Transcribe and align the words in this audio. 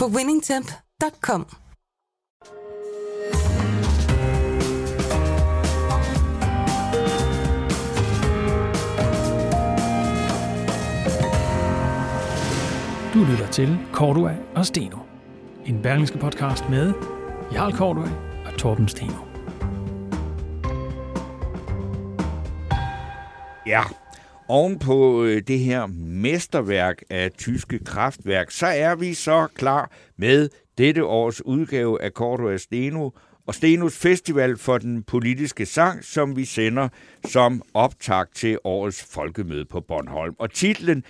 på 0.00 0.06
winningtemp.com. 0.06 1.46
Du 13.14 13.24
lytter 13.24 13.48
til 13.52 13.78
Cordua 13.92 14.36
og 14.54 14.66
Steno. 14.66 14.98
En 15.64 15.82
berlingske 15.82 16.18
podcast 16.18 16.68
med 16.70 16.92
Jarl 17.52 17.72
Cordua 17.72 18.08
og 18.46 18.58
Torben 18.58 18.88
Steno. 18.88 19.12
Ja, 23.66 23.82
oven 24.48 24.78
på 24.78 25.24
øh, 25.24 25.42
det 25.46 25.58
her 25.58 25.86
mesterværk 25.96 27.02
af 27.10 27.32
tyske 27.32 27.78
kraftværk, 27.78 28.50
så 28.50 28.66
er 28.66 28.94
vi 28.94 29.14
så 29.14 29.46
klar 29.54 29.90
med 30.18 30.48
dette 30.78 31.04
års 31.04 31.44
udgave 31.44 32.02
af 32.02 32.10
Cordua 32.10 32.56
Steno 32.56 33.10
og 33.46 33.54
Stenos 33.54 33.98
Festival 33.98 34.58
for 34.58 34.78
den 34.78 35.02
politiske 35.02 35.66
sang, 35.66 36.04
som 36.04 36.36
vi 36.36 36.44
sender 36.44 36.88
som 37.24 37.62
optag 37.74 38.26
til 38.34 38.58
årets 38.64 39.04
folkemøde 39.04 39.64
på 39.64 39.80
Bornholm. 39.80 40.34
Og 40.38 40.50
titlen 40.50 41.04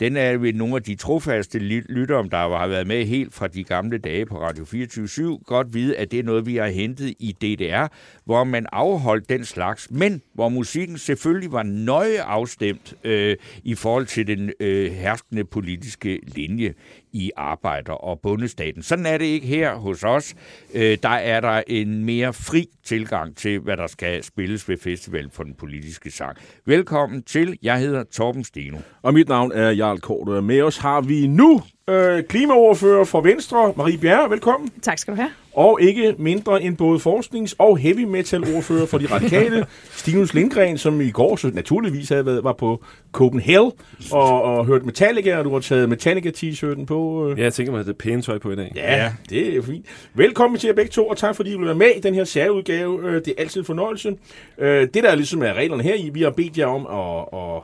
den 0.00 0.16
er 0.16 0.36
ved 0.36 0.52
nogle 0.52 0.76
af 0.76 0.82
de 0.82 0.94
trofaste 0.94 1.58
lyttere, 1.58 2.28
der 2.30 2.36
har 2.36 2.66
været 2.66 2.86
med 2.86 3.04
helt 3.04 3.34
fra 3.34 3.48
de 3.48 3.64
gamle 3.64 3.98
dage 3.98 4.26
på 4.26 4.40
Radio 4.40 4.64
24 4.64 5.38
godt 5.38 5.74
vide, 5.74 5.96
at 5.96 6.10
det 6.10 6.18
er 6.18 6.22
noget, 6.22 6.46
vi 6.46 6.56
har 6.56 6.66
hentet 6.66 7.14
i 7.18 7.32
DDR, 7.32 7.86
hvor 8.24 8.44
man 8.44 8.66
afholdt 8.72 9.28
den 9.28 9.44
slags, 9.44 9.90
men 9.90 10.22
hvor 10.34 10.48
musikken 10.48 10.98
selvfølgelig 10.98 11.52
var 11.52 11.62
nøje 11.62 12.22
afstemt 12.22 12.94
øh, 13.04 13.36
i 13.64 13.74
forhold 13.74 14.06
til 14.06 14.26
den 14.26 14.52
øh, 14.60 14.92
herskende 14.92 15.44
politiske 15.44 16.20
linje 16.22 16.74
i 17.12 17.30
arbejder- 17.36 17.92
og 17.92 18.20
bundestaten. 18.22 18.82
Sådan 18.82 19.06
er 19.06 19.18
det 19.18 19.24
ikke 19.24 19.46
her 19.46 19.74
hos 19.74 20.04
os. 20.04 20.34
Øh, 20.74 20.98
der 21.02 21.08
er 21.08 21.40
der 21.40 21.62
en 21.66 22.04
mere 22.04 22.32
fri 22.32 22.66
tilgang 22.84 23.36
til, 23.36 23.58
hvad 23.60 23.76
der 23.76 23.86
skal 23.86 24.22
spilles 24.24 24.68
ved 24.68 24.78
Festival 24.78 25.30
for 25.32 25.42
den 25.42 25.54
politiske 25.54 26.10
sang. 26.10 26.36
Velkommen 26.66 27.22
til. 27.22 27.58
Jeg 27.62 27.78
hedder 27.78 28.04
Torben 28.12 28.44
Steno. 28.44 28.78
Og 29.02 29.14
mit 29.14 29.28
navn 29.28 29.52
er 29.52 29.70
Jarl 29.70 29.98
Kort. 29.98 30.44
Med 30.44 30.62
os 30.62 30.76
har 30.76 31.00
vi 31.00 31.26
nu 31.26 31.62
øh, 31.90 32.24
klimaoverfører 32.24 33.04
for 33.04 33.20
Venstre, 33.20 33.72
Marie 33.76 33.98
Bjerre. 33.98 34.30
Velkommen. 34.30 34.70
Tak 34.82 34.98
skal 34.98 35.14
du 35.14 35.16
have. 35.16 35.30
Og 35.52 35.78
ikke 35.82 36.14
mindre 36.18 36.62
end 36.62 36.76
både 36.76 37.00
forsknings- 37.00 37.54
og 37.58 37.78
heavy 37.78 38.04
metal-ordfører 38.04 38.86
for 38.86 38.98
de 38.98 39.06
radikale, 39.06 39.66
Stinus 40.00 40.34
Lindgren, 40.34 40.78
som 40.78 41.00
i 41.00 41.10
går 41.10 41.36
så 41.36 41.50
naturligvis 41.54 42.08
havde 42.08 42.26
været, 42.26 42.44
var 42.44 42.52
på 42.52 42.84
Copenhagen 43.12 43.72
og, 44.12 44.42
og 44.42 44.66
hørt 44.66 44.84
Metallica, 44.84 45.36
og 45.36 45.44
du 45.44 45.52
har 45.52 45.60
taget 45.60 45.88
Metallica-t-shirten 45.88 46.86
på. 46.86 47.28
Øh. 47.28 47.38
Ja, 47.38 47.44
jeg 47.44 47.54
tænker 47.54 47.72
mig, 47.72 47.80
at 47.80 47.86
det 47.86 47.92
er 47.92 47.96
pæne 47.96 48.22
tøj 48.22 48.38
på 48.38 48.50
i 48.50 48.56
dag. 48.56 48.72
Ja, 48.76 49.12
det 49.30 49.50
er 49.50 49.54
jo 49.54 49.62
fint. 49.62 49.86
Velkommen 50.14 50.60
til 50.60 50.68
jer 50.68 50.74
begge 50.74 50.90
to, 50.90 51.08
og 51.08 51.16
tak 51.16 51.36
fordi 51.36 51.52
I 51.52 51.56
vil 51.56 51.66
være 51.66 51.74
med 51.74 51.90
i 51.96 52.00
den 52.00 52.14
her 52.14 52.24
særudgave. 52.24 53.08
Øh, 53.08 53.14
det 53.14 53.28
er 53.28 53.34
altid 53.38 53.60
en 53.60 53.66
fornøjelse. 53.66 54.16
Øh, 54.58 54.88
det, 54.94 55.02
der 55.02 55.10
er 55.10 55.14
ligesom 55.14 55.42
er 55.42 55.54
reglerne 55.54 55.82
her 55.82 55.94
i, 55.94 56.10
vi 56.14 56.22
har 56.22 56.30
bedt 56.30 56.58
jer 56.58 56.66
om 56.66 56.86
at, 56.86 57.40
at 57.40 57.62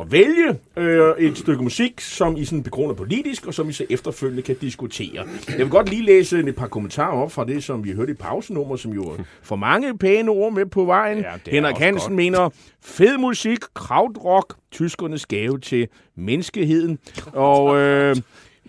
at 0.00 0.12
vælge 0.12 0.58
øh, 0.76 1.14
et 1.18 1.38
stykke 1.38 1.62
musik, 1.62 2.00
som 2.00 2.36
I 2.36 2.44
sådan 2.44 2.62
begrunder 2.62 2.94
politisk, 2.94 3.46
og 3.46 3.54
som 3.54 3.68
I 3.68 3.72
så 3.72 3.86
efterfølgende 3.90 4.42
kan 4.42 4.56
diskutere. 4.60 5.26
Jeg 5.48 5.58
vil 5.58 5.68
godt 5.68 5.88
lige 5.88 6.02
læse 6.02 6.38
et 6.38 6.56
par 6.56 6.66
kommentarer 6.66 7.22
op 7.22 7.32
fra 7.32 7.44
det, 7.44 7.64
som 7.64 7.84
vi 7.84 7.92
hørte 7.92 8.12
i 8.12 8.14
pausenummer, 8.14 8.76
som 8.76 8.92
jo 8.92 9.16
får 9.42 9.56
mange 9.56 9.98
pæne 9.98 10.30
ord 10.30 10.52
med 10.52 10.66
på 10.66 10.84
vejen. 10.84 11.18
Ja, 11.18 11.32
Henrik 11.46 11.76
Hansen 11.76 12.10
godt. 12.10 12.16
mener, 12.16 12.50
fed 12.80 13.18
musik, 13.18 13.58
krautrock, 13.74 14.54
tyskernes 14.72 15.26
gave 15.26 15.58
til 15.58 15.88
menneskeheden. 16.14 16.98
Og 17.32 17.76
øh, 17.76 18.16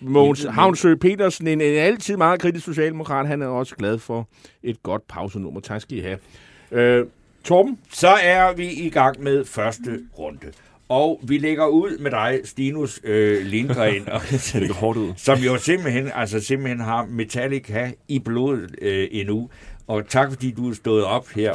Mogens 0.00 0.44
Havnsø 0.44 0.94
Petersen, 0.94 1.46
en, 1.46 1.60
en 1.60 1.76
altid 1.76 2.16
meget 2.16 2.40
kritisk 2.40 2.64
socialdemokrat, 2.64 3.26
han 3.26 3.42
er 3.42 3.46
også 3.46 3.76
glad 3.76 3.98
for 3.98 4.28
et 4.62 4.82
godt 4.82 5.08
pausenummer. 5.08 5.60
Tak 5.60 5.80
skal 5.80 5.98
I 5.98 6.00
have. 6.00 6.18
Øh, 6.70 7.06
Torben? 7.44 7.78
Så 7.92 8.08
er 8.08 8.52
vi 8.52 8.72
i 8.72 8.90
gang 8.90 9.22
med 9.22 9.44
første 9.44 10.00
runde. 10.18 10.52
Og 10.88 11.20
vi 11.22 11.38
lægger 11.38 11.66
ud 11.66 11.98
med 11.98 12.10
dig, 12.10 12.40
Stinus 12.44 13.00
øh, 13.04 13.46
Lindgren, 13.46 14.08
og, 14.12 14.20
det 14.52 14.70
hårdt 14.70 14.98
ud. 14.98 15.12
som 15.16 15.38
jo 15.38 15.58
simpelthen, 15.58 16.10
altså 16.14 16.40
simpelthen 16.40 16.80
har 16.80 17.06
Metallica 17.10 17.92
i 18.08 18.18
blodet 18.18 18.74
øh, 18.82 19.08
endnu. 19.10 19.48
Og 19.88 20.08
tak 20.08 20.28
fordi 20.30 20.50
du 20.50 20.70
er 20.70 20.74
stået 20.74 21.04
op 21.04 21.28
her. 21.28 21.54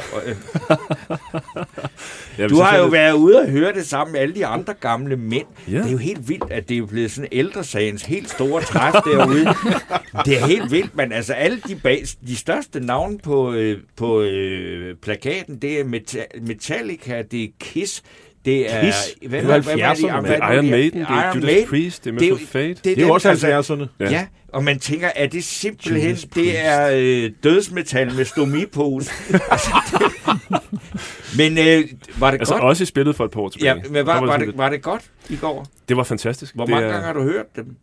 ja, 2.38 2.48
du 2.48 2.56
har 2.56 2.78
jo 2.78 2.86
været 2.86 3.12
ude 3.12 3.40
og 3.40 3.48
høre 3.48 3.72
det 3.72 3.86
sammen 3.86 4.12
med 4.12 4.20
alle 4.20 4.34
de 4.34 4.46
andre 4.46 4.74
gamle 4.74 5.16
mænd. 5.16 5.46
Ja. 5.68 5.78
Det 5.78 5.86
er 5.86 5.90
jo 5.90 5.96
helt 5.96 6.28
vildt, 6.28 6.50
at 6.50 6.68
det 6.68 6.78
er 6.78 6.86
blevet 6.86 7.10
sådan 7.10 7.28
ældresagens 7.32 8.02
helt 8.02 8.30
store 8.30 8.62
træf 8.62 8.92
derude. 8.92 9.44
det 10.26 10.42
er 10.42 10.46
helt 10.46 10.70
vildt, 10.70 10.96
men 10.96 11.12
altså 11.12 11.32
alle 11.32 11.60
de, 11.68 11.76
bag, 11.76 12.04
de 12.26 12.36
største 12.36 12.80
navne 12.80 13.18
på, 13.18 13.52
øh, 13.52 13.78
på 13.96 14.22
øh, 14.22 14.96
plakaten, 14.96 15.56
det 15.56 15.80
er 15.80 15.84
Metallica, 16.40 17.22
det 17.22 17.44
er 17.44 17.48
Kiss, 17.60 18.02
det 18.44 18.74
er... 18.74 18.80
Kiss. 18.80 19.14
Hvad, 19.28 19.42
hvad, 19.42 19.60
hvad, 19.60 19.74
hvad, 19.76 20.20
hvad, 20.20 20.54
Iron 20.54 20.70
Maiden, 20.70 21.00
det 21.00 21.06
er 21.08 21.34
Judas 21.34 21.42
Maiden. 21.44 21.68
Priest, 21.68 22.04
det 22.04 22.10
er 22.10 22.14
Merciful 22.14 22.46
Fate. 22.46 22.68
Det, 22.68 22.84
det, 22.84 22.96
det 22.96 23.06
er 23.06 23.12
også 23.12 23.30
70'erne. 23.30 23.46
Altså, 23.46 23.86
ja. 24.00 24.10
ja, 24.10 24.26
og 24.48 24.64
man 24.64 24.78
tænker, 24.78 25.10
er 25.16 25.26
det 25.26 25.44
simpelthen, 25.44 26.10
Judas 26.10 26.24
det 26.34 26.64
er 26.66 26.90
øh, 26.94 27.30
dødsmetal 27.44 28.14
med 28.14 28.24
stomipose. 28.24 29.10
altså, 29.50 29.70
men 31.38 31.58
øh, 31.58 31.84
var 32.18 32.30
det 32.30 32.38
altså, 32.38 32.54
godt? 32.54 32.64
også 32.64 32.82
i 32.82 32.86
spillet 32.86 33.16
for 33.16 33.24
et 33.24 33.30
par 33.30 33.40
år 33.40 33.48
tilbage. 33.48 33.74
Ja, 33.74 33.82
men 33.90 34.06
var, 34.06 34.20
var, 34.20 34.26
var, 34.26 34.36
det, 34.36 34.58
var 34.58 34.68
det 34.68 34.82
godt 34.82 35.02
i 35.28 35.36
går? 35.36 35.66
Det 35.88 35.96
var 35.96 36.02
fantastisk. 36.04 36.54
Hvor 36.54 36.66
mange 36.66 36.82
det 36.82 36.88
er, 36.88 36.92
gange 36.92 37.06
har 37.06 37.12
du 37.12 37.22
hørt 37.22 37.56
dem? 37.56 37.76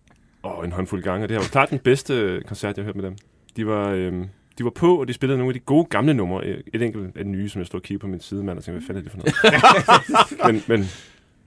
Åh, 0.44 0.59
oh, 0.59 0.66
en 0.66 0.71
håndfuld 0.71 1.03
gange. 1.03 1.27
Det 1.27 1.31
har 1.31 1.44
jo 1.44 1.47
klart 1.51 1.69
den 1.69 1.79
bedste 1.79 2.41
koncert, 2.47 2.77
jeg 2.77 2.83
har 2.83 2.85
hørt 2.85 2.95
med 2.95 3.03
dem. 3.03 3.16
De 3.57 3.67
var... 3.67 3.89
Øh, 3.89 4.13
de 4.57 4.63
var 4.63 4.69
på, 4.69 5.00
og 5.00 5.07
de 5.07 5.13
spillede 5.13 5.38
nogle 5.38 5.50
af 5.50 5.53
de 5.53 5.59
gode 5.59 5.85
gamle 5.85 6.13
numre. 6.13 6.45
Et 6.45 6.81
enkelt 6.81 7.17
af 7.17 7.23
de 7.23 7.31
nye, 7.31 7.50
som 7.50 7.59
jeg 7.59 7.67
stod 7.67 7.79
og 7.79 7.84
kiggede 7.84 8.01
på 8.01 8.07
min 8.07 8.19
side, 8.19 8.44
mand, 8.44 8.57
og 8.57 8.63
tænkte, 8.63 8.85
hvad 8.85 8.88
fanden 8.88 9.06
er 9.06 9.09
det 9.09 9.12
for 9.12 9.17
noget? 10.44 10.53
men, 10.67 10.78
men 10.78 10.89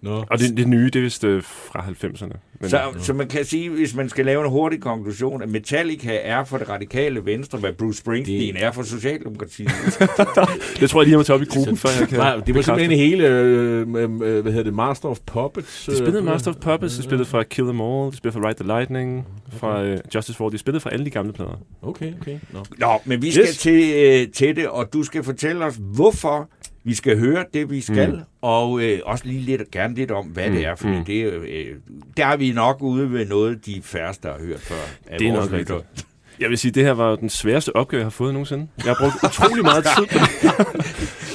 No. 0.02 0.22
Og 0.30 0.38
det, 0.38 0.56
det 0.56 0.68
nye, 0.68 0.84
det 0.84 0.96
er 0.96 1.00
vist 1.00 1.24
øh, 1.24 1.42
fra 1.42 1.80
90'erne. 1.80 2.36
Men, 2.60 2.70
så, 2.70 2.80
no. 2.94 3.00
så 3.00 3.12
man 3.12 3.28
kan 3.28 3.44
sige, 3.44 3.70
hvis 3.70 3.94
man 3.94 4.08
skal 4.08 4.24
lave 4.24 4.44
en 4.44 4.50
hurtig 4.50 4.80
konklusion, 4.80 5.42
at 5.42 5.48
Metallica 5.48 6.18
er 6.22 6.44
for 6.44 6.58
det 6.58 6.68
radikale 6.68 7.24
venstre, 7.24 7.58
hvad 7.58 7.72
Bruce 7.72 7.98
Springsteen 7.98 8.54
det... 8.54 8.64
er 8.64 8.72
for 8.72 8.82
Socialdemokratiet. 8.82 9.68
det 10.80 10.90
tror 10.90 11.00
jeg 11.00 11.06
lige, 11.06 11.10
jeg 11.10 11.18
må 11.18 11.22
tage 11.22 11.34
op 11.34 11.42
i 11.42 11.44
gruppen, 11.44 11.76
før 11.76 11.88
jeg 12.00 12.08
kan 12.08 12.18
Nej, 12.18 12.36
det 12.36 12.54
var 12.54 12.62
simpelthen 12.62 12.98
hele, 12.98 13.28
øh, 13.28 13.80
øh, 13.80 14.16
hvad 14.16 14.52
hedder 14.52 14.62
det, 14.62 14.74
Master 14.74 15.08
of 15.08 15.18
Puppets. 15.26 15.84
De 15.90 15.96
spillede 15.96 16.18
øh, 16.18 16.24
Master 16.24 16.50
of 16.50 16.56
Puppets, 16.56 16.96
de 16.96 17.02
spillede 17.02 17.28
fra 17.28 17.42
Kill 17.42 17.66
Them 17.66 17.80
All, 17.80 18.10
de 18.10 18.16
spillede 18.16 18.40
fra 18.40 18.48
Ride 18.48 18.64
the 18.64 18.66
Lightning, 18.66 19.26
okay. 19.46 19.58
fra 19.58 19.82
øh, 19.82 19.98
Justice 20.14 20.36
for 20.36 20.44
All, 20.44 20.52
de 20.52 20.58
spillede 20.58 20.80
fra 20.80 20.90
alle 20.92 21.04
de 21.04 21.10
gamle 21.10 21.32
plader. 21.32 21.60
Okay, 21.82 22.12
okay. 22.20 22.38
No. 22.52 22.60
Nå, 22.78 23.00
men 23.04 23.22
vi 23.22 23.32
skal 23.32 23.44
yes. 23.48 23.58
til, 23.58 23.94
øh, 23.96 24.28
til 24.32 24.56
det, 24.56 24.68
og 24.68 24.92
du 24.92 25.02
skal 25.02 25.24
fortælle 25.24 25.64
os, 25.64 25.78
hvorfor 25.80 26.48
vi 26.84 26.94
skal 26.94 27.18
høre 27.18 27.44
det, 27.54 27.70
vi 27.70 27.80
skal, 27.80 28.12
mm. 28.12 28.20
og 28.42 28.82
øh, 28.82 29.00
også 29.04 29.24
lige 29.26 29.40
lidt, 29.40 29.70
gerne 29.70 29.94
lidt 29.94 30.10
om, 30.10 30.26
hvad 30.26 30.48
mm. 30.48 30.54
det 30.54 30.66
er, 30.66 30.74
for 30.74 30.88
mm. 30.88 31.04
det, 31.04 31.32
øh, 31.32 31.76
der 32.16 32.26
er 32.26 32.36
vi 32.36 32.52
nok 32.52 32.82
ude 32.82 33.12
ved 33.12 33.26
noget, 33.26 33.66
de 33.66 33.82
færreste 33.82 34.28
har 34.28 34.38
hørt 34.40 34.60
før. 34.60 35.16
Det 35.18 35.28
er 35.28 35.32
nok 35.32 35.52
rigtigt. 35.52 36.06
Jeg 36.40 36.50
vil 36.50 36.58
sige, 36.58 36.72
det 36.72 36.84
her 36.84 36.92
var 36.92 37.16
den 37.16 37.30
sværeste 37.30 37.76
opgave, 37.76 37.98
jeg 37.98 38.04
har 38.04 38.10
fået 38.10 38.32
nogensinde. 38.32 38.68
Jeg 38.76 38.84
har 38.84 38.96
brugt 39.00 39.24
utrolig 39.24 39.64
meget 39.72 39.86
tid 39.96 40.06
på 40.06 40.18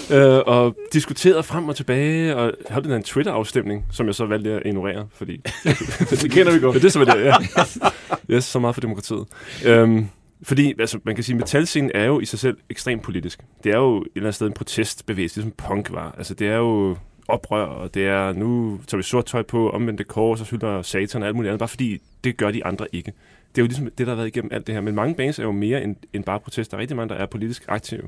det. 0.10 0.18
øh, 0.18 0.42
og 0.46 0.76
diskuteret 0.94 1.46
frem 1.46 1.70
og 1.70 1.76
tilbage, 1.76 2.36
og 2.36 2.52
den 2.84 2.92
en 2.92 3.04
Twitter-afstemning, 3.04 3.86
som 3.92 4.08
jeg 4.08 4.16
så 4.16 4.26
valgte 4.26 4.52
at 4.52 4.62
ignorere, 4.66 5.08
fordi... 5.14 5.42
det 6.10 6.32
kender 6.32 6.54
vi 6.54 6.60
godt. 6.60 6.74
Men 6.76 6.82
det 6.82 6.88
er 6.88 6.90
så, 6.90 7.06
det, 7.06 7.26
ja. 7.26 8.36
Yes, 8.36 8.44
så 8.44 8.60
meget 8.60 8.76
for 8.76 8.82
demokratiet. 8.82 9.26
Øhm, 9.66 10.08
fordi 10.44 10.74
altså, 10.80 11.00
man 11.04 11.16
kan 11.16 11.24
sige, 11.24 11.34
at 11.34 11.40
metalscenen 11.40 11.92
er 11.96 12.06
jo 12.06 12.20
i 12.20 12.26
sig 12.26 12.40
selv 12.40 12.58
ekstremt 12.70 13.02
politisk. 13.02 13.44
Det 13.64 13.72
er 13.72 13.78
jo 13.78 14.02
et 14.02 14.08
eller 14.16 14.26
andet 14.26 14.36
sted 14.36 14.48
en 14.48 14.54
protestbevægelse, 14.54 15.38
ligesom 15.38 15.54
punk 15.58 15.92
var. 15.92 16.16
Altså, 16.18 16.34
det 16.34 16.48
er 16.48 16.56
jo 16.56 16.98
oprør, 17.28 17.66
og 17.66 17.94
det 17.94 18.08
er, 18.08 18.34
nu 18.34 18.80
tager 18.88 18.98
vi 18.98 19.04
sort 19.04 19.26
tøj 19.26 19.42
på, 19.42 19.70
omvendte 19.70 20.04
kors, 20.04 20.42
og 20.42 20.48
så 20.48 20.52
hylder 20.52 20.82
satan 20.82 21.22
og 21.22 21.28
alt 21.28 21.36
muligt 21.36 21.50
andet, 21.50 21.60
bare 21.60 21.70
fordi 21.70 22.02
det 22.24 22.38
gør 22.38 22.52
de 22.52 22.66
andre 22.66 22.88
ikke. 22.92 23.14
Det 23.56 23.62
er 23.62 23.64
jo 23.64 23.68
ligesom 23.68 23.86
det, 23.86 23.98
der 23.98 24.06
har 24.06 24.16
været 24.16 24.28
igennem 24.28 24.52
alt 24.54 24.68
det 24.68 24.76
her. 24.76 24.82
Men 24.82 24.96
mange 24.96 25.16
bands 25.16 25.40
er 25.40 25.44
jo 25.44 25.52
mere 25.52 25.84
end, 25.84 25.96
end 26.14 26.24
bare 26.24 26.40
protester. 26.40 26.78
Der 26.78 26.78
er 26.78 26.82
rigtig 26.82 26.98
mange, 26.98 27.10
der 27.10 27.16
er 27.16 27.26
politisk 27.26 27.66
aktive. 27.68 28.04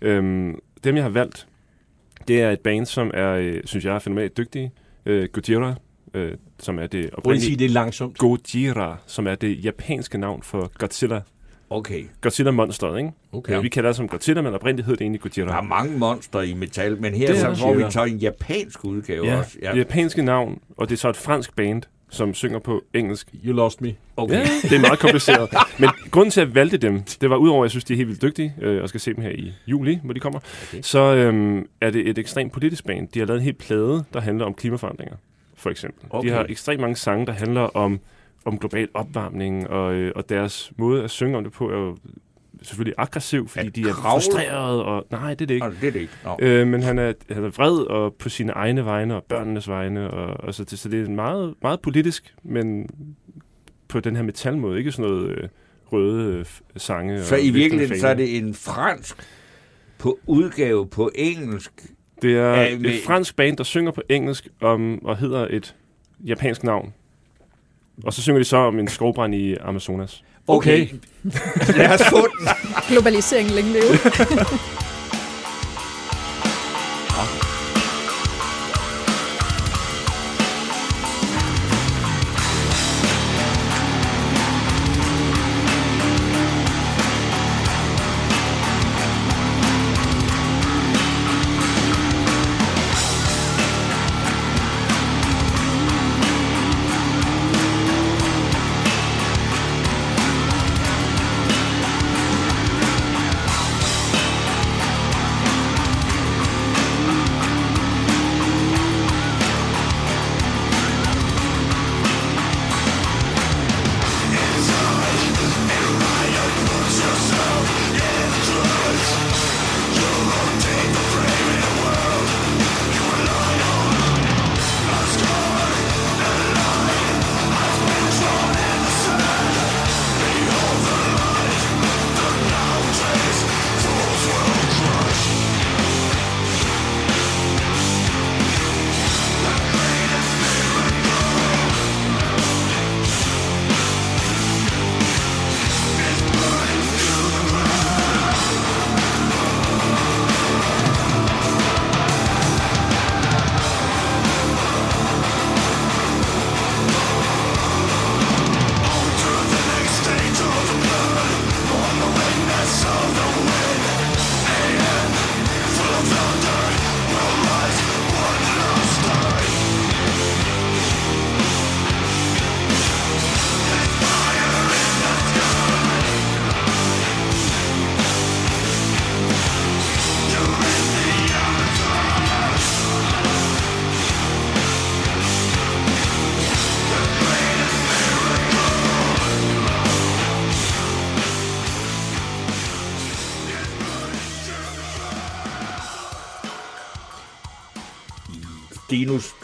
Øhm, 0.00 0.58
dem, 0.84 0.96
jeg 0.96 1.04
har 1.04 1.10
valgt, 1.10 1.46
det 2.28 2.42
er 2.42 2.50
et 2.50 2.60
band, 2.60 2.86
som 2.86 3.10
er, 3.14 3.30
øh, 3.30 3.60
synes 3.64 3.84
jeg, 3.84 3.94
er 3.94 3.98
fænomenalt 3.98 4.36
dygtige. 4.36 4.72
Øh, 5.06 5.28
Gojira, 5.32 5.74
øh, 6.14 6.32
som 6.58 6.78
er 6.78 6.86
det 6.86 6.90
Prøv 6.90 7.00
lige 7.00 7.06
at 7.06 7.10
sige 7.10 7.16
oprindelige 7.18 7.56
det 7.56 7.70
langsomt. 7.70 8.18
Gojira, 8.18 8.96
som 9.06 9.26
er 9.26 9.34
det 9.34 9.64
japanske 9.64 10.18
navn 10.18 10.42
for 10.42 10.72
Godzilla. 10.78 11.20
Okay. 11.70 12.04
Godzilla-monsteret, 12.20 12.98
ikke? 12.98 13.10
Okay. 13.32 13.62
Vi 13.62 13.68
kalder 13.68 13.88
det 13.88 13.96
som 13.96 14.08
Godzilla, 14.08 14.42
men 14.42 14.54
oprindeligt 14.54 14.86
hed 14.86 14.96
det 14.96 15.02
egentlig 15.02 15.20
Gojira. 15.20 15.48
Der 15.48 15.56
er 15.56 15.62
mange 15.62 15.98
monster 15.98 16.40
i 16.40 16.54
metal, 16.54 17.00
men 17.00 17.14
her 17.14 17.26
Det 17.26 17.38
så 17.38 17.54
får 17.54 17.74
vi 17.74 17.82
Ja. 17.82 17.90
så 17.90 18.04
en 18.04 18.16
japansk 18.16 18.84
udgave 18.84 19.26
Ja, 19.26 19.38
også. 19.38 19.56
det 19.72 19.76
japanske 19.78 20.22
navn, 20.22 20.58
og 20.76 20.88
det 20.88 20.94
er 20.94 20.98
så 20.98 21.08
et 21.08 21.16
fransk 21.16 21.56
band, 21.56 21.82
som 22.10 22.34
synger 22.34 22.58
på 22.58 22.82
engelsk. 22.94 23.28
You 23.44 23.52
lost 23.52 23.80
me. 23.80 23.94
Okay. 24.16 24.34
Ja, 24.34 24.44
det 24.62 24.72
er 24.72 24.80
meget 24.80 24.98
kompliceret. 24.98 25.48
Men 25.80 25.90
grunden 26.10 26.30
til, 26.30 26.40
at 26.40 26.46
jeg 26.46 26.54
valgte 26.54 26.76
dem, 26.76 27.02
det 27.20 27.30
var 27.30 27.36
udover, 27.36 27.62
at 27.64 27.66
jeg 27.66 27.70
synes, 27.70 27.84
de 27.84 27.92
er 27.92 27.96
helt 27.96 28.08
vildt 28.08 28.22
dygtige, 28.22 28.54
øh, 28.62 28.82
og 28.82 28.88
skal 28.88 29.00
se 29.00 29.14
dem 29.14 29.22
her 29.22 29.30
i 29.30 29.52
juli, 29.66 29.98
hvor 30.04 30.12
de 30.12 30.20
kommer, 30.20 30.40
Okay. 30.68 30.82
så 30.82 30.98
øhm, 31.14 31.66
er 31.80 31.90
det 31.90 32.08
et 32.08 32.18
ekstremt 32.18 32.52
politisk 32.52 32.86
band. 32.86 33.08
De 33.08 33.18
har 33.18 33.26
lavet 33.26 33.38
en 33.38 33.44
hel 33.44 33.54
plade, 33.54 34.04
der 34.12 34.20
handler 34.20 34.44
om 34.46 34.54
klimaforandringer, 34.54 35.16
for 35.56 35.70
eksempel. 35.70 36.06
Okay. 36.10 36.28
De 36.28 36.34
har 36.34 36.46
ekstremt 36.48 36.80
mange 36.80 36.96
sange, 36.96 37.26
der 37.26 37.32
handler 37.32 37.60
om, 37.76 38.00
om 38.44 38.58
global 38.58 38.88
opvarmning, 38.94 39.68
og, 39.70 39.94
øh, 39.94 40.12
og 40.16 40.28
deres 40.28 40.72
måde 40.76 41.04
at 41.04 41.10
synge 41.10 41.36
om 41.38 41.44
det 41.44 41.52
på 41.52 41.70
er 41.70 41.76
jo 41.78 41.96
selvfølgelig 42.62 42.94
aggressiv, 42.98 43.48
fordi 43.48 43.66
At 43.66 43.76
de 43.76 43.80
er 43.80 43.92
kravle? 43.92 44.20
frustrerede, 44.22 44.84
og 44.84 45.06
nej, 45.10 45.34
det 45.34 45.40
er 45.42 45.46
det 45.46 45.54
ikke. 45.54 45.66
Nå, 45.66 45.72
det 45.80 45.88
er 45.88 45.92
det 45.92 46.00
ikke. 46.00 46.12
Nå. 46.24 46.36
Øh, 46.40 46.66
men 46.66 46.82
han 46.82 46.98
er, 46.98 47.12
han 47.30 47.44
er 47.44 47.48
vred 47.48 47.78
og 47.78 48.14
på 48.14 48.28
sine 48.28 48.52
egne 48.52 48.84
vegne 48.84 49.16
og 49.16 49.24
børnenes 49.24 49.68
vegne. 49.68 50.10
Og, 50.10 50.44
og 50.44 50.54
så, 50.54 50.64
det, 50.64 50.78
så 50.78 50.88
det 50.88 51.06
er 51.06 51.10
meget, 51.10 51.54
meget 51.62 51.80
politisk, 51.80 52.34
men 52.42 52.88
på 53.88 54.00
den 54.00 54.16
her 54.16 54.22
metalmåde. 54.22 54.78
Ikke 54.78 54.92
sådan 54.92 55.10
noget 55.10 55.28
øh, 55.30 55.48
røde 55.92 56.32
øh, 56.38 56.44
sange. 56.76 57.22
Så 57.24 57.34
og 57.34 57.40
i 57.42 57.50
virkeligheden 57.50 58.00
så 58.00 58.08
er 58.08 58.14
det 58.14 58.36
en 58.36 58.54
fransk 58.54 59.16
på 59.98 60.18
udgave 60.26 60.86
på 60.86 61.10
engelsk. 61.14 61.72
Det 62.22 62.36
er 62.36 62.54
Ja, 62.54 62.76
men- 62.76 62.84
et 62.86 63.00
fransk 63.06 63.36
band, 63.36 63.56
der 63.56 63.64
synger 63.64 63.90
på 63.92 64.02
engelsk 64.08 64.48
om, 64.60 65.04
og 65.04 65.16
hedder 65.16 65.46
et 65.50 65.74
japansk 66.26 66.64
navn. 66.64 66.92
Og 68.04 68.12
så 68.12 68.22
synger 68.22 68.38
de 68.38 68.44
så 68.44 68.56
om 68.56 68.78
en 68.78 68.88
skovbrand 68.88 69.34
i 69.34 69.56
Amazonas. 69.56 70.22
Okay. 70.48 70.88
Lad 71.76 71.94
os 71.94 72.02
få 72.14 72.16
den. 72.16 72.48
Globalisering 72.88 73.50
længe 73.50 73.72
leve. 73.72 73.84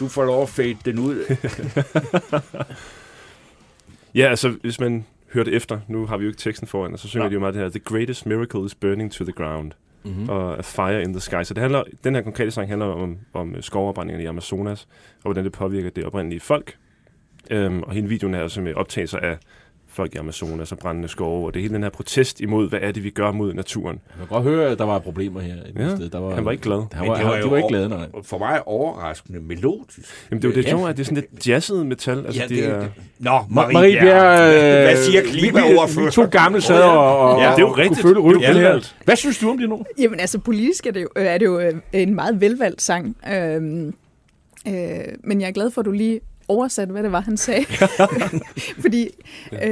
du 0.01 0.07
får 0.07 0.25
lov 0.25 0.43
at 0.43 0.49
fade 0.49 0.77
den 0.85 0.99
ud. 0.99 1.25
Ja, 4.15 4.29
altså 4.29 4.49
hvis 4.61 4.79
man 4.79 5.05
hørte 5.33 5.51
efter, 5.51 5.79
nu 5.87 6.05
har 6.05 6.17
vi 6.17 6.23
jo 6.23 6.29
ikke 6.29 6.39
teksten 6.39 6.67
foran, 6.67 6.93
og 6.93 6.99
så 6.99 7.07
synger 7.07 7.23
Nej. 7.23 7.29
de 7.29 7.33
jo 7.33 7.39
meget 7.39 7.53
det 7.53 7.63
her, 7.63 7.69
The 7.69 7.79
greatest 7.79 8.25
miracle 8.25 8.65
is 8.65 8.75
burning 8.75 9.11
to 9.11 9.23
the 9.23 9.33
ground. 9.33 9.71
Mm-hmm. 10.03 10.29
og 10.29 10.57
A 10.57 10.61
Fire 10.61 11.01
in 11.03 11.13
the 11.13 11.19
Sky. 11.19 11.43
Så 11.43 11.53
det 11.53 11.61
handler, 11.61 11.83
den 12.03 12.15
her 12.15 12.21
konkrete 12.21 12.51
sang 12.51 12.69
handler 12.69 12.85
om, 12.85 13.17
om 13.33 13.61
skovopbrændingerne 13.61 14.23
i 14.23 14.27
Amazonas, 14.27 14.87
og 15.15 15.21
hvordan 15.23 15.43
det 15.43 15.51
påvirker 15.51 15.89
det 15.89 16.05
oprindelige 16.05 16.39
folk. 16.39 16.77
Øhm, 17.51 17.83
og 17.83 17.93
hele 17.93 18.07
videoen 18.07 18.33
er 18.33 18.41
altså 18.41 18.61
med 18.61 18.73
optagelser 18.73 19.17
af 19.17 19.37
folk 19.93 20.15
i 20.15 20.17
Amazonas 20.17 20.71
og 20.71 20.77
brændende 20.77 21.07
skove, 21.07 21.45
og 21.47 21.53
det 21.53 21.59
er 21.59 21.61
hele 21.61 21.73
den 21.73 21.83
her 21.83 21.89
protest 21.89 22.39
imod, 22.41 22.69
hvad 22.69 22.79
er 22.81 22.91
det, 22.91 23.03
vi 23.03 23.09
gør 23.09 23.31
mod 23.31 23.53
naturen. 23.53 23.99
Man 24.17 24.27
kan 24.27 24.35
godt 24.35 24.43
høre, 24.43 24.69
at 24.71 24.77
der 24.77 24.85
var 24.85 24.99
problemer 24.99 25.39
her. 25.41 25.53
et 25.53 25.73
Ja, 25.79 25.95
sted. 25.95 26.09
Der 26.09 26.19
var, 26.19 26.35
han 26.35 26.45
var 26.45 26.51
ikke 26.51 26.63
glad. 26.63 26.77
Han 26.77 26.87
Men 27.01 27.09
var, 27.09 27.15
det 27.15 27.25
var 27.25 27.31
han, 27.31 27.39
jo 27.41 27.45
de 27.47 27.51
var 27.51 27.57
ikke 27.57 27.67
glade, 27.69 27.89
nej. 27.89 28.07
For 28.23 28.37
mig 28.37 28.67
overraskende 28.67 29.39
melodisk. 29.39 29.99
Jamen 30.31 30.41
det 30.41 30.47
er 30.47 30.51
jo 30.51 30.55
det 30.55 30.65
Ja. 30.65 30.69
sjove, 30.69 30.89
at 30.89 30.97
det 30.97 31.01
er 31.03 31.05
sådan 31.05 31.23
lidt 31.31 31.47
jazzet 31.47 31.85
metal. 31.85 32.25
Altså, 32.25 32.41
Ja, 32.41 32.47
det, 32.47 32.57
det- 32.57 32.65
er, 32.69 32.79
det- 32.79 32.91
Nå, 33.19 33.39
Marie, 33.49 33.73
Marie 33.73 33.99
Bjerg, 34.01 34.53
øh, 34.55 34.83
Hvad 34.83 35.03
siger 35.03 35.21
vi, 35.21 35.27
klimaordfører? 35.29 36.05
vi 36.05 36.11
to 36.11 36.23
gamle 36.31 36.61
sad 36.61 36.81
og, 36.83 37.19
og, 37.19 37.41
Ja, 37.41 37.49
det 37.49 37.55
er 37.55 37.59
jo 37.59 37.71
rigtigt. 37.71 38.01
kunne 38.01 38.31
følge 38.33 38.45
her. 38.47 38.53
velvalgt. 38.53 38.95
Hvad 39.05 39.15
synes 39.15 39.37
du 39.39 39.49
om 39.49 39.57
det 39.57 39.69
nu? 39.69 39.83
Jamen 39.99 40.19
altså, 40.19 40.39
politisk 40.39 40.85
er 40.85 40.91
det 40.91 41.01
jo, 41.01 41.07
øh, 41.15 41.25
er 41.25 41.37
det 41.37 41.45
jo 41.45 41.59
øh, 41.59 41.73
en 41.93 42.15
meget 42.15 42.41
velvalgt 42.41 42.81
sang. 42.81 43.17
Øhm, 43.33 43.93
øh, 44.67 44.73
men 45.23 45.41
jeg 45.41 45.47
er 45.47 45.51
glad 45.51 45.71
for, 45.71 45.81
at 45.81 45.85
du 45.85 45.91
lige 45.91 46.19
oversatte, 46.51 46.91
hvad 46.91 47.03
det 47.03 47.11
var, 47.11 47.19
han 47.21 47.37
sagde. 47.37 47.65
Fordi 48.81 49.09
øh, 49.53 49.69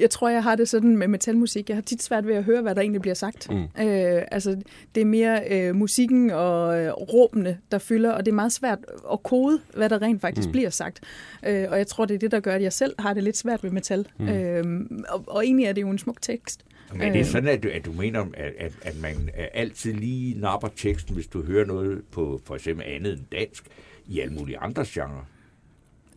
jeg 0.00 0.10
tror, 0.10 0.28
jeg 0.28 0.42
har 0.42 0.54
det 0.56 0.68
sådan 0.68 0.96
med 0.96 1.08
metalmusik. 1.08 1.68
Jeg 1.68 1.76
har 1.76 1.82
tit 1.82 2.02
svært 2.02 2.26
ved 2.26 2.34
at 2.34 2.44
høre, 2.44 2.62
hvad 2.62 2.74
der 2.74 2.80
egentlig 2.80 3.00
bliver 3.02 3.14
sagt. 3.14 3.50
Mm. 3.50 3.62
Øh, 3.62 4.22
altså, 4.30 4.56
det 4.94 5.00
er 5.00 5.04
mere 5.04 5.40
øh, 5.50 5.74
musikken 5.76 6.30
og 6.30 6.80
øh, 6.80 6.92
råbene, 6.92 7.58
der 7.72 7.78
fylder, 7.78 8.10
og 8.10 8.24
det 8.26 8.30
er 8.32 8.34
meget 8.36 8.52
svært 8.52 8.78
at 9.12 9.22
kode, 9.22 9.60
hvad 9.76 9.88
der 9.88 10.02
rent 10.02 10.20
faktisk 10.20 10.48
Mm. 10.48 10.52
bliver 10.52 10.70
sagt. 10.70 11.00
Øh, 11.46 11.66
og 11.70 11.78
jeg 11.78 11.86
tror, 11.86 12.04
det 12.04 12.14
er 12.14 12.18
det, 12.18 12.30
der 12.30 12.40
gør, 12.40 12.54
at 12.54 12.62
jeg 12.62 12.72
selv 12.72 12.94
har 12.98 13.14
det 13.14 13.22
lidt 13.22 13.36
svært 13.36 13.64
ved 13.64 13.70
metal. 13.70 14.06
Mm. 14.18 14.28
Øh, 14.28 14.64
og, 15.08 15.24
og 15.26 15.44
egentlig 15.44 15.66
er 15.66 15.72
det 15.72 15.80
jo 15.82 15.90
en 15.90 15.98
smuk 15.98 16.22
tekst. 16.22 16.60
Men 16.92 17.02
er 17.02 17.12
det 17.12 17.18
Øh. 17.18 17.24
sådan, 17.24 17.48
at 17.48 17.62
du, 17.62 17.68
at 17.74 17.84
du 17.84 17.92
mener, 17.92 18.20
at, 18.34 18.52
at, 18.58 18.72
at 18.82 19.00
man 19.00 19.30
altid 19.54 19.92
lige 19.92 20.40
napper 20.40 20.68
teksten, 20.76 21.14
hvis 21.14 21.26
du 21.26 21.42
hører 21.42 21.66
noget 21.66 22.02
på 22.10 22.40
for 22.44 22.54
eksempel 22.54 22.86
andet 22.88 23.12
end 23.12 23.20
dansk, 23.32 23.64
i 24.06 24.20
alle 24.20 24.34
mulige 24.34 24.58
andre 24.58 24.84
genrer? 24.88 25.26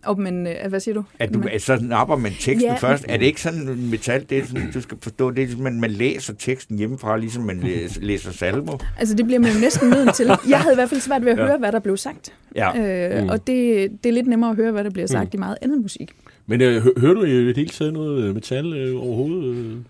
Og, 0.06 0.20
men, 0.20 0.48
øh, 0.48 0.54
hvad 0.70 0.80
siger 0.80 0.96
du? 0.96 1.04
At, 1.20 1.34
du, 1.34 1.44
så 1.58 1.78
napper 1.82 2.16
man 2.16 2.32
teksten 2.32 2.62
Ja. 2.62 2.76
først. 2.76 3.06
Er 3.10 3.18
det 3.18 3.26
ikke 3.26 3.42
sådan 3.42 3.78
metal? 3.92 4.26
Det 4.30 4.38
er 4.38 4.46
sådan, 4.46 4.72
du 4.74 4.82
skal 4.82 4.98
forstå, 5.02 5.30
det 5.32 5.38
er 5.42 5.46
ligesom, 5.46 5.62
man, 5.64 5.80
man 5.82 5.92
læser 5.92 6.34
teksten 6.34 6.78
hjemmefra, 6.78 7.18
ligesom 7.18 7.44
man 7.44 7.60
læser, 7.60 8.02
læser 8.02 8.32
salmo. 8.32 8.78
Altså, 9.00 9.16
det 9.16 9.26
bliver 9.26 9.40
man 9.40 9.52
jo 9.52 9.60
næsten 9.60 9.90
nødt 9.90 10.14
til. 10.16 10.26
Jeg 10.50 10.60
havde 10.60 10.74
i 10.74 10.76
hvert 10.78 10.90
fald 10.90 11.02
svært 11.02 11.26
ved 11.26 11.32
at 11.32 11.38
Ja. 11.38 11.46
høre, 11.46 11.58
hvad 11.58 11.72
der 11.72 11.80
blev 11.80 11.98
sagt. 11.98 12.34
Ja. 12.56 12.78
Øh, 13.18 13.24
Mm. 13.24 13.30
Og 13.30 13.48
det, 13.48 13.90
det 14.04 14.10
er 14.10 14.14
lidt 14.14 14.28
nemmere 14.28 14.50
at 14.50 14.56
høre, 14.56 14.72
hvad 14.72 14.84
der 14.84 14.90
bliver 14.90 15.08
sagt 15.08 15.34
Mm. 15.34 15.38
i 15.38 15.40
meget 15.40 15.58
andet 15.62 15.82
musik. 15.82 16.12
Men 16.48 16.62
øh, 16.62 16.82
hø- 16.84 16.90
hører 16.98 17.14
du 17.14 17.24
i 17.24 17.48
det 17.48 17.58
hele 17.58 17.70
taget 17.70 17.94
noget 17.94 18.24
øh, 18.24 18.34
metal 18.34 18.74
øh, 18.74 19.02
overhovedet? 19.02 19.84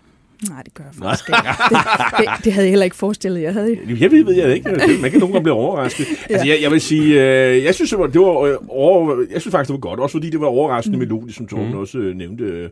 Nej, 0.50 0.62
det 0.62 0.74
gør 0.74 0.84
jeg 0.84 0.94
faktisk 0.94 1.28
ikke. 1.28 1.38
Det, 1.68 1.78
det, 2.18 2.44
det 2.44 2.52
havde 2.52 2.66
jeg 2.66 2.70
heller 2.70 2.84
ikke 2.84 2.96
forestillet, 2.96 3.42
jeg 3.42 3.52
havde. 3.52 3.78
Jeg 4.00 4.10
ved, 4.10 4.24
ved 4.24 4.34
jeg 4.34 4.54
ikke. 4.54 4.70
Det- 4.70 5.00
Man 5.02 5.10
kan 5.10 5.20
nogle 5.20 5.32
gange 5.32 5.42
blive 5.42 5.54
overrasket. 5.54 6.06
ja. 6.30 6.34
Altså, 6.34 6.46
jeg, 6.48 6.58
jeg 6.62 6.70
vil 6.70 6.80
sige, 6.80 7.14
øh, 7.54 7.64
jeg 7.64 7.74
synes, 7.74 7.90
det 7.90 7.98
var, 7.98 8.06
det 8.06 8.20
var 8.20 8.40
øh, 8.40 8.56
over, 8.68 9.16
jeg 9.32 9.40
synes 9.40 9.52
faktisk, 9.52 9.68
det 9.68 9.74
var 9.82 9.88
godt. 9.88 10.00
Også 10.00 10.12
fordi 10.12 10.30
det 10.30 10.40
var 10.40 10.46
overraskende 10.46 10.96
mm. 10.96 11.02
melodisk, 11.02 11.36
som 11.36 11.46
Torben 11.46 11.70
mm. 11.72 11.78
også 11.78 11.98
øh, 11.98 12.14
nævnte. 12.16 12.44
øh, 12.44 12.68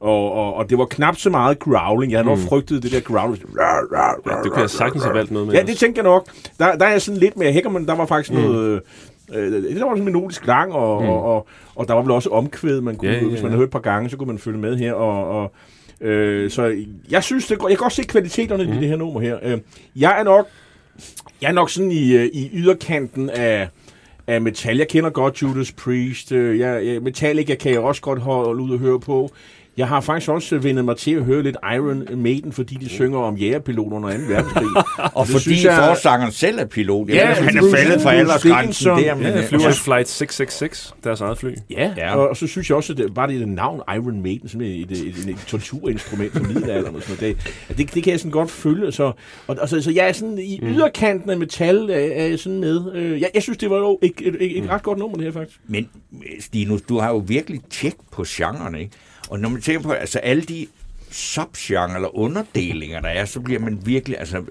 Og, 0.00 0.32
og, 0.32 0.54
og 0.54 0.70
det 0.70 0.78
var 0.78 0.84
knap 0.84 1.16
så 1.16 1.30
meget 1.30 1.58
growling. 1.58 2.12
Jeg 2.12 2.18
havde 2.18 2.28
nok 2.28 2.38
frygtet 2.48 2.82
det 2.82 2.92
der 2.92 3.00
growling. 3.00 3.44
Ja, 4.26 4.32
det 4.44 4.52
kunne 4.52 4.60
jeg 4.60 4.70
sagtens 4.70 5.04
have 5.04 5.14
valgt 5.14 5.30
noget 5.30 5.46
med. 5.46 5.54
Ja, 5.54 5.62
det 5.62 5.76
tænker 5.76 6.02
jeg 6.02 6.10
nok. 6.10 6.28
Der, 6.58 6.76
der 6.76 6.86
er 6.86 6.90
jeg 6.90 7.02
sådan 7.02 7.20
lidt 7.20 7.36
mere 7.36 7.52
hækker, 7.52 7.70
men 7.70 7.86
der 7.86 7.94
var 7.94 8.06
faktisk 8.06 8.32
mm. 8.32 8.40
noget... 8.40 8.80
Øh, 9.34 9.52
det 9.52 9.80
var 9.80 9.88
sådan 9.90 10.04
melodisk 10.04 10.46
lang, 10.46 10.72
og, 10.72 11.02
mm. 11.02 11.08
og, 11.08 11.22
og, 11.24 11.46
og 11.74 11.88
der 11.88 11.94
var 11.94 12.02
vel 12.02 12.10
også 12.10 12.30
omkvæd, 12.30 12.80
man 12.80 12.96
kunne, 12.96 13.10
Ja, 13.10 13.16
ja, 13.16 13.22
ja, 13.22 13.28
hvis 13.28 13.42
man 13.42 13.50
havde 13.50 13.58
hørt 13.58 13.66
et 13.68 13.72
par 13.72 13.78
gange, 13.78 14.10
så 14.10 14.16
kunne 14.16 14.26
man 14.26 14.38
følge 14.38 14.58
med 14.58 14.76
her. 14.76 14.92
Og, 14.92 15.42
og, 15.42 15.52
øh, 16.00 16.50
så 16.50 16.84
jeg 17.10 17.24
synes, 17.24 17.46
det 17.46 17.58
går, 17.58 17.68
jeg 17.68 17.78
kan 17.78 17.82
godt 17.84 17.92
se 17.92 18.02
kvaliteterne 18.02 18.64
mm. 18.64 18.72
i 18.72 18.76
det 18.80 18.88
her 18.88 18.96
nummer 18.96 19.20
her. 19.20 19.38
Øh, 19.42 19.58
jeg 19.96 20.20
er 20.20 20.22
nok, 20.22 20.48
jeg 21.42 21.48
er 21.48 21.52
nok 21.52 21.70
sådan 21.70 21.92
i, 21.92 22.16
øh, 22.16 22.24
i 22.32 22.50
yderkanten 22.52 23.30
af, 23.30 23.68
af 24.26 24.40
metal. 24.40 24.76
Jeg 24.76 24.88
kender 24.88 25.10
godt 25.10 25.42
Judas 25.42 25.72
Priest. 25.72 26.32
Øh, 26.32 26.58
Jeg, 26.58 26.86
jeg, 26.86 27.02
Metallica 27.02 27.54
kan 27.54 27.72
jeg 27.72 27.80
også 27.80 28.02
godt 28.02 28.18
holde 28.18 28.62
ud 28.62 28.70
og 28.70 28.78
høre 28.78 29.00
på. 29.00 29.30
Jeg 29.78 29.88
har 29.88 30.00
faktisk 30.00 30.30
også 30.30 30.58
vendt 30.58 30.84
mig 30.84 30.96
til 30.96 31.10
at 31.14 31.22
høre 31.24 31.42
lidt 31.42 31.56
Iron 31.74 32.04
Maiden, 32.16 32.52
fordi 32.52 32.74
de 32.74 32.88
synger 32.88 33.18
om 33.18 33.36
jægerpiloter 33.36 33.96
under 33.96 34.10
2. 34.10 34.18
verdenskrig. 34.28 34.66
Og 35.14 35.26
det 35.26 35.32
fordi 35.32 35.66
jeg- 35.66 35.88
forsangeren 35.88 36.32
selv 36.32 36.58
er 36.58 36.64
pilot. 36.64 37.08
Jeg 37.08 37.14
Ja, 37.16 37.28
ved, 37.28 37.34
han 37.34 37.56
er 37.56 37.70
faldet 37.76 37.94
Bruce 38.02 38.10
aldersgrænsen 38.10 38.86
der. 38.86 39.14
Men, 39.14 39.22
Ja, 39.26 39.38
øh, 39.38 39.44
flyver 39.44 39.64
og 39.64 39.70
i 39.70 39.72
så- 39.74 39.82
Flight 39.82 40.08
666, 40.08 40.94
deres 41.04 41.20
eget 41.20 41.38
fly. 41.38 41.50
Ja, 41.70 41.92
Ja. 41.96 42.16
Og, 42.16 42.28
og 42.28 42.36
så 42.36 42.46
synes 42.46 42.68
jeg 42.70 42.76
også, 42.76 42.92
at 42.92 42.98
det, 42.98 43.14
bare 43.14 43.28
det 43.32 43.48
navn 43.48 43.80
Iron 43.96 44.22
Maiden, 44.22 44.48
som 44.48 44.60
er 44.60 44.66
et, 44.66 44.90
et, 44.90 44.90
et, 44.90 45.28
et 45.28 45.36
torturinstrument 45.46 46.32
fra 46.32 46.40
middelalderen 46.42 46.96
og 46.96 47.02
sådan 47.02 47.16
noget, 47.20 47.36
det, 47.68 47.78
det, 47.78 47.94
det 47.94 48.02
kan 48.02 48.10
jeg 48.10 48.20
sådan 48.20 48.30
godt 48.32 48.50
følge. 48.50 48.92
Så, 48.92 49.12
og, 49.46 49.56
og 49.60 49.68
så, 49.68 49.80
så 49.82 49.90
jeg 49.90 50.08
er 50.08 50.12
sådan 50.12 50.38
i 50.38 50.60
yderkanten 50.62 51.30
af 51.30 51.36
metal, 51.38 51.90
er, 51.90 51.94
er 51.94 52.26
jeg 52.26 52.38
sådan 52.38 52.60
med. 52.60 52.92
Øh, 52.94 53.20
jeg, 53.20 53.30
jeg 53.34 53.42
synes, 53.42 53.58
det 53.58 53.70
var 53.70 53.76
jo 53.78 53.98
et, 54.02 54.12
et, 54.20 54.36
et, 54.40 54.58
et 54.64 54.70
ret 54.70 54.82
godt 54.82 54.98
nummer, 54.98 55.16
det 55.16 55.24
her 55.24 55.32
faktisk. 55.32 55.60
Men 55.68 55.88
Stinus, 56.40 56.82
du 56.82 56.98
har 56.98 57.08
jo 57.08 57.24
virkelig 57.26 57.60
tjek 57.70 57.94
på 58.12 58.24
genrerne, 58.28 58.80
ikke? 58.80 58.92
Og 59.30 59.40
når 59.40 59.48
man 59.48 59.60
tænker 59.60 59.82
på, 59.82 59.92
altså 59.92 60.18
alle 60.18 60.42
de 60.42 60.66
subgenre 61.10 61.94
eller 61.94 62.16
underdelinger, 62.18 63.00
der 63.00 63.08
er, 63.08 63.24
så 63.24 63.40
bliver 63.40 63.60
man 63.60 63.78
virkelig, 63.84 64.18
altså 64.18 64.44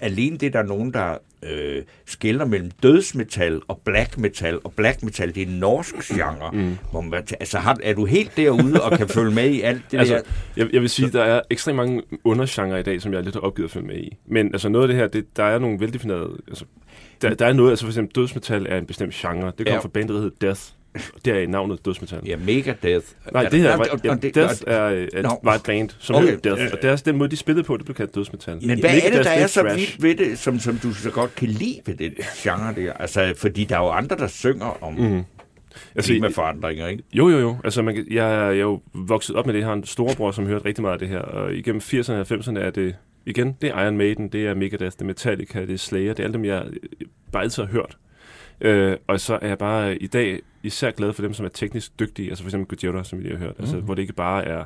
alene 0.00 0.38
det, 0.38 0.52
der 0.52 0.58
er 0.58 0.62
nogen, 0.66 0.92
der 0.92 1.18
øh, 1.42 1.82
skiller 2.06 2.44
mellem 2.44 2.70
dødsmetal 2.82 3.60
og 3.68 3.80
black 3.84 4.18
metal, 4.18 4.58
og 4.64 4.72
black 4.72 5.02
metal, 5.02 5.34
det 5.34 5.42
er 5.42 5.46
en 5.46 5.52
norsk 5.52 5.94
genre. 6.14 6.50
Mm. 6.52 6.76
Hvor 6.90 7.00
man, 7.00 7.22
altså 7.40 7.58
har, 7.58 7.76
er 7.82 7.94
du 7.94 8.04
helt 8.04 8.36
derude 8.36 8.82
og 8.82 8.98
kan 8.98 9.08
følge 9.08 9.30
med 9.34 9.50
i 9.50 9.60
alt 9.60 9.82
det 9.90 9.98
Altså, 9.98 10.14
der? 10.14 10.20
jeg, 10.56 10.72
jeg 10.72 10.80
vil 10.80 10.90
sige, 10.90 11.10
der 11.10 11.22
er 11.24 11.40
ekstremt 11.50 11.76
mange 11.76 12.02
undergenre 12.24 12.80
i 12.80 12.82
dag, 12.82 13.02
som 13.02 13.12
jeg 13.12 13.22
lidt 13.22 13.34
har 13.34 13.40
opgivet 13.40 13.68
at 13.68 13.72
følge 13.72 13.86
med 13.86 13.96
i. 13.96 14.16
Men 14.26 14.46
altså 14.46 14.68
noget 14.68 14.84
af 14.84 14.88
det 14.88 14.96
her, 14.96 15.06
det, 15.08 15.36
der 15.36 15.44
er 15.44 15.58
nogle 15.58 15.80
veldefinerede... 15.80 16.30
Altså, 16.48 16.64
der, 17.22 17.34
der 17.34 17.46
er 17.46 17.52
noget, 17.52 17.70
altså 17.70 17.84
for 17.84 17.90
eksempel 17.90 18.14
dødsmetal 18.14 18.66
er 18.68 18.78
en 18.78 18.86
bestemt 18.86 19.14
genre. 19.14 19.46
Det 19.58 19.66
kommer 19.66 19.72
Ja. 19.72 19.78
fra 19.78 19.88
bandet, 19.88 20.08
der 20.14 20.20
hedder 20.20 20.36
Death. 20.40 20.60
Og 20.94 21.24
det 21.24 21.42
er 21.42 21.48
navnet 21.48 21.84
dødsmetal. 21.84 22.20
Ja, 22.26 22.36
Megadeth. 22.36 23.06
Nej, 23.32 23.48
det 23.48 23.60
her 23.60 23.76
var, 23.76 24.00
ja, 24.04 24.14
Death 24.14 24.62
er, 24.66 24.74
er, 24.74 25.22
Nå. 25.22 25.40
var 25.42 25.54
et 25.54 25.62
band, 25.62 25.90
som 25.98 26.16
Okay. 26.16 26.28
hed 26.28 26.38
Death. 26.38 26.62
Og 26.72 26.78
deres, 26.82 27.02
den 27.02 27.16
måde, 27.16 27.30
de 27.30 27.36
spillede 27.36 27.64
på, 27.64 27.76
det 27.76 27.84
blev 27.84 27.94
kaldt 27.94 28.14
dødsmetal. 28.14 28.66
Men 28.66 28.80
hvad 28.80 28.90
er 28.90 29.10
det, 29.10 29.24
der 29.24 29.30
er 29.30 29.46
så 29.46 29.62
vildt 29.62 30.02
ved 30.02 30.14
det, 30.14 30.38
som, 30.38 30.58
som 30.58 30.78
du 30.78 30.92
så 30.94 31.10
godt 31.10 31.34
kan 31.34 31.48
lide 31.48 31.80
ved 31.86 31.94
det 31.94 32.14
genre 32.36 32.74
der? 32.74 32.92
Altså, 32.92 33.34
fordi 33.36 33.64
der 33.64 33.76
er 33.76 33.80
jo 33.80 33.88
andre, 33.90 34.16
der 34.16 34.26
synger 34.26 34.82
om 34.84 34.94
mm. 34.94 35.22
Altså, 35.96 36.12
klimaforandringer, 36.12 36.86
ikke? 36.86 37.02
Jo, 37.12 37.28
jo, 37.28 37.38
jo. 37.38 37.56
Altså, 37.64 37.82
man, 37.82 37.96
jeg, 37.96 38.04
jeg 38.10 38.46
er 38.46 38.50
jo 38.50 38.80
vokset 38.94 39.36
op 39.36 39.46
med 39.46 39.54
det. 39.54 39.60
Jeg 39.60 39.68
har 39.68 39.74
en 39.74 39.84
storebror, 39.84 40.30
som 40.30 40.46
hørte 40.46 40.64
rigtig 40.64 40.82
meget 40.82 40.92
af 40.92 40.98
det 40.98 41.08
her. 41.08 41.18
Og 41.18 41.54
igennem 41.54 41.80
80'erne 41.84 42.12
og 42.12 42.26
90'erne 42.30 42.58
er 42.58 42.70
det, 42.70 42.96
igen, 43.26 43.56
det 43.60 43.70
er 43.70 43.82
Iron 43.82 43.96
Maiden, 43.96 44.28
det 44.28 44.46
er 44.46 44.54
Megadeth, 44.54 44.92
det 44.92 45.00
er 45.00 45.04
Metallica, 45.04 45.60
det 45.60 45.70
er 45.70 45.78
Slayer. 45.78 46.12
Det 46.14 46.20
er 46.20 46.24
alle 46.24 46.34
dem, 46.34 46.44
jeg 46.44 46.64
bare 47.32 47.42
altid 47.42 47.62
har 47.62 47.70
hørt. 47.70 47.96
Øh, 48.60 48.96
og 49.06 49.20
så 49.20 49.38
er 49.42 49.48
jeg 49.48 49.58
bare 49.58 49.96
i 49.96 50.06
dag 50.06 50.40
især 50.62 50.90
glad 50.90 51.12
for 51.12 51.22
dem, 51.22 51.34
som 51.34 51.46
er 51.46 51.50
teknisk 51.50 52.00
dygtige. 52.00 52.28
Altså 52.28 52.44
for 52.44 52.48
eksempel 52.48 52.78
Gojira, 52.78 53.04
som 53.04 53.18
vi 53.18 53.24
lige 53.24 53.36
har 53.36 53.44
hørt. 53.44 53.54
Altså, 53.58 53.76
hvor 53.80 53.94
det 53.94 54.02
ikke 54.02 54.12
bare 54.12 54.44
er 54.44 54.64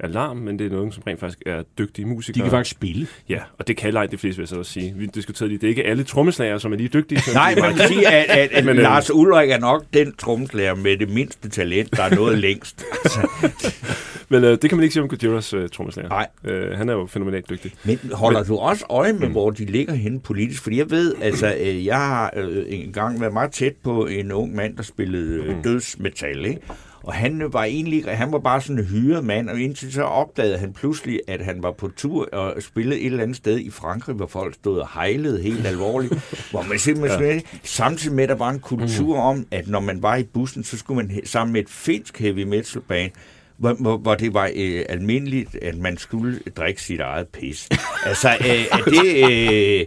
alarm, 0.00 0.36
men 0.36 0.58
det 0.58 0.66
er 0.66 0.70
nogen, 0.70 0.92
som 0.92 1.02
rent 1.06 1.20
faktisk 1.20 1.42
er 1.46 1.62
dygtige 1.78 2.06
musikere. 2.06 2.34
De 2.34 2.42
kan 2.42 2.50
faktisk 2.50 2.76
spille. 2.76 3.06
Ja, 3.28 3.38
og 3.58 3.68
det 3.68 3.76
kan 3.76 3.94
langt 3.94 4.12
de 4.12 4.18
fleste, 4.18 4.36
vil 4.38 4.42
jeg 4.42 4.48
så 4.48 4.56
også 4.58 4.72
sige. 4.72 4.94
Vi 4.96 5.06
diskuterede 5.06 5.48
lige, 5.48 5.58
det 5.58 5.66
er 5.66 5.68
ikke 5.68 5.84
alle 5.84 6.04
trommeslager, 6.04 6.58
som 6.58 6.72
er 6.72 6.76
lige 6.76 6.88
dygtige. 6.88 7.20
Nej, 7.34 7.54
man 7.60 7.74
kan 7.74 7.88
sige, 7.88 8.08
at, 8.08 8.38
at, 8.38 8.52
at 8.52 8.64
Men, 8.64 8.76
øh, 8.76 8.82
Lars 8.82 9.10
Ulrik 9.10 9.50
er 9.50 9.58
nok 9.58 9.84
den 9.94 10.14
trommeslager 10.14 10.74
med 10.74 10.96
det 10.96 11.10
mindste 11.10 11.48
talent, 11.48 11.96
der 11.96 12.02
er 12.02 12.14
noget 12.14 12.38
længst. 12.46 12.84
Men 14.28 14.44
øh, 14.44 14.50
det 14.50 14.70
kan 14.70 14.76
man 14.76 14.82
ikke 14.82 14.92
sige 14.92 15.02
om 15.02 15.08
Gojiras 15.08 15.54
øh, 15.54 15.68
trommeslager. 15.68 16.08
Nej. 16.08 16.28
Øh, 16.44 16.78
han 16.78 16.88
er 16.88 16.92
jo 16.92 17.06
fænomenalt 17.06 17.50
dygtig. 17.50 17.72
Men 17.84 17.98
holder 18.12 18.44
du 18.44 18.56
også 18.56 18.84
øje 18.90 19.12
med, 19.12 19.28
hvor 19.28 19.50
de 19.50 19.64
ligger 19.64 19.94
henne 19.94 20.20
politisk? 20.20 20.62
Fordi 20.62 20.78
jeg 20.78 20.90
ved, 20.90 21.14
altså, 21.22 21.54
øh, 21.60 21.86
jeg 21.86 21.96
har 21.96 22.32
øh, 22.36 22.64
engang 22.68 23.20
været 23.20 23.32
meget 23.32 23.52
tæt 23.52 23.72
på 23.84 24.06
en 24.06 24.32
ung 24.32 24.54
mand, 24.54 24.76
der 24.76 24.82
spillede 24.82 25.44
øh, 25.44 25.64
dødsmetal, 25.64 26.46
ikke? 26.46 26.60
Og 27.02 27.14
han 27.14 27.52
var 27.52 27.64
egentlig, 27.64 28.04
han 28.04 28.32
var 28.32 28.38
bare 28.38 28.60
sådan 28.60 28.78
en 28.78 28.84
hyret 28.84 29.24
mand, 29.24 29.50
og 29.50 29.60
indtil 29.60 29.92
så 29.92 30.02
opdagede 30.02 30.58
han 30.58 30.72
pludselig, 30.72 31.20
at 31.28 31.44
han 31.44 31.62
var 31.62 31.72
på 31.72 31.90
tur 31.96 32.28
og 32.32 32.62
spillede 32.62 33.00
et 33.00 33.06
eller 33.06 33.22
andet 33.22 33.36
sted 33.36 33.58
i 33.58 33.70
Frankrig, 33.70 34.16
hvor 34.16 34.26
folk 34.26 34.54
stod 34.54 34.78
og 34.78 34.88
hejlede 34.94 35.42
helt 35.42 35.66
alvorligt. 35.66 36.14
hvor 36.50 36.62
man 36.62 36.78
simpelthen, 36.78 37.22
ja. 37.22 37.40
samtidig 37.62 38.16
med, 38.16 38.22
at 38.22 38.28
der 38.28 38.34
var 38.34 38.50
en 38.50 38.60
kultur 38.60 39.18
om, 39.18 39.46
at 39.50 39.68
når 39.68 39.80
man 39.80 40.02
var 40.02 40.16
i 40.16 40.22
bussen, 40.22 40.64
så 40.64 40.78
skulle 40.78 41.06
man 41.06 41.20
sammen 41.24 41.52
med 41.52 41.60
et 41.60 41.70
finsk 41.70 42.18
heavy 42.18 42.42
metal 42.42 42.80
band, 42.88 43.10
hvor, 43.56 43.72
hvor, 43.72 43.96
hvor 43.96 44.14
det 44.14 44.34
var 44.34 44.50
øh, 44.54 44.84
almindeligt, 44.88 45.56
at 45.62 45.76
man 45.76 45.98
skulle 45.98 46.40
drikke 46.56 46.82
sit 46.82 47.00
eget 47.00 47.28
pis. 47.28 47.68
Altså, 48.06 48.28
øh, 48.28 48.64
er, 48.70 48.76
det, 48.76 49.30
øh, 49.30 49.86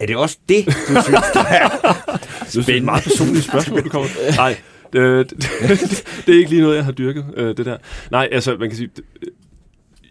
er 0.00 0.06
det 0.06 0.16
også 0.16 0.38
det, 0.48 0.66
du 0.66 1.02
synes, 1.02 1.24
der 1.34 1.44
er 1.44 1.68
Det 2.52 2.68
er 2.68 2.76
et 2.76 2.84
meget 2.84 3.02
personligt 3.04 3.44
spørgsmål, 3.44 3.84
du 3.84 3.88
kommer. 3.88 4.08
Nej, 4.36 4.56
det, 4.92 5.30
det, 5.30 5.38
det, 6.26 6.34
er 6.34 6.38
ikke 6.38 6.50
lige 6.50 6.62
noget, 6.62 6.76
jeg 6.76 6.84
har 6.84 6.92
dyrket, 6.92 7.24
øh, 7.36 7.56
det 7.56 7.66
der. 7.66 7.76
Nej, 8.10 8.28
altså, 8.32 8.56
man 8.56 8.68
kan 8.68 8.76
sige... 8.76 8.90
det- 8.96 9.04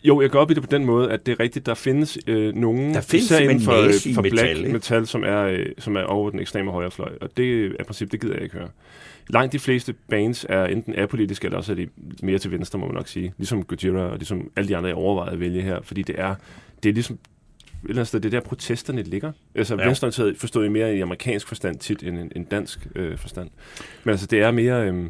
Jo, 0.03 0.21
jeg 0.21 0.29
går 0.29 0.39
op 0.39 0.51
i 0.51 0.53
det 0.53 0.63
på 0.63 0.67
den 0.71 0.85
måde, 0.85 1.11
at 1.11 1.25
det 1.25 1.31
er 1.31 1.39
rigtigt, 1.39 1.65
der 1.65 1.73
findes 1.73 2.17
øh, 2.27 2.55
nogen, 2.55 2.93
Der 2.93 3.01
findes 3.01 3.25
især 3.25 3.39
inden 3.39 3.61
for, 3.61 3.71
øh, 3.71 4.15
for 4.15 4.21
black 4.21 4.57
ikke? 4.57 4.71
metal, 4.71 5.07
som 5.07 5.23
er, 5.23 5.43
øh, 5.43 5.65
som 5.77 5.95
er 5.95 6.01
over 6.03 6.29
den 6.29 6.39
ekstreme 6.39 6.71
højrefløj, 6.71 7.11
og 7.21 7.29
det 7.38 7.65
er 7.79 7.83
princip, 7.83 8.11
det 8.11 8.21
gider 8.21 8.33
jeg 8.33 8.43
ikke 8.43 8.55
høre. 8.55 8.67
Langt 9.29 9.53
de 9.53 9.59
fleste 9.59 9.93
bands 10.09 10.45
er 10.50 10.65
enten 10.65 10.95
apolitiske, 10.95 11.45
eller 11.45 11.57
også 11.57 11.71
er 11.71 11.75
de 11.75 11.88
mere 12.23 12.38
til 12.38 12.51
venstre, 12.51 12.79
må 12.79 12.85
man 12.85 12.95
nok 12.95 13.07
sige. 13.07 13.33
Ligesom 13.38 13.63
Gojira 13.63 14.00
og 14.00 14.17
ligesom 14.17 14.51
alle 14.55 14.67
de 14.67 14.77
andre, 14.77 14.88
jeg 14.88 14.95
overvejede 14.97 15.33
at 15.33 15.39
vælge 15.39 15.61
her, 15.61 15.79
fordi 15.83 16.01
det 16.01 16.15
er, 16.17 16.35
det 16.83 16.89
er 16.89 16.93
ligesom 16.93 17.17
eller 17.89 18.03
sted, 18.03 18.19
det 18.19 18.33
er 18.33 18.39
der 18.39 18.47
protesterne 18.47 19.01
ligger. 19.03 19.31
Altså 19.55 19.75
Ja. 19.75 19.85
venstreorienteret 19.85 20.38
forstår 20.38 20.61
jeg 20.61 20.71
mere 20.71 20.95
i 20.95 21.01
amerikansk 21.01 21.47
forstand 21.47 21.75
tit 21.79 22.03
end 22.03 22.19
en, 22.19 22.31
en 22.35 22.43
dansk 22.43 22.88
øh, 22.95 23.17
forstand. 23.17 23.50
Men 24.03 24.11
altså, 24.11 24.25
det 24.25 24.39
er 24.41 24.51
mere... 24.51 24.88
Øh, 24.88 25.09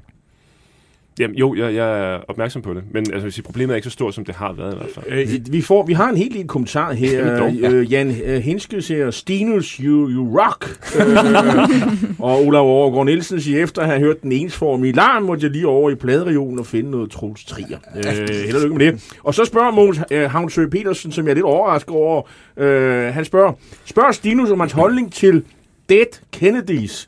jamen, 1.20 1.36
jo, 1.36 1.56
jeg, 1.56 1.76
jeg 1.76 2.14
er 2.14 2.20
opmærksom 2.28 2.62
på 2.62 2.74
det, 2.74 2.84
men 2.92 3.14
altså, 3.14 3.30
sige, 3.30 3.44
problemet 3.44 3.74
er 3.74 3.76
ikke 3.76 3.90
så 3.90 3.92
stort, 3.92 4.14
som 4.14 4.26
det 4.26 4.36
har 4.36 4.54
været 4.54 4.74
i 4.74 4.78
hvert 4.78 4.90
fald. 4.96 5.06
Øh, 5.10 5.54
vi, 5.54 5.62
får, 5.62 5.86
vi 5.86 5.94
har 5.94 6.10
en 6.10 6.18
helt 6.18 6.34
lille 6.34 6.48
kommentar 6.48 6.94
her. 6.94 7.44
Øh, 7.46 7.92
Jan 7.92 8.16
øh, 8.26 8.40
Henske 8.42 8.82
siger, 8.82 9.12
Stinus, 9.12 9.72
you, 9.72 10.10
you 10.10 10.40
rock. 10.40 10.80
øh, 10.96 12.20
og 12.20 12.46
Olav 12.46 12.64
Overgaard 12.66 13.06
Nielsen 13.06 13.42
siger, 13.42 13.64
efter 13.64 13.82
at 13.82 13.88
have 13.88 14.00
hørt 14.00 14.22
den 14.22 14.32
ensformige 14.32 14.94
larm, 14.94 15.24
måtte 15.24 15.44
jeg 15.44 15.52
lige 15.52 15.68
over 15.68 15.90
i 15.90 15.96
pladeregionen 15.96 16.60
og 16.60 16.66
finde 16.66 16.92
noget 16.92 17.12
Troels 17.12 17.46
Trier. 17.46 17.78
Øh, 17.96 18.04
held 18.46 18.56
og 18.56 18.62
lykke 18.62 18.78
med 18.78 18.86
det. 18.86 19.12
Og 19.24 19.34
så 19.34 19.46
spørger 19.46 19.72
Måns 19.72 20.00
øh, 20.12 20.32
Havnsø 20.32 20.68
Petersen, 20.68 21.12
som 21.12 21.26
jeg 21.26 21.32
er 21.32 21.36
lidt 21.36 21.46
overrasket 21.46 21.96
over, 21.96 22.22
øh, 22.58 23.14
han 23.14 23.26
spørger, 23.26 23.54
spørger 23.86 24.12
Stinus 24.12 24.50
om 24.50 24.60
hans 24.60 24.72
holdning 24.72 25.14
til 25.14 25.44
Dead 25.90 26.20
Kennedys. 26.32 27.08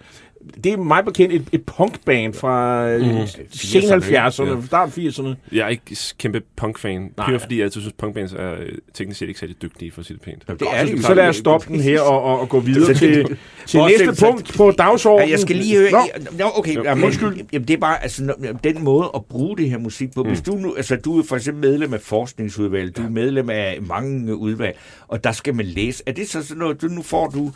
Det 0.63 0.73
er 0.73 0.77
meget 0.77 1.05
bekendt 1.05 1.33
et, 1.33 1.47
et 1.51 1.63
punkband 1.65 2.33
fra 2.33 2.87
Mhm. 2.97 3.27
sen 3.51 3.81
70'erne, 3.83 4.11
Ja. 4.11 4.29
start 4.65 4.89
80'erne. 4.97 5.35
Jeg 5.51 5.65
er 5.65 5.67
ikke 5.67 5.97
kæmpe 6.17 6.41
punkfan. 6.55 7.01
Nej. 7.01 7.25
Primært 7.25 7.41
fordi 7.41 7.55
jeg 7.57 7.63
altid 7.63 7.81
synes, 7.81 7.93
punkbands 7.97 8.33
er 8.33 8.51
øh, 8.53 8.69
teknisk 8.93 9.19
set 9.19 9.27
ikke 9.27 9.39
særlig 9.39 9.61
dygtige, 9.61 9.91
for 9.91 9.99
at 9.99 10.05
sige 10.05 10.17
det 10.17 10.23
pænt. 10.23 10.59
Det 10.59 10.67
er 10.73 10.85
det. 10.85 11.03
Så 11.05 11.13
lad 11.13 11.27
os 11.27 11.35
stoppe 11.35 11.67
den 11.73 11.79
her 11.79 12.01
og, 12.01 12.23
og, 12.23 12.39
og 12.39 12.49
gå 12.49 12.59
videre 12.59 12.93
til, 12.93 13.25
til 13.67 13.79
næste 13.79 14.25
punkt 14.25 14.53
på 14.57 14.71
dagsordenen. 14.71 15.31
Jeg 15.31 15.39
skal 15.39 15.55
lige 15.55 15.77
høre... 15.77 15.91
Nå, 16.37 16.45
okay. 16.55 16.83
Jamen, 16.83 17.03
undskyld. 17.03 17.37
Jamen, 17.53 17.67
det 17.67 17.73
er 17.73 17.77
bare 17.77 18.03
altså, 18.03 18.33
den 18.63 18.83
måde 18.83 19.11
at 19.15 19.25
bruge 19.25 19.57
det 19.57 19.69
her 19.69 19.77
musik 19.77 20.13
på. 20.15 20.23
Hvis 20.23 20.41
du 20.41 20.55
nu... 20.55 20.73
Altså, 20.75 20.95
du 20.95 21.19
er 21.19 21.23
for 21.29 21.35
eksempel 21.35 21.69
medlem 21.69 21.93
af 21.93 22.01
forskningsudvalget. 22.01 22.97
Du 22.97 23.01
er 23.03 23.09
medlem 23.09 23.49
af 23.49 23.77
mange 23.81 24.35
udvalg. 24.35 24.77
Og 25.07 25.23
der 25.23 25.31
skal 25.31 25.55
man 25.55 25.65
læse. 25.65 26.03
Er 26.05 26.11
det 26.11 26.29
så 26.29 26.43
sådan 26.43 26.59
noget... 26.59 26.81
Du, 26.81 26.87
nu 26.87 27.01
får 27.01 27.27
du 27.27 27.51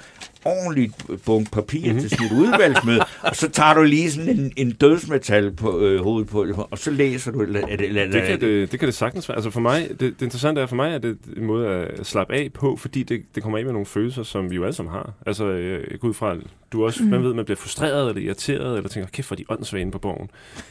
ordentligt 0.48 0.94
bunke 1.25 1.51
papir 1.51 1.86
mm-hmm. 1.86 2.00
til 2.00 2.10
sit 2.10 2.32
udvalgsmøde, 2.32 3.00
og 3.22 3.36
så 3.36 3.50
tager 3.50 3.74
du 3.74 3.84
lige 3.84 4.12
sådan 4.12 4.39
en, 4.39 4.51
en 4.58 4.72
dødsmetal 4.72 5.51
på 5.51 5.80
øh, 5.80 6.04
hovedet 6.04 6.30
på, 6.30 6.68
og 6.72 6.77
så 6.77 6.92
læser 6.92 7.32
du... 7.32 7.42
Eller, 7.42 7.68
er 7.68 7.75
det, 7.77 8.24
kan 8.24 8.42
det, 8.42 8.72
det 8.72 8.80
kan 8.80 8.88
det 8.88 8.96
sagtens 8.96 9.30
være. 9.30 9.36
Altså 9.36 9.50
for 9.50 9.60
mig, 9.60 9.88
det, 9.89 10.00
det 10.00 10.22
interessante 10.22 10.62
er 10.62 10.66
for 10.66 10.75
mig, 10.75 10.94
at 10.94 11.04
det 11.04 11.10
er 11.12 11.39
en 11.39 11.46
måde 11.46 11.68
at 11.68 12.06
slappe 12.06 12.34
af 12.34 12.50
på, 12.54 12.75
fordi 12.75 13.04
det, 13.04 13.22
det 13.36 13.44
kommer 13.44 13.60
af 13.60 13.66
med 13.66 13.74
nogle 13.74 13.86
følelser, 13.86 14.24
som 14.24 14.50
vi 14.51 14.56
jo 14.56 14.63
alle 14.63 14.75
sammen 14.75 14.94
har. 14.94 15.13
Altså 15.25 15.46
øh, 15.46 15.88
jeg 15.92 16.00
går 16.00 16.08
ud 16.08 16.13
fra, 16.13 16.32
at 16.32 16.38
du 16.72 16.86
også, 16.86 17.04
mm. 17.04 17.10
man 17.10 17.24
ved, 17.24 17.34
man 17.34 17.46
bliver 17.46 17.58
frustreret 17.58 18.10
eller 18.10 18.22
irriteret, 18.22 18.77
eller 18.77 18.89
tænker, 18.89 19.10
kæft, 19.10 19.27
hvor 19.27 19.36
er 19.36 19.38
de 19.38 19.46
åndssvage 19.50 19.82
inde 19.82 19.92
på 19.92 20.00
borgen. 20.00 20.30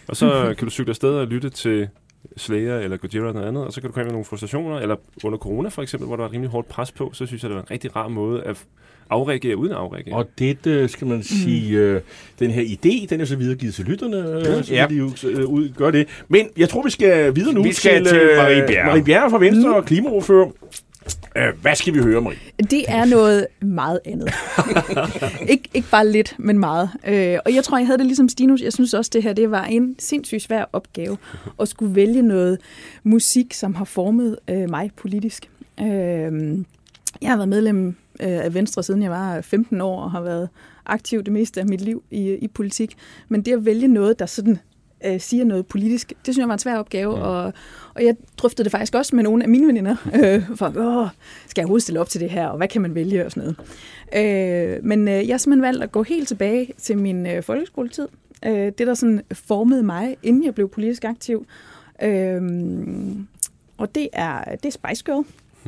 Og 0.09 0.17
så 0.17 0.55
kan 0.59 0.67
du 0.67 0.71
cykle 0.71 0.91
afsted 0.91 1.11
og 1.11 1.27
lytte 1.27 1.51
til 1.51 1.89
Slayer 2.37 2.79
eller 2.79 2.97
Gojira 2.97 3.23
eller 3.23 3.33
noget 3.33 3.49
andet, 3.49 3.65
og 3.65 3.73
så 3.73 3.81
kan 3.81 3.89
du 3.91 3.95
komme 3.95 4.05
med 4.05 4.13
nogle 4.13 4.25
frustrationer, 4.25 4.79
eller 4.79 4.97
under 5.25 5.39
corona 5.39 5.69
for 5.69 5.83
eksempel, 5.83 6.07
hvor 6.07 6.17
der 6.17 6.23
var 6.23 6.29
et 6.29 6.33
rimelig 6.33 6.51
hårdt 6.51 6.69
pres 6.69 6.93
på, 6.93 7.11
så 7.13 7.27
synes 7.27 7.43
jeg, 7.43 7.49
det 7.51 7.57
var 7.57 7.63
en 7.63 7.71
rigtig 7.71 7.97
rar 7.97 8.09
måde 8.09 8.43
at 8.43 8.57
afreagere 9.11 9.57
uden 9.57 9.73
at 9.73 9.79
afreagere. 9.79 10.17
Og 10.17 10.27
det, 10.39 10.67
øh, 10.67 10.89
skal 10.89 11.07
man 11.07 11.23
sige, 11.23 11.79
øh, 11.79 12.01
den 12.39 12.51
her 12.51 12.63
idé, 12.63 13.07
den 13.11 13.21
er 13.21 13.25
så 13.25 13.37
videregivet 13.37 13.75
til 13.75 13.85
lytterne, 13.85 14.17
øh, 14.59 14.65
så 14.65 14.75
Ja. 14.75 14.87
de 14.91 14.95
jo 14.95 15.11
øh, 15.25 15.45
ud, 15.47 15.69
gøre 15.77 15.93
det. 15.93 16.09
Men 16.29 16.49
jeg 16.57 16.69
tror, 16.69 16.83
vi 16.83 16.91
skal 16.91 17.37
videre 17.37 17.55
nu 17.55 17.63
Vi 17.63 17.73
skal 17.73 18.05
til, 18.05 18.13
til 18.13 18.19
øh, 18.21 18.37
Marie 18.37 18.65
Bjerre. 18.67 18.87
Marie 18.87 19.05
Bjerre 19.05 19.31
fra 19.31 19.39
Venstre 19.39 19.77
og 19.77 19.85
klimaordfører. 19.85 20.51
Øh, 21.37 21.61
hvad 21.63 21.75
skal 21.75 21.95
vi 21.95 21.99
høre, 22.03 22.21
Marie? 22.21 22.39
Det 22.71 22.85
er 22.89 23.05
noget 23.05 23.47
meget 23.61 24.01
andet. 24.05 24.29
Ik- 25.53 25.71
ikke 25.75 25.89
bare 25.91 26.09
lidt, 26.09 26.35
men 26.39 26.59
meget. 26.59 26.91
Øh, 27.09 27.39
og 27.45 27.55
jeg 27.55 27.65
tror, 27.65 27.79
jeg 27.79 27.87
havde 27.87 27.99
det 27.99 28.07
ligesom 28.07 28.29
Stinus. 28.29 28.63
Jeg 28.63 28.73
synes 28.73 28.95
også, 28.95 29.11
det 29.15 29.23
her 29.23 29.33
det 29.33 29.51
var 29.51 29.65
en 29.65 29.95
sindssygt 29.99 30.43
svær 30.43 30.65
opgave 30.73 31.17
at 31.61 31.69
skulle 31.69 31.95
vælge 31.95 32.23
noget 32.23 32.59
musik, 33.03 33.55
som 33.55 33.75
har 33.75 33.85
formet 33.85 34.39
øh, 34.51 34.71
mig 34.71 34.91
politisk. 34.97 35.51
Øh, 35.81 35.87
jeg 37.23 37.31
har 37.31 37.37
været 37.37 37.49
medlem 37.49 37.87
øh, 38.21 38.29
af 38.29 38.55
Venstre, 38.55 38.83
siden 38.83 39.03
jeg 39.03 39.11
var 39.11 39.41
15 39.41 39.81
år, 39.81 40.03
og 40.03 40.11
har 40.11 40.21
været 40.21 40.49
aktiv 40.87 41.23
det 41.23 41.33
meste 41.33 41.61
af 41.61 41.67
mit 41.67 41.81
liv 41.81 42.03
i, 42.11 42.31
i 42.35 42.49
politik. 42.49 42.97
Men 43.29 43.43
det 43.43 43.53
at 43.53 43.65
vælge 43.65 43.89
noget, 43.89 44.19
der 44.19 44.27
sådan 44.27 44.59
øh, 45.05 45.21
siger 45.21 45.45
noget 45.45 45.67
politisk, 45.67 46.09
det 46.09 46.35
synes 46.35 46.39
jeg 46.39 46.49
var 46.49 46.55
en 46.55 46.59
svær 46.59 46.77
opgave, 46.79 47.17
Mm. 47.17 47.23
og, 47.23 47.53
og 47.95 48.05
jeg 48.05 48.17
drøftede 48.39 48.65
det 48.65 48.73
faktisk 48.73 48.95
også 48.95 49.17
med 49.17 49.25
nogle 49.25 49.43
af 49.43 49.49
mine 49.49 49.67
veninder, 49.67 49.97
øh, 50.23 50.57
for, 50.57 50.67
Åh, 50.67 51.09
skal 51.47 51.61
jeg 51.61 51.65
overhovedet 51.65 51.83
stille 51.83 52.01
op 52.01 52.09
til 52.09 52.21
det 52.21 52.31
her, 52.31 52.49
og 52.49 52.57
hvad 52.57 52.69
kan 52.69 52.83
man 52.83 52.95
vælge 52.95 53.25
og 53.27 53.31
sådan 53.33 53.55
noget. 54.13 54.77
Øh, 54.79 54.85
men 54.85 55.09
øh, 55.09 55.15
jeg 55.29 55.33
har 55.33 55.39
simpelthen 55.39 55.63
valgt 55.63 55.83
at 55.83 55.93
gå 55.93 56.03
helt 56.03 56.29
tilbage 56.29 56.73
til 56.79 56.99
min 56.99 57.27
øh, 57.27 57.43
folkeskoletid. 57.43 58.09
Øh, 58.47 58.53
det, 58.53 58.79
der 58.79 58.95
sådan 58.95 59.23
formede 59.33 59.83
mig, 59.83 60.17
inden 60.23 60.45
jeg 60.45 60.55
blev 60.55 60.69
politisk 60.69 61.05
aktiv. 61.05 61.47
Øh, 62.03 62.43
og 63.79 63.95
det 63.95 64.09
er, 64.13 64.45
det 64.45 64.67
er 64.67 64.71
Spice 64.71 65.05
Girl. 65.05 65.25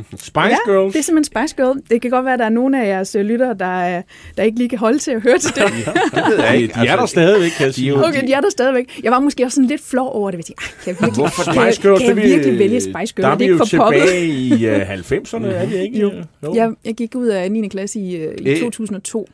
Spice 0.16 0.46
ja, 0.46 0.56
Girls. 0.66 0.92
det 0.92 0.98
er 0.98 1.02
simpelthen 1.02 1.24
Spice 1.24 1.56
Girl. 1.56 1.80
Det 1.90 2.02
kan 2.02 2.10
godt 2.10 2.24
være, 2.24 2.34
at 2.34 2.38
der 2.38 2.44
er 2.44 2.48
nogle 2.50 2.82
af 2.84 2.88
jeres 2.88 3.14
øh, 3.14 3.24
lyttere, 3.24 3.54
der, 3.54 4.02
der 4.36 4.42
ikke 4.42 4.58
lige 4.58 4.68
kan 4.68 4.78
holde 4.78 4.98
til 4.98 5.10
at 5.10 5.20
høre 5.22 5.38
til 5.38 5.54
det. 5.56 5.64
Det 5.64 6.22
ved 6.28 6.36
jeg 6.44 6.52
De, 6.54 6.62
ikke. 6.62 6.74
de 6.82 6.86
er 6.86 6.96
der 6.96 7.06
stadigvæk, 7.06 7.50
kan 7.50 7.66
jeg 7.66 7.74
sige. 7.74 7.94
Okay, 8.06 8.26
de 8.26 8.32
er 8.32 8.40
der 8.40 8.50
stadigvæk. 8.50 9.00
Jeg 9.02 9.12
var 9.12 9.20
måske 9.20 9.44
også 9.44 9.54
sådan 9.54 9.68
lidt 9.68 9.80
flov 9.84 10.10
over 10.16 10.30
det. 10.30 10.38
Jeg 10.38 10.44
tænkte, 10.44 10.64
"Ej, 10.64 10.70
kan 10.84 10.86
jeg 10.86 10.96
virkelig, 11.00 11.14
Hvorfor 11.22 11.52
kan, 11.52 11.62
Spice 11.72 11.82
Girls, 11.82 12.00
kan 12.00 12.08
jeg 12.08 12.16
det 12.16 12.22
er 12.22 12.28
vi- 12.28 12.34
virkelig 12.34 12.58
vælge 12.58 12.80
Spice 12.80 13.14
Girl? 13.14 13.22
Der 13.22 13.28
Er 13.28 13.32
er 13.32 13.38
det 13.38 13.46
vi 13.48 13.52
ikke 13.52 13.58
for 13.66 13.76
poppet? 13.76 14.00
tilbage 14.02 14.26
i 14.26 14.52
uh, 14.70 14.90
90'erne, 14.90 15.46
er 15.46 15.66
vi 15.66 15.76
ikke? 15.76 15.98
Jo. 15.98 16.12
Jo. 16.42 16.54
Jeg, 16.54 16.70
jeg 16.84 16.94
gik 16.94 17.14
ud 17.14 17.26
af 17.26 17.52
9. 17.52 17.68
klasse 17.68 18.00
i, 18.00 18.16
øh, 18.16 18.34
i 18.40 18.48
Øh. 18.50 18.60
2002, 18.60 19.28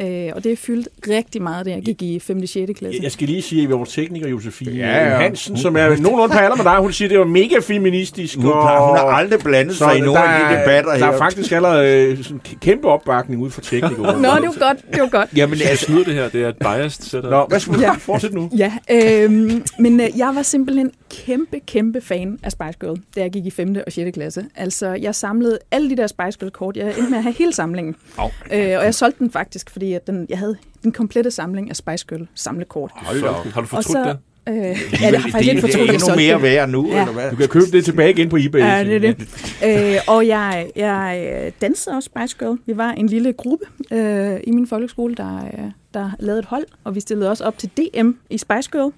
øh, 0.00 0.28
og 0.34 0.44
det 0.44 0.58
fyldte 0.58 0.90
rigtig 1.08 1.42
meget, 1.42 1.66
da 1.66 1.70
jeg 1.70 1.82
gik 1.82 2.02
i 2.02 2.18
5. 2.18 2.38
og 2.42 2.48
6. 2.48 2.78
klasse. 2.78 3.00
Jeg 3.02 3.12
skal 3.12 3.26
lige 3.28 3.42
sige, 3.42 3.62
at 3.62 3.70
vores 3.70 3.92
tekniker 3.92 4.28
Josefine 4.28 4.70
Ja, 4.72 5.08
ja. 5.10 5.16
Hansen, 5.16 5.56
som 5.56 5.76
er 5.76 5.88
nogenlunde 5.88 6.32
på 6.32 6.38
alder 6.38 6.56
med 6.56 6.64
dig, 6.64 6.76
hun 6.78 6.92
siger, 6.92 7.06
at 7.08 7.10
det 7.10 7.18
var 7.18 7.24
mega 7.24 7.54
feministisk. 7.62 8.36
Hun, 8.36 8.44
har, 8.52 8.86
hun 8.88 8.96
har 8.96 9.04
aldrig 9.04 9.40
blandet 9.40 9.76
sig 9.76 9.96
i 9.96 10.00
nogle 10.00 10.18
af 10.24 10.40
de 10.54 10.60
debatter 10.60 10.90
der 10.90 10.98
her. 10.98 11.06
er 11.12 11.18
faktisk 11.18 11.52
allerede 11.52 11.88
øh, 12.06 12.22
sådan 12.22 12.36
en 12.52 12.58
kæmpe 12.60 12.88
opbakning 12.88 13.42
ud 13.42 13.50
fra 13.50 13.62
teknikere. 13.62 13.96
Nå, 14.22 14.28
det 14.28 14.28
var 14.28 14.58
godt, 14.68 14.78
det 14.92 15.00
var 15.02 15.08
godt. 15.08 15.28
Jamen, 15.36 15.58
Jeg 15.58 15.66
altså, 15.68 15.84
snyder 15.84 16.04
det 16.04 16.14
her, 16.14 16.28
det 16.28 16.42
er 16.42 16.48
et 16.48 16.56
biased 16.56 17.02
setup. 17.04 17.30
Nå, 17.30 17.46
hvad 17.48 17.60
skal 17.60 17.74
vi 17.74 17.80
Ja. 17.80 17.92
fortsætte 17.92 18.36
nu? 18.36 18.50
Ja, 18.56 18.72
øh, 18.90 19.30
men 19.78 20.00
øh, 20.00 20.06
jeg 20.16 20.32
var 20.34 20.42
simpelthen 20.42 20.90
kæmpe, 21.10 21.60
kæmpe 21.66 22.00
fan 22.00 22.38
af 22.42 22.52
Spice 22.52 22.78
Girl, 22.80 22.96
da 23.16 23.20
jeg 23.20 23.30
gik 23.30 23.46
i 23.46 23.50
5. 23.50 23.76
og 23.86 23.92
6. 23.92 24.10
klasse. 24.14 24.44
Altså, 24.56 24.88
jeg 24.88 25.14
samlede 25.14 25.58
alle 25.70 25.90
de 25.90 25.96
der 25.96 26.06
Spice 26.06 26.38
Girl-kort. 26.40 26.76
Jeg 26.76 26.86
endte 26.86 27.10
med 27.10 27.18
at 27.18 27.22
have 27.22 27.34
hele 27.38 27.52
samlingen. 27.52 27.96
Au. 28.18 28.26
Øh, 28.52 28.60
og 28.78 28.84
jeg 28.84 28.94
solgte 28.94 29.18
den 29.18 29.30
faktisk, 29.30 29.70
fordi 29.80 29.92
at 29.92 30.06
den, 30.06 30.26
jeg 30.28 30.38
havde 30.38 30.56
den 30.82 30.92
komplette 30.92 31.30
samling 31.30 31.70
af 31.70 31.76
Spice 31.76 32.06
Girl 32.08 32.26
samlekort. 32.34 32.90
hold 32.94 33.20
da 33.20 33.28
op. 33.28 33.44
Har 33.46 33.60
du 33.60 33.66
fortrudt 33.66 33.98
det? 34.06 34.18
Øh, 34.48 34.54
ja, 34.56 35.10
det 35.10 35.20
har 35.20 35.28
faktisk 35.30 35.52
det, 35.52 35.60
fortrudt, 35.60 35.72
det 35.74 35.80
at 35.82 35.88
er 35.88 35.92
jeg 35.92 36.00
solgte 36.00 36.16
mere 36.16 36.42
værd 36.42 36.68
nu, 36.68 36.88
Ja. 36.88 37.00
eller 37.00 37.12
hvad? 37.12 37.30
Du 37.30 37.36
kan 37.36 37.48
købe 37.48 37.66
det 37.72 37.84
tilbage 37.84 38.10
igen 38.10 38.28
på 38.28 38.36
eBay. 38.36 38.60
Ja, 38.60 38.84
det 38.84 38.96
er 38.96 39.00
det. 39.00 39.94
Øh, 39.94 40.00
og 40.08 40.26
jeg, 40.26 40.70
jeg 40.76 41.28
øh, 41.46 41.52
dansede 41.60 41.96
også 41.96 42.10
Spice 42.16 42.36
Girl. 42.38 42.58
Vi 42.66 42.76
var 42.76 42.90
en 42.92 43.06
lille 43.06 43.32
gruppe 43.32 43.64
øh, 43.92 44.40
i 44.44 44.50
min 44.50 44.66
folkeskole, 44.66 45.14
der, 45.14 45.36
øh, 45.36 45.70
der 45.94 46.10
lavede 46.18 46.38
et 46.38 46.44
hold, 46.44 46.64
og 46.84 46.94
vi 46.94 47.00
stillede 47.00 47.30
også 47.30 47.44
op 47.44 47.58
til 47.58 47.70
DM 47.76 48.10
i 48.30 48.38
Spice 48.38 48.70
Girl. 48.72 48.92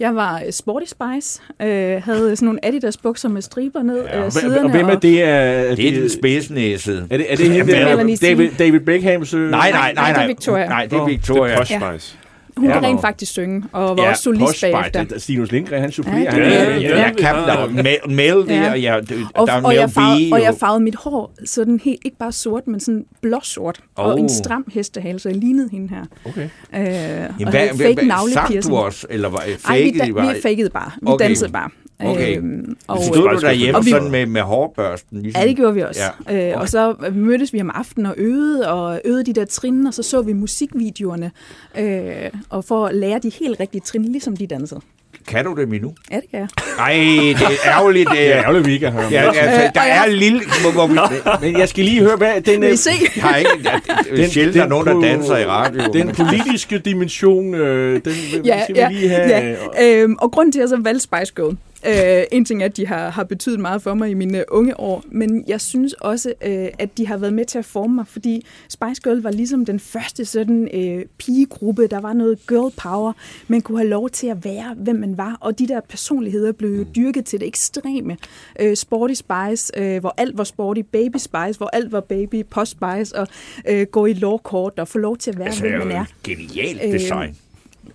Jeg 0.00 0.14
var 0.14 0.42
øh, 0.46 0.52
Sporty 0.52 0.86
Spice, 0.86 1.42
øh, 1.62 2.02
havde 2.02 2.36
sådan 2.36 2.46
nogle 2.46 2.64
Adidas 2.64 2.96
bukser 2.96 3.28
med 3.28 3.42
striber 3.42 3.82
ned 3.82 4.04
Ja, 4.04 4.18
øh, 4.18 4.24
og, 4.24 4.32
siderne. 4.32 4.64
og 4.64 4.70
hvem 4.70 4.86
er 4.88 4.94
det? 4.98 5.22
Er, 5.22 5.26
er 5.28 5.74
Det 5.74 5.88
er 5.88 6.00
den 6.00 6.10
spidsnæsede. 6.10 7.06
Er 7.10 7.16
det, 7.16 7.32
er 7.32 7.36
det 7.36 7.50
hende, 7.50 7.72
der. 7.72 8.16
David, 8.22 8.50
David 8.58 8.80
Beckhams? 8.80 9.34
Øh, 9.34 9.50
Nej, 9.50 9.70
nej, 9.70 9.80
nej, 9.80 9.92
nej, 9.94 10.04
det 10.06 10.12
er 10.12 10.16
nej. 10.16 10.26
Victoria. 10.26 10.68
Nej, 10.68 10.86
det 10.86 10.98
er 10.98 11.06
Victoria. 11.06 11.58
Posh 11.58 11.72
Ja. 11.72 11.92
Spice. 11.92 12.16
Hun 12.58 12.68
kan 12.68 12.82
Ja, 12.82 12.88
rent 12.88 12.94
nå. 12.94 13.00
faktisk 13.00 13.32
synge, 13.32 13.62
og 13.72 13.96
var 13.96 14.08
også 14.10 14.22
solist 14.22 14.60
bagefter. 14.60 15.02
Det 15.04 15.12
er 15.12 15.18
Stinus 15.18 15.52
Lindgren, 15.52 15.80
han 15.80 15.92
supplerer. 15.92 16.18
Ja, 16.18 16.30
Han 16.30 16.40
det 16.42 16.60
er- 16.60 16.74
Ja, 16.80 16.96
jeg 17.02 17.14
kan, 17.18 17.34
er 17.34 18.08
Mel 18.08 18.48
der, 18.48 18.54
Ja. 18.64 18.70
og 18.70 18.82
jeg, 18.82 19.08
der 19.08 19.14
Og, 19.34 19.48
er 19.48 19.62
og, 19.62 19.74
jeg 19.74 19.90
farvede, 19.90 20.32
og 20.32 20.42
jeg 20.42 20.54
farvede 20.60 20.84
mit 20.84 20.94
hår 20.94 21.32
sådan 21.44 21.80
helt, 21.84 22.00
ikke 22.04 22.16
bare 22.18 22.32
sort, 22.32 22.66
men 22.66 22.80
sådan 22.80 23.04
blåsort. 23.22 23.80
Oh. 23.96 24.04
Og 24.06 24.12
Oh. 24.14 24.20
en 24.20 24.28
stram 24.28 24.64
hestehale, 24.72 25.18
så 25.18 25.28
jeg 25.28 25.38
lignede 25.38 25.68
hende 25.72 25.88
her. 25.88 26.02
Okay. 26.26 26.40
Øh, 26.42 26.48
Jamen, 26.72 27.28
og 27.28 27.50
hvad, 27.50 27.60
havde 27.60 27.76
hvad, 27.76 27.86
fake 27.86 27.94
hvad, 27.94 27.94
sang 27.94 28.06
navlepiercing. 28.06 28.64
du 28.74 28.76
også, 28.76 29.06
eller 29.10 29.28
var 29.28 29.38
Ej, 29.38 29.46
vi, 29.46 29.56
fakede 29.58 29.98
da, 29.98 30.32
vi 30.34 30.40
fakede 30.42 30.70
bare. 30.70 30.90
Vi 31.00 31.06
Okay. 31.06 31.24
dansede 31.26 31.52
bare. 31.52 31.70
Okay. 32.04 32.36
Øhm, 32.36 32.76
og, 32.86 33.02
Stod 33.02 33.28
du 33.28 33.40
derhjemme 33.40 33.78
Og 33.78 33.84
vi- 33.84 33.90
sådan 33.90 34.10
med, 34.10 34.26
med 34.26 34.40
hårbørsten? 34.40 35.22
Ligesom? 35.22 35.42
ja, 35.42 35.48
det 35.48 35.56
gjorde 35.56 35.74
vi 35.74 35.80
også. 35.82 36.00
Ja. 36.28 36.34
Ja. 36.34 36.50
Øh, 36.52 36.60
og 36.60 36.68
så 36.68 36.94
mødtes 37.12 37.52
vi 37.52 37.60
om 37.60 37.70
aftenen 37.74 38.06
og 38.06 38.14
øvede, 38.16 38.72
og 38.72 39.00
øvede 39.04 39.24
de 39.24 39.32
der 39.32 39.44
trin, 39.44 39.86
og 39.86 39.94
så 39.94 40.02
så 40.02 40.22
vi 40.22 40.32
musikvideoerne, 40.32 41.30
øh, 41.78 42.30
og 42.50 42.64
for 42.64 42.86
at 42.86 42.94
lære 42.94 43.18
de 43.18 43.32
helt 43.40 43.60
rigtige 43.60 43.80
trin, 43.80 44.04
ligesom 44.04 44.36
de 44.36 44.46
dansede. 44.46 44.80
Kan 45.28 45.44
du 45.44 45.54
dem 45.60 45.72
endnu? 45.72 45.94
Ja, 46.10 46.16
det 46.16 46.24
kan 46.30 46.38
jeg. 46.40 46.48
Nej, 46.78 46.92
det 47.38 47.46
er 47.64 47.70
ærgerligt. 47.78 48.08
Det 48.12 48.28
er 48.28 48.34
er, 48.34 48.42
ærgerligt, 48.42 48.66
vi 48.66 48.72
ikke 48.72 48.90
har 48.90 49.00
hørt. 49.02 49.12
ja, 49.12 49.22
altså, 49.32 49.62
Øh, 49.64 49.70
der 49.74 49.80
er 49.80 50.04
en 50.04 50.12
lille... 50.12 50.38
Vi, 50.40 50.98
Men 51.46 51.58
jeg 51.58 51.68
skal 51.68 51.84
lige 51.84 52.00
høre, 52.00 52.16
hvad 52.16 52.40
den, 52.40 52.60
Vil 52.60 52.70
øh, 52.70 52.76
se? 52.76 52.90
har 53.20 53.36
ikke, 53.36 53.50
ja, 53.64 53.70
det 54.04 54.12
er 54.12 54.16
Den- 54.16 54.30
sjældent, 54.30 54.54
der 54.54 54.60
er 54.60 54.64
den 54.64 54.70
nogen, 54.70 54.86
der 54.86 55.00
danser 55.08 55.36
i 55.36 55.44
radio. 55.46 55.80
den 55.92 56.08
politiske 56.14 56.78
dimension, 56.78 57.54
øh, 57.54 58.00
den 58.04 58.12
Ja, 58.44 58.62
skal 58.64 58.74
ja, 58.76 58.88
vi 58.88 58.94
lige 58.94 59.08
have. 59.08 59.56
ja. 59.78 60.02
Øhm, 60.02 60.16
og 60.18 60.30
grunden 60.32 60.52
til, 60.52 60.58
at 60.58 60.62
jeg 60.62 60.68
så 60.68 60.76
valgte 60.82 61.00
Spice 61.00 61.32
Girl, 61.36 61.56
øh, 61.86 62.22
en 62.32 62.44
ting 62.44 62.62
er, 62.62 62.66
at 62.66 62.76
de 62.76 62.86
har, 62.86 63.10
har 63.10 63.24
betydet 63.24 63.60
meget 63.60 63.82
for 63.82 63.94
mig 63.94 64.10
i 64.10 64.14
mine 64.14 64.44
unge 64.52 64.80
år, 64.80 65.04
men 65.10 65.44
jeg 65.48 65.60
synes 65.60 65.92
også, 65.92 66.32
øh, 66.44 66.68
at 66.78 66.98
de 66.98 67.06
har 67.06 67.16
været 67.16 67.32
med 67.32 67.44
til 67.44 67.58
at 67.58 67.64
forme 67.64 67.94
mig, 67.94 68.06
fordi 68.06 68.46
Spice 68.68 69.02
Girl 69.02 69.22
var 69.22 69.30
ligesom 69.30 69.64
den 69.64 69.80
første 69.80 70.24
sådan 70.24 70.68
øh, 70.74 71.04
pigegruppe, 71.18 71.86
der 71.86 72.00
var 72.00 72.12
noget 72.12 72.38
girl 72.48 72.72
power, 72.82 73.12
man 73.48 73.60
kunne 73.60 73.78
have 73.78 73.88
lov 73.88 74.10
til 74.10 74.26
at 74.26 74.44
være, 74.44 74.74
hvem 74.76 74.96
man 74.96 75.16
var, 75.16 75.36
og 75.40 75.58
de 75.58 75.68
der 75.68 75.80
personligheder 75.88 76.52
blev 76.52 76.70
jo 76.70 76.84
dyrket 76.96 77.24
til 77.24 77.40
det 77.40 77.46
ekstreme. 77.48 78.16
Øh, 78.60 78.76
sporty 78.76 79.14
Spice, 79.14 79.72
øh, 79.76 80.00
hvor 80.00 80.14
alt 80.16 80.38
var 80.38 80.44
sporty, 80.44 80.80
Baby 80.92 81.16
Spice, 81.16 81.58
hvor 81.58 81.70
alt 81.72 81.92
var 81.92 82.00
baby, 82.00 82.44
Post 82.50 82.70
Spice, 82.70 83.16
og 83.16 83.26
øh, 83.68 83.86
gå 83.86 84.06
i 84.06 84.12
lovkort 84.12 84.72
og 84.78 84.88
få 84.88 84.98
lov 84.98 85.16
til 85.16 85.30
at 85.30 85.38
være, 85.38 85.46
Altså, 85.48 85.60
hvem 85.62 85.78
man 85.78 85.90
er. 85.96 86.04
genialt 86.24 86.80
Øh, 86.84 86.92
design. 86.92 87.36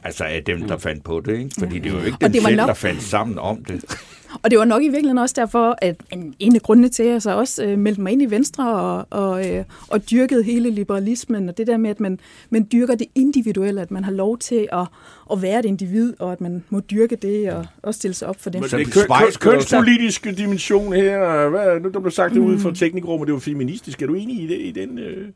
Altså 0.03 0.23
af 0.23 0.43
dem, 0.43 0.61
der 0.67 0.77
fandt 0.77 1.03
på 1.03 1.19
det, 1.19 1.37
ikke? 1.37 1.51
Fordi 1.59 1.79
det 1.79 1.91
er 1.91 1.95
jo 1.99 2.03
ikke 2.05 2.17
dem 2.21 2.31
det 2.31 2.43
var 2.43 2.49
selv, 2.49 2.57
nok- 2.57 2.67
der 2.67 2.73
fandt 2.73 3.03
sammen 3.03 3.39
om 3.39 3.63
det. 3.63 3.83
Og 4.43 4.51
det 4.51 4.59
var 4.59 4.65
nok 4.65 4.81
i 4.81 4.85
virkeligheden 4.87 5.17
også 5.17 5.35
derfor, 5.37 5.75
at 5.81 5.95
en, 6.39 6.55
af 6.55 6.61
grundene 6.61 6.89
til, 6.89 7.03
at 7.03 7.09
jeg 7.09 7.21
så 7.21 7.31
også 7.37 7.63
øh, 7.65 7.77
meldte 7.79 8.01
mig 8.01 8.11
ind 8.11 8.21
i 8.21 8.25
Venstre 8.25 8.75
og, 8.75 9.07
og, 9.09 9.49
øh, 9.51 9.63
og 9.87 10.11
dyrkede 10.11 10.43
hele 10.43 10.69
liberalismen, 10.69 11.49
og 11.49 11.57
det 11.57 11.67
der 11.67 11.77
med, 11.77 11.89
at 11.89 11.99
man, 11.99 12.19
man 12.49 12.67
dyrker 12.71 12.95
det 12.95 13.07
individuelle, 13.15 13.81
at 13.81 13.91
man 13.91 14.03
har 14.03 14.11
lov 14.11 14.37
til 14.37 14.67
at, 14.71 14.87
at 15.31 15.41
være 15.41 15.59
et 15.59 15.65
individ, 15.65 16.13
og 16.19 16.31
at 16.31 16.41
man 16.41 16.63
må 16.69 16.79
dyrke 16.79 17.15
det 17.15 17.51
og 17.51 17.65
også 17.83 17.97
stille 17.97 18.13
sig 18.13 18.27
op 18.27 18.41
for 18.41 18.49
det. 18.49 18.61
Men 18.61 18.69
det 18.69 18.93
køn, 18.93 19.03
Girls- 19.11 19.37
kønspolitiske 19.37 20.31
dimension 20.31 20.93
her, 20.93 21.49
hvad, 21.49 21.79
nu 21.79 21.89
der 21.89 21.99
blev 21.99 22.11
sagt 22.11 22.33
det 22.33 22.39
ude 22.39 22.55
Mm. 22.55 22.59
for 22.61 22.71
teknikrummet, 22.71 23.27
det 23.27 23.33
var 23.33 23.39
feministisk. 23.39 24.01
Er 24.01 24.07
du 24.07 24.13
enig 24.13 24.43
i, 24.43 24.47
det, 24.47 24.57
i 24.61 24.71
den? 24.71 24.99
Øh? 24.99 25.27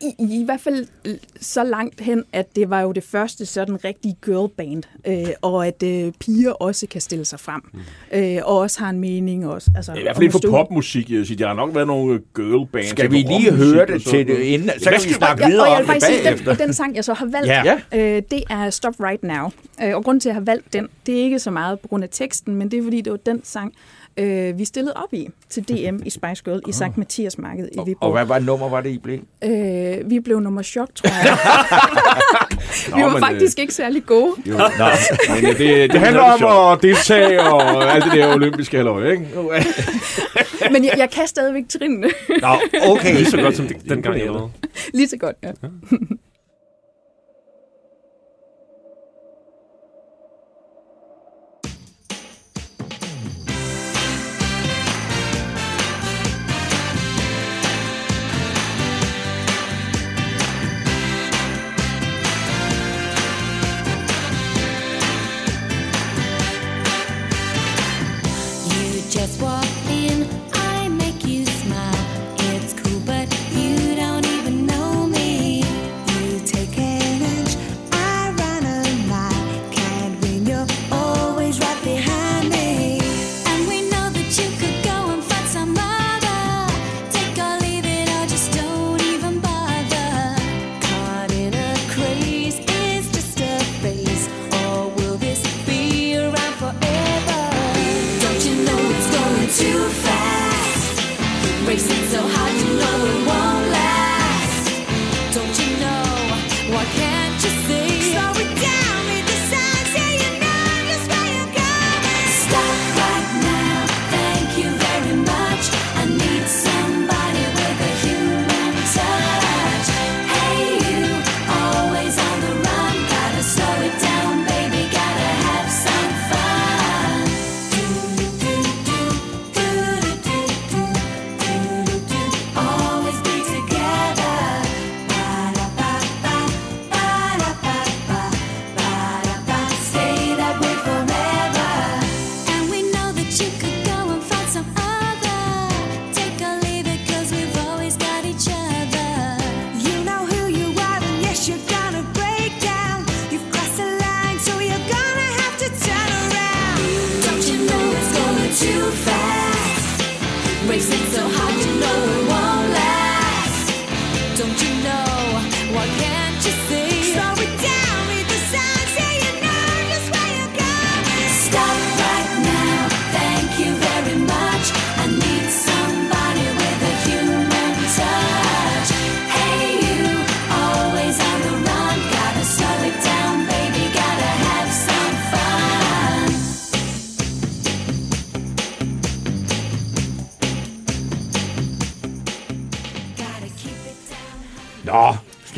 I, 0.00 0.40
I 0.40 0.44
hvert 0.44 0.60
fald 0.60 0.86
øh, 1.04 1.14
så 1.40 1.64
langt 1.64 2.00
hen, 2.00 2.24
at 2.32 2.56
det 2.56 2.70
var 2.70 2.80
jo 2.80 2.92
det 2.92 3.04
første 3.04 3.46
sådan 3.46 3.84
rigtige 3.84 4.16
girlband, 4.24 4.82
øh, 5.06 5.26
og 5.42 5.66
at 5.66 5.82
øh, 5.82 6.12
piger 6.20 6.50
også 6.52 6.86
kan 6.86 7.00
stille 7.00 7.24
sig 7.24 7.40
frem, 7.40 7.62
øh, 8.12 8.36
og 8.44 8.58
også 8.58 8.80
har 8.80 8.90
en 8.90 9.00
mening. 9.00 9.48
Også, 9.48 9.70
altså, 9.76 9.92
I 9.92 10.02
hvert 10.02 10.16
og 10.16 10.22
fald 10.22 10.30
for 10.30 10.40
popmusik. 10.50 11.10
Jeg 11.10 11.18
vil 11.18 11.26
sige, 11.26 11.36
der 11.38 11.46
har 11.46 11.54
nok 11.54 11.74
været 11.74 11.86
nogle 11.86 12.20
girlbands. 12.36 12.88
Skal 12.88 13.10
vi 13.10 13.16
lige 13.16 13.52
høre 13.52 13.86
det 13.86 14.02
til 14.02 14.26
det 14.26 14.38
inden? 14.38 14.70
Så 14.78 14.90
kan 14.90 15.00
vi 15.04 15.12
snakke 15.12 15.42
Ja, 15.42 15.48
videre 15.48 15.66
og 15.66 15.70
jeg 15.70 15.78
om 15.88 15.94
det 15.94 16.02
bagefter. 16.24 16.54
den, 16.54 16.66
den 16.66 16.74
sang, 16.74 16.96
jeg 16.96 17.04
så 17.04 17.14
har 17.14 17.26
valgt, 17.26 17.48
Ja. 17.48 17.74
øh, 18.16 18.22
det 18.30 18.42
er 18.50 18.70
Stop 18.70 18.94
Right 19.00 19.22
Now. 19.22 19.50
Øh, 19.82 19.96
og 19.96 20.04
grunden 20.04 20.20
til, 20.20 20.28
at 20.28 20.30
jeg 20.30 20.40
har 20.40 20.44
valgt 20.44 20.72
den, 20.72 20.88
det 21.06 21.18
er 21.20 21.22
ikke 21.24 21.38
så 21.38 21.50
meget 21.50 21.80
på 21.80 21.88
grund 21.88 22.04
af 22.04 22.08
teksten, 22.12 22.54
men 22.54 22.70
det 22.70 22.78
er, 22.78 22.82
fordi 22.82 23.00
det 23.00 23.10
var 23.10 23.18
den 23.26 23.40
sang, 23.44 23.72
øh, 24.16 24.58
vi 24.58 24.64
stillede 24.64 24.94
op 24.96 25.14
i 25.14 25.28
til 25.48 25.62
DM 25.68 26.02
i 26.06 26.10
Spice 26.10 26.42
Girl 26.44 26.60
i 26.68 26.72
Sankt 26.72 26.98
Mathias 26.98 27.38
Marked 27.38 27.68
i 27.72 27.78
Og 27.78 27.86
Viborg. 27.86 28.12
hvad 28.12 28.24
var 28.24 28.38
nummer, 28.38 28.68
var 28.68 28.80
det, 28.80 28.90
I 28.90 28.98
blev? 28.98 29.18
Øh, 29.44 29.87
vi 30.04 30.20
blev 30.20 30.40
nummer 30.40 30.62
chok, 30.62 30.88
tror 30.94 31.08
jeg. 31.08 31.38
vi 32.96 33.02
var 33.02 33.10
men, 33.12 33.20
faktisk 33.20 33.58
ikke 33.58 33.74
særlig 33.74 34.06
gode. 34.06 34.34
Jo. 34.46 34.56
Nå, 34.56 34.64
men 35.28 35.44
øh, 35.44 35.50
det, 35.50 35.58
det, 35.68 35.92
Det 35.92 36.00
handler 36.00 36.22
om 36.22 36.72
at 36.72 36.82
deltage 36.82 37.42
og 37.42 37.94
alt 37.94 38.04
det 38.04 38.12
der 38.12 38.34
olympiske 38.34 38.76
halløj, 38.76 39.10
ikke? 39.10 39.26
Men 40.72 40.84
jeg, 40.84 40.94
jeg 40.96 41.10
kan 41.10 41.26
stadigvæk 41.26 41.64
trinene 41.68 42.10
Nå, 42.40 42.48
okay. 42.86 43.14
Lige 43.14 43.30
så 43.30 43.36
godt 43.36 43.56
som 43.56 43.68
dengang 43.88 44.18
jeg 44.18 44.24
lavede. 44.24 44.50
lige 44.94 45.08
så 45.08 45.16
godt. 45.16 45.36
Ja. 45.42 45.50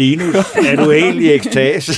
Stinus, 0.01 0.35
er 0.67 0.77
du 0.85 0.91
egentlig 0.91 1.27
i 1.27 1.33
ekstase? 1.33 1.93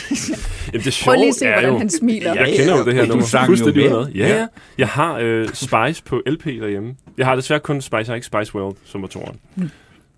Jamen, 0.72 0.84
det 0.84 0.84
Prøv 0.84 0.90
sjove 0.92 1.16
lige 1.16 1.28
at 1.28 1.34
se, 1.34 1.46
er 1.46 1.52
hvordan 1.52 1.70
jo... 1.72 1.78
han 1.78 1.90
smiler. 1.90 2.34
Jeg 2.34 2.54
kender 2.56 2.78
jo 2.78 2.84
det 2.84 2.94
her 2.94 3.02
Du 3.02 3.08
nummer. 3.08 3.26
sang 3.26 3.42
jo 3.42 3.46
fuldstændig 3.46 3.90
med. 3.90 4.06
Ja, 4.14 4.28
Ja. 4.28 4.46
Jeg 4.78 4.88
har 4.88 5.18
øh, 5.22 5.48
Spice 5.48 6.02
på 6.04 6.22
LP 6.26 6.44
derhjemme. 6.44 6.94
Jeg 7.18 7.26
har 7.26 7.36
desværre 7.36 7.60
kun 7.60 7.80
Spice, 7.80 7.96
jeg 7.96 8.06
har 8.06 8.14
ikke 8.14 8.26
Spice 8.26 8.54
World, 8.54 8.76
som 8.84 9.02
var 9.02 9.08
toren. 9.08 9.40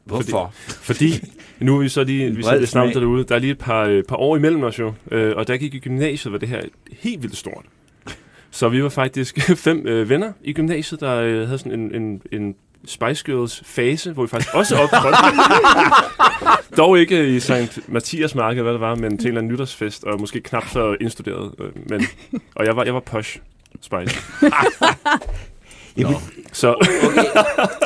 Hvorfor? 0.05 0.53
Fordi 0.69 1.13
nu 1.61 1.77
er 1.77 1.83
vi 1.83 1.89
så 1.89 2.05
lige, 2.05 2.31
vi 2.37 2.43
snart 2.43 2.69
smag. 2.69 2.95
derude, 2.95 3.25
der 3.25 3.35
er 3.35 3.39
lige 3.39 3.51
et 3.51 3.59
par, 3.59 3.85
øh, 3.85 4.03
par 4.09 4.17
år 4.17 4.37
imellem 4.37 4.63
os 4.63 4.79
jo, 4.79 4.93
øh, 5.11 5.37
og 5.37 5.49
da 5.49 5.53
jeg 5.53 5.61
gik 5.61 5.75
i 5.75 5.79
gymnasiet, 5.79 6.33
var 6.33 6.39
det 6.39 6.49
her 6.49 6.61
helt 7.01 7.23
vildt 7.23 7.37
stort. 7.37 7.65
Så 8.51 8.69
vi 8.69 8.83
var 8.83 8.89
faktisk 8.89 9.41
fem 9.67 9.87
øh, 9.87 10.09
venner 10.09 10.33
i 10.45 10.53
gymnasiet, 10.53 11.01
der 11.01 11.17
øh, 11.17 11.47
havde 11.47 11.59
sådan 11.59 11.81
en, 11.81 12.03
en, 12.03 12.23
en 12.33 12.55
Spice 12.87 13.25
Girls 13.25 13.63
fase, 13.67 14.13
hvor 14.13 14.23
vi 14.23 14.29
faktisk 14.29 14.55
også 14.55 14.77
optrådte. 14.77 15.17
Dog 16.77 16.99
ikke 16.99 17.29
i 17.37 17.41
St. 17.41 17.79
Mathias 17.89 18.35
Marked, 18.35 18.63
hvad 18.63 18.73
det 18.73 18.81
var, 18.81 18.95
men 18.95 19.19
til 19.19 19.25
en 19.25 19.27
eller 19.29 19.41
anden 19.41 19.53
nytårsfest, 19.53 20.05
og 20.05 20.21
måske 20.21 20.41
knap 20.41 20.69
så 20.69 20.97
indstuderet. 21.01 21.55
øh, 21.61 21.71
Men, 21.91 22.07
og 22.55 22.67
jeg 22.67 22.77
var, 22.77 22.85
jeg 22.85 22.95
var 22.95 23.01
posh 23.01 23.39
Spice. 23.81 24.21
Jamen, 25.97 26.15
Så 26.53 26.87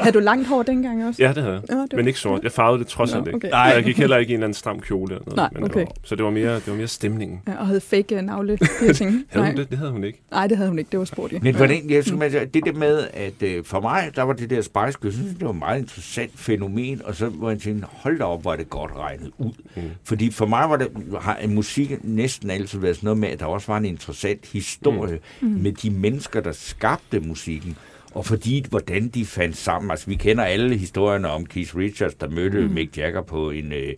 Havde 0.02 0.12
du 0.14 0.18
langt 0.18 0.48
hår 0.48 0.62
dengang 0.62 1.06
også? 1.08 1.22
ja, 1.22 1.28
det 1.28 1.36
havde 1.42 1.54
jeg. 1.54 1.62
Ja, 1.70 1.74
det 1.74 1.88
var- 1.92 1.96
Men 1.96 2.06
ikke 2.06 2.20
sort. 2.20 2.42
Jeg 2.42 2.52
farvede 2.52 2.78
det 2.78 2.86
trods 2.86 3.14
alt 3.14 3.20
Nå, 3.24 3.26
ikke. 3.26 3.36
okay. 3.36 3.48
Nej. 3.50 3.60
Jeg 3.62 3.84
gik 3.84 3.98
heller 3.98 4.16
ikke 4.16 4.30
i 4.30 4.34
en 4.34 4.38
eller 4.38 4.46
anden 4.46 4.54
stram 4.54 4.80
kjole. 4.80 5.14
Eller 5.14 5.24
noget, 5.24 5.36
Nej, 5.36 5.48
men 5.52 5.62
det 5.62 5.70
okay. 5.70 5.80
var, 5.80 5.92
så 6.04 6.14
det 6.16 6.24
var 6.24 6.30
mere, 6.30 6.54
det 6.54 6.66
var 6.66 6.74
mere 6.74 6.86
stemningen. 6.86 7.40
Ja, 7.48 7.56
og 7.56 7.66
havde 7.66 7.80
fake 7.80 8.16
uh, 8.16 8.20
navle 8.22 8.58
piercing. 8.80 9.10
Havde 9.28 9.44
Nej. 9.44 9.50
hun 9.50 9.56
det? 9.60 9.70
Det 9.70 9.78
havde 9.78 9.90
hun 9.90 10.04
ikke. 10.04 10.20
Nej, 10.30 10.46
det 10.46 10.56
havde 10.56 10.68
hun 10.70 10.78
ikke. 10.78 10.88
Det 10.90 10.98
var 10.98 11.04
sport 11.04 11.32
i. 11.32 11.38
Men 11.42 11.54
hvordan, 11.54 11.90
jeg 11.90 12.04
synes, 12.04 12.22
altså, 12.22 12.46
det 12.54 12.64
der 12.64 12.72
med, 12.72 13.06
at 13.12 13.42
øh, 13.42 13.64
for 13.64 13.80
mig, 13.80 14.10
der 14.16 14.22
var 14.22 14.32
det 14.32 14.50
der 14.50 14.60
Spice 14.62 14.72
Girls, 14.78 15.04
jeg 15.04 15.12
synes, 15.12 15.32
det 15.38 15.44
var 15.44 15.50
et 15.50 15.56
meget 15.58 15.78
interessant 15.78 16.30
fænomen, 16.34 17.00
og 17.04 17.14
så 17.14 17.30
var 17.34 17.50
jeg 17.50 17.60
tænkte, 17.60 17.86
hold 17.92 18.18
da 18.18 18.24
op, 18.24 18.42
hvor 18.42 18.52
er 18.52 18.56
det 18.56 18.70
godt 18.70 18.90
regnet 18.96 19.30
ud. 19.38 19.52
Mm. 19.76 19.82
Fordi 20.04 20.30
for 20.30 20.46
mig 20.46 20.70
var 20.70 20.76
det, 20.76 20.88
har 21.20 21.38
musik 21.48 22.04
næsten 22.04 22.50
altid 22.50 22.78
været 22.78 22.96
sådan 22.96 23.06
noget 23.06 23.18
med, 23.18 23.28
at 23.28 23.40
der 23.40 23.46
også 23.46 23.66
var 23.72 23.78
en 23.78 23.84
interessant 23.84 24.46
historie 24.52 25.18
mm. 25.40 25.48
med 25.48 25.72
de 25.72 25.90
mennesker, 25.90 26.40
der 26.40 26.52
skabte 26.52 27.20
musikken. 27.20 27.76
Og 28.14 28.26
fordi, 28.26 28.64
hvordan 28.68 29.08
de 29.08 29.26
fandt 29.26 29.56
sammen. 29.56 29.90
Altså, 29.90 30.06
vi 30.06 30.14
kender 30.14 30.44
alle 30.44 30.76
historierne 30.76 31.28
om 31.28 31.46
Keith 31.46 31.76
Richards, 31.76 32.14
der 32.14 32.28
mødte 32.28 32.60
mm. 32.60 32.74
Mick 32.74 32.98
Jagger 32.98 33.22
på 33.22 33.50
en 33.50 33.72
øh, 33.72 33.92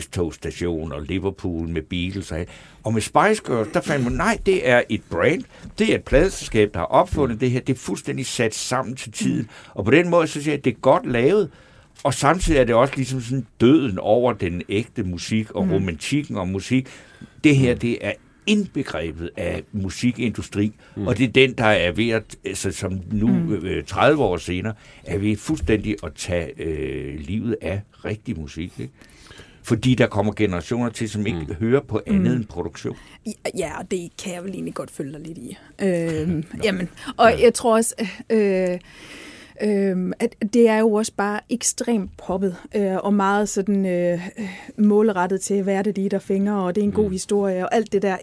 S-togstation, 0.00 0.92
og 0.92 1.02
Liverpool 1.02 1.68
med 1.68 1.82
Beatles. 1.82 2.32
Og, 2.32 2.46
og 2.82 2.92
med 2.92 3.00
Spice 3.00 3.42
Girls, 3.46 3.68
der 3.74 3.80
fandt 3.80 4.04
man, 4.04 4.12
nej, 4.12 4.38
det 4.46 4.68
er 4.68 4.82
et 4.88 5.02
brand. 5.10 5.42
Det 5.78 5.90
er 5.90 5.94
et 5.94 6.04
pladeselskab, 6.04 6.70
der 6.74 6.78
har 6.78 6.86
opfundet 6.86 7.40
det 7.40 7.50
her. 7.50 7.60
Det 7.60 7.72
er 7.72 7.78
fuldstændig 7.78 8.26
sat 8.26 8.54
sammen 8.54 8.96
til 8.96 9.12
tiden. 9.12 9.50
Og 9.74 9.84
på 9.84 9.90
den 9.90 10.10
måde, 10.10 10.26
så 10.26 10.42
siger 10.42 10.52
jeg, 10.52 10.58
at 10.58 10.64
det 10.64 10.72
er 10.72 10.80
godt 10.80 11.06
lavet. 11.06 11.50
Og 12.04 12.14
samtidig 12.14 12.60
er 12.60 12.64
det 12.64 12.74
også 12.74 12.94
ligesom 12.96 13.20
sådan 13.20 13.46
døden 13.60 13.98
over 13.98 14.32
den 14.32 14.62
ægte 14.68 15.02
musik 15.02 15.50
og 15.50 15.70
romantikken 15.70 16.36
om 16.36 16.48
musik. 16.48 16.88
Det 17.44 17.56
her, 17.56 17.74
det 17.74 17.98
er 18.00 18.12
indbegrebet 18.46 19.30
af 19.36 19.62
musikindustri, 19.72 20.72
mm. 20.96 21.06
og 21.06 21.18
det 21.18 21.24
er 21.24 21.32
den, 21.32 21.52
der 21.52 21.64
er 21.64 21.92
ved 21.92 22.08
at, 22.08 22.36
altså 22.44 22.72
som 22.72 23.00
nu 23.12 23.28
mm. 23.28 23.52
øh, 23.52 23.84
30 23.84 24.24
år 24.24 24.36
senere, 24.36 24.74
er 25.04 25.18
vi 25.18 25.36
fuldstændig 25.36 25.96
at 26.02 26.12
tage 26.14 26.60
øh, 26.60 27.20
livet 27.20 27.56
af 27.60 27.80
rigtig 28.04 28.38
musik. 28.38 28.72
Ikke? 28.78 28.92
Fordi 29.62 29.94
der 29.94 30.06
kommer 30.06 30.32
generationer 30.36 30.90
til, 30.90 31.10
som 31.10 31.26
ikke 31.26 31.46
mm. 31.48 31.54
hører 31.54 31.80
på 31.80 32.00
andet 32.06 32.30
mm. 32.30 32.36
end 32.36 32.44
produktion. 32.44 32.96
Ja, 33.58 33.78
og 33.78 33.90
det 33.90 34.10
kan 34.22 34.34
jeg 34.34 34.44
vel 34.44 34.50
egentlig 34.50 34.74
godt 34.74 34.90
følge 34.90 35.12
dig 35.12 35.20
lidt 35.20 35.38
i. 35.38 35.56
Øhm, 35.82 36.44
jamen, 36.64 36.88
og 37.16 37.42
jeg 37.42 37.54
tror 37.54 37.76
også, 37.76 37.94
øh, 38.30 38.78
øh, 39.62 40.12
at 40.18 40.34
det 40.52 40.68
er 40.68 40.78
jo 40.78 40.92
også 40.92 41.12
bare 41.16 41.40
ekstremt 41.50 42.10
poppet, 42.18 42.56
øh, 42.76 42.96
og 42.96 43.14
meget 43.14 43.48
sådan 43.48 43.86
øh, 43.86 44.28
målrettet 44.78 45.40
til, 45.40 45.62
hvad 45.62 45.74
er 45.74 45.82
det 45.82 45.96
lige, 45.96 46.08
der 46.08 46.18
fænger, 46.18 46.54
og 46.54 46.74
det 46.74 46.80
er 46.80 46.84
en 46.84 46.92
god 46.92 47.10
historie, 47.10 47.64
og 47.64 47.74
alt 47.74 47.92
det 47.92 48.02
der, 48.02 48.16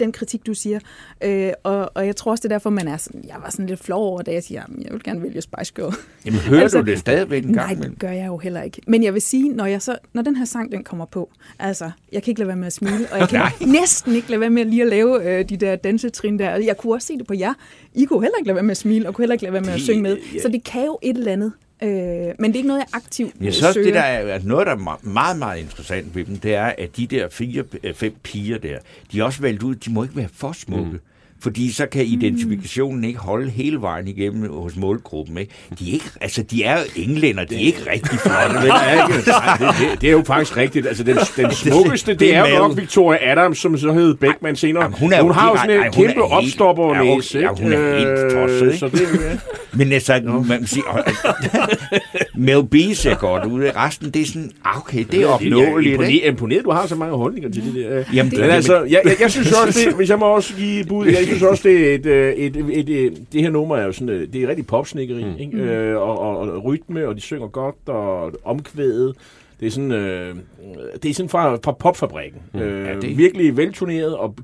den 0.00 0.12
kritik, 0.12 0.46
du 0.46 0.54
siger. 0.54 0.78
Øh, 1.24 1.52
og, 1.62 1.90
og 1.94 2.06
jeg 2.06 2.16
tror 2.16 2.30
også, 2.30 2.42
det 2.42 2.48
er 2.52 2.54
derfor, 2.54 2.70
man 2.70 2.88
er 2.88 2.96
sådan, 2.96 3.24
jeg 3.28 3.36
var 3.44 3.50
sådan 3.50 3.66
lidt 3.66 3.80
flov 3.84 4.04
over, 4.04 4.22
da 4.22 4.32
jeg 4.32 4.42
siger, 4.42 4.62
"Jamen, 4.68 4.82
jeg 4.84 4.92
vil 4.92 5.02
gerne 5.02 5.22
vælge 5.22 5.40
Spice 5.40 5.72
Girl. 5.76 5.94
Jamen, 6.26 6.40
hører 6.40 6.62
Altså, 6.62 6.80
du 6.80 6.86
det 6.86 6.98
stadigvæk 6.98 7.44
en 7.44 7.52
gang 7.52 7.66
Nej, 7.66 7.72
imellem? 7.72 7.90
det 7.92 8.00
gør 8.00 8.10
jeg 8.10 8.26
jo 8.26 8.36
heller 8.38 8.62
ikke. 8.62 8.80
Men 8.86 9.02
jeg 9.02 9.14
vil 9.14 9.22
sige, 9.22 9.48
når, 9.48 9.66
jeg 9.66 9.82
så, 9.82 9.98
når 10.12 10.22
den 10.22 10.36
her 10.36 10.44
sang 10.44 10.72
den 10.72 10.84
kommer 10.84 11.04
på, 11.04 11.30
altså, 11.58 11.90
jeg 12.12 12.22
kan 12.22 12.30
ikke 12.30 12.40
lade 12.40 12.48
være 12.48 12.56
med 12.56 12.66
at 12.66 12.72
smile, 12.72 13.06
og 13.12 13.18
jeg 13.18 13.28
kan 13.30 13.68
næsten 13.68 14.14
ikke 14.14 14.30
lade 14.30 14.40
være 14.40 14.50
med 14.50 14.64
lige 14.64 14.82
at 14.82 14.88
lave 14.88 15.38
øh, 15.38 15.48
de 15.48 15.56
der 15.56 15.76
dansetrin 15.76 16.38
der. 16.38 16.50
Jeg 16.56 16.76
kunne 16.76 16.94
også 16.94 17.06
se 17.06 17.18
det 17.18 17.26
på 17.26 17.34
jer. 17.34 17.52
I 17.94 18.04
kunne 18.04 18.22
heller 18.22 18.38
ikke 18.38 18.46
lade 18.46 18.54
være 18.54 18.62
med 18.64 18.70
at 18.70 18.76
smile, 18.76 19.08
og 19.08 19.14
kunne 19.14 19.22
heller 19.22 19.32
ikke 19.34 19.42
lade 19.44 19.52
være 19.52 19.62
med 19.62 19.72
at 19.72 19.80
synge 19.80 20.02
med. 20.02 20.16
Så 20.42 20.48
det 20.48 20.64
kan 20.64 20.73
jo 20.82 20.98
et 21.02 21.16
eller 21.16 21.32
andet. 21.32 21.52
Øh, 21.82 21.88
men 21.90 22.44
det 22.50 22.52
er 22.52 22.56
ikke 22.56 22.68
noget, 22.68 22.80
jeg 22.80 22.86
aktivt 22.92 23.32
Jeg 23.40 23.52
synes 23.52 23.62
også, 23.66 23.72
søger. 23.74 23.86
det 23.86 23.94
der 23.94 24.00
er, 24.00 24.34
at 24.34 24.44
noget, 24.44 24.66
der 24.66 24.72
er 24.72 24.76
me- 24.76 25.08
meget, 25.08 25.38
meget 25.38 25.60
interessant 25.60 26.14
ved 26.14 26.24
dem, 26.24 26.36
det 26.36 26.54
er, 26.54 26.72
at 26.78 26.96
de 26.96 27.06
der 27.06 27.28
fire, 27.28 27.64
øh, 27.84 27.94
fem 27.94 28.14
piger 28.22 28.58
der, 28.58 28.78
de 29.12 29.20
er 29.20 29.24
også 29.24 29.40
valgt 29.40 29.62
ud, 29.62 29.74
de 29.74 29.92
må 29.92 30.02
ikke 30.02 30.16
være 30.16 30.28
for 30.34 30.52
smukke. 30.52 30.90
Mm. 30.92 31.00
Fordi 31.44 31.72
så 31.72 31.86
kan 31.86 32.04
identifikationen 32.06 33.04
ikke 33.04 33.18
holde 33.18 33.50
hele 33.50 33.80
vejen 33.80 34.08
igennem 34.08 34.52
hos 34.52 34.76
målgruppen. 34.76 35.38
Ikke? 35.38 35.52
De, 35.78 35.88
er 35.88 35.92
ikke, 35.92 36.04
altså, 36.20 36.42
de 36.42 36.64
er 36.64 36.78
jo 36.78 36.84
englænder, 36.96 37.44
de 37.44 37.54
er 37.54 37.58
ikke 37.58 37.80
rigtig 37.92 38.18
flotte. 38.20 38.54
Ja, 38.84 39.02
ikke? 39.06 39.16
Det, 39.18 39.24
det, 39.90 40.00
det 40.00 40.08
er 40.08 40.12
jo 40.12 40.22
faktisk 40.26 40.56
rigtigt. 40.56 40.86
Altså, 40.86 41.02
den, 41.02 41.16
den 41.36 41.50
smukkeste, 41.64 42.10
det, 42.12 42.20
det 42.20 42.34
er 42.34 42.42
er 42.44 42.50
jo 42.50 42.58
nok. 42.58 42.76
Victoria 42.76 43.32
Adams, 43.32 43.58
som 43.58 43.78
så 43.78 43.92
hed 43.92 44.14
Beckman 44.14 44.56
senere. 44.56 44.82
Jamen, 44.82 44.98
hun 44.98 45.12
er 45.12 45.22
hun 45.22 45.30
har 45.32 45.50
jo 45.50 45.56
sådan 45.56 45.70
en 45.70 45.80
ej, 45.80 45.86
er 45.86 45.90
kæmpe 45.92 46.22
opstopper 46.22 46.94
ja, 46.94 46.98
hun- 47.02 47.16
næse. 47.16 47.38
ja, 47.38 47.48
hun 47.48 47.72
er 47.72 47.98
helt 47.98 48.32
tosset, 48.32 48.66
ikke? 48.66 48.78
Så 48.78 48.88
det, 48.88 49.00
ja. 49.00 49.36
Men 49.78 49.92
altså, 49.92 50.42
man 50.48 50.66
siger, 50.66 51.02
Mel 52.34 52.64
B 52.66 52.74
ser 52.94 53.14
godt 53.14 53.44
ud. 53.44 53.70
Resten, 53.76 54.10
det 54.10 54.22
er 54.22 54.26
sådan, 54.26 54.50
ah, 54.64 54.76
okay, 54.78 55.04
det 55.10 55.22
er 55.22 55.26
opnåeligt. 55.26 55.76
ikke? 55.92 55.92
imponeret, 55.92 56.20
imponeret, 56.28 56.64
du 56.64 56.70
har 56.70 56.86
så 56.86 56.94
mange 56.94 57.16
holdninger 57.16 57.50
til 57.50 57.62
det 57.64 57.74
der. 57.74 58.04
Jamen, 58.14 58.32
Men 58.34 58.40
det- 58.40 58.50
altså, 58.50 58.82
jeg, 58.82 59.00
jeg, 59.04 59.16
jeg 59.20 59.30
synes 59.30 59.52
også, 59.52 59.80
det, 59.86 59.94
hvis 59.94 60.10
jeg 60.10 60.18
må 60.18 60.26
også 60.26 60.54
give 60.54 60.84
bud, 60.84 61.06
jeg 61.06 61.26
synes 61.36 61.50
også, 61.50 61.68
det 61.68 61.90
er 61.90 61.94
et, 61.94 62.06
øh, 62.06 62.32
et, 62.34 62.56
et, 62.56 62.78
et, 62.88 63.04
et 63.06 63.26
det 63.32 63.42
her 63.42 63.50
nummer 63.50 63.76
er 63.76 63.84
jo 63.86 63.92
sådan, 63.92 64.08
øh, 64.08 64.32
det 64.32 64.42
er 64.42 64.48
rigtig 64.48 64.66
popsnikkeri, 64.66 65.24
mm. 65.24 65.38
ikke? 65.38 65.58
Øh, 65.58 65.96
og, 65.96 66.18
og, 66.18 66.38
og, 66.38 66.64
rytme, 66.64 67.08
og 67.08 67.14
de 67.16 67.20
synger 67.20 67.48
godt, 67.48 67.76
og 67.86 68.32
omkvædet. 68.44 69.16
Det 69.60 69.66
er 69.66 69.70
sådan, 69.70 69.92
øh, 69.92 70.36
det 71.02 71.10
er 71.10 71.14
sådan 71.14 71.28
fra, 71.28 71.54
fra 71.64 71.72
popfabrikken. 71.72 72.40
Mm. 72.54 72.60
Øh, 72.60 72.86
Ja, 72.86 72.94
det- 73.00 73.18
Virkelig 73.18 73.56
velturneret 73.56 74.16
og 74.16 74.36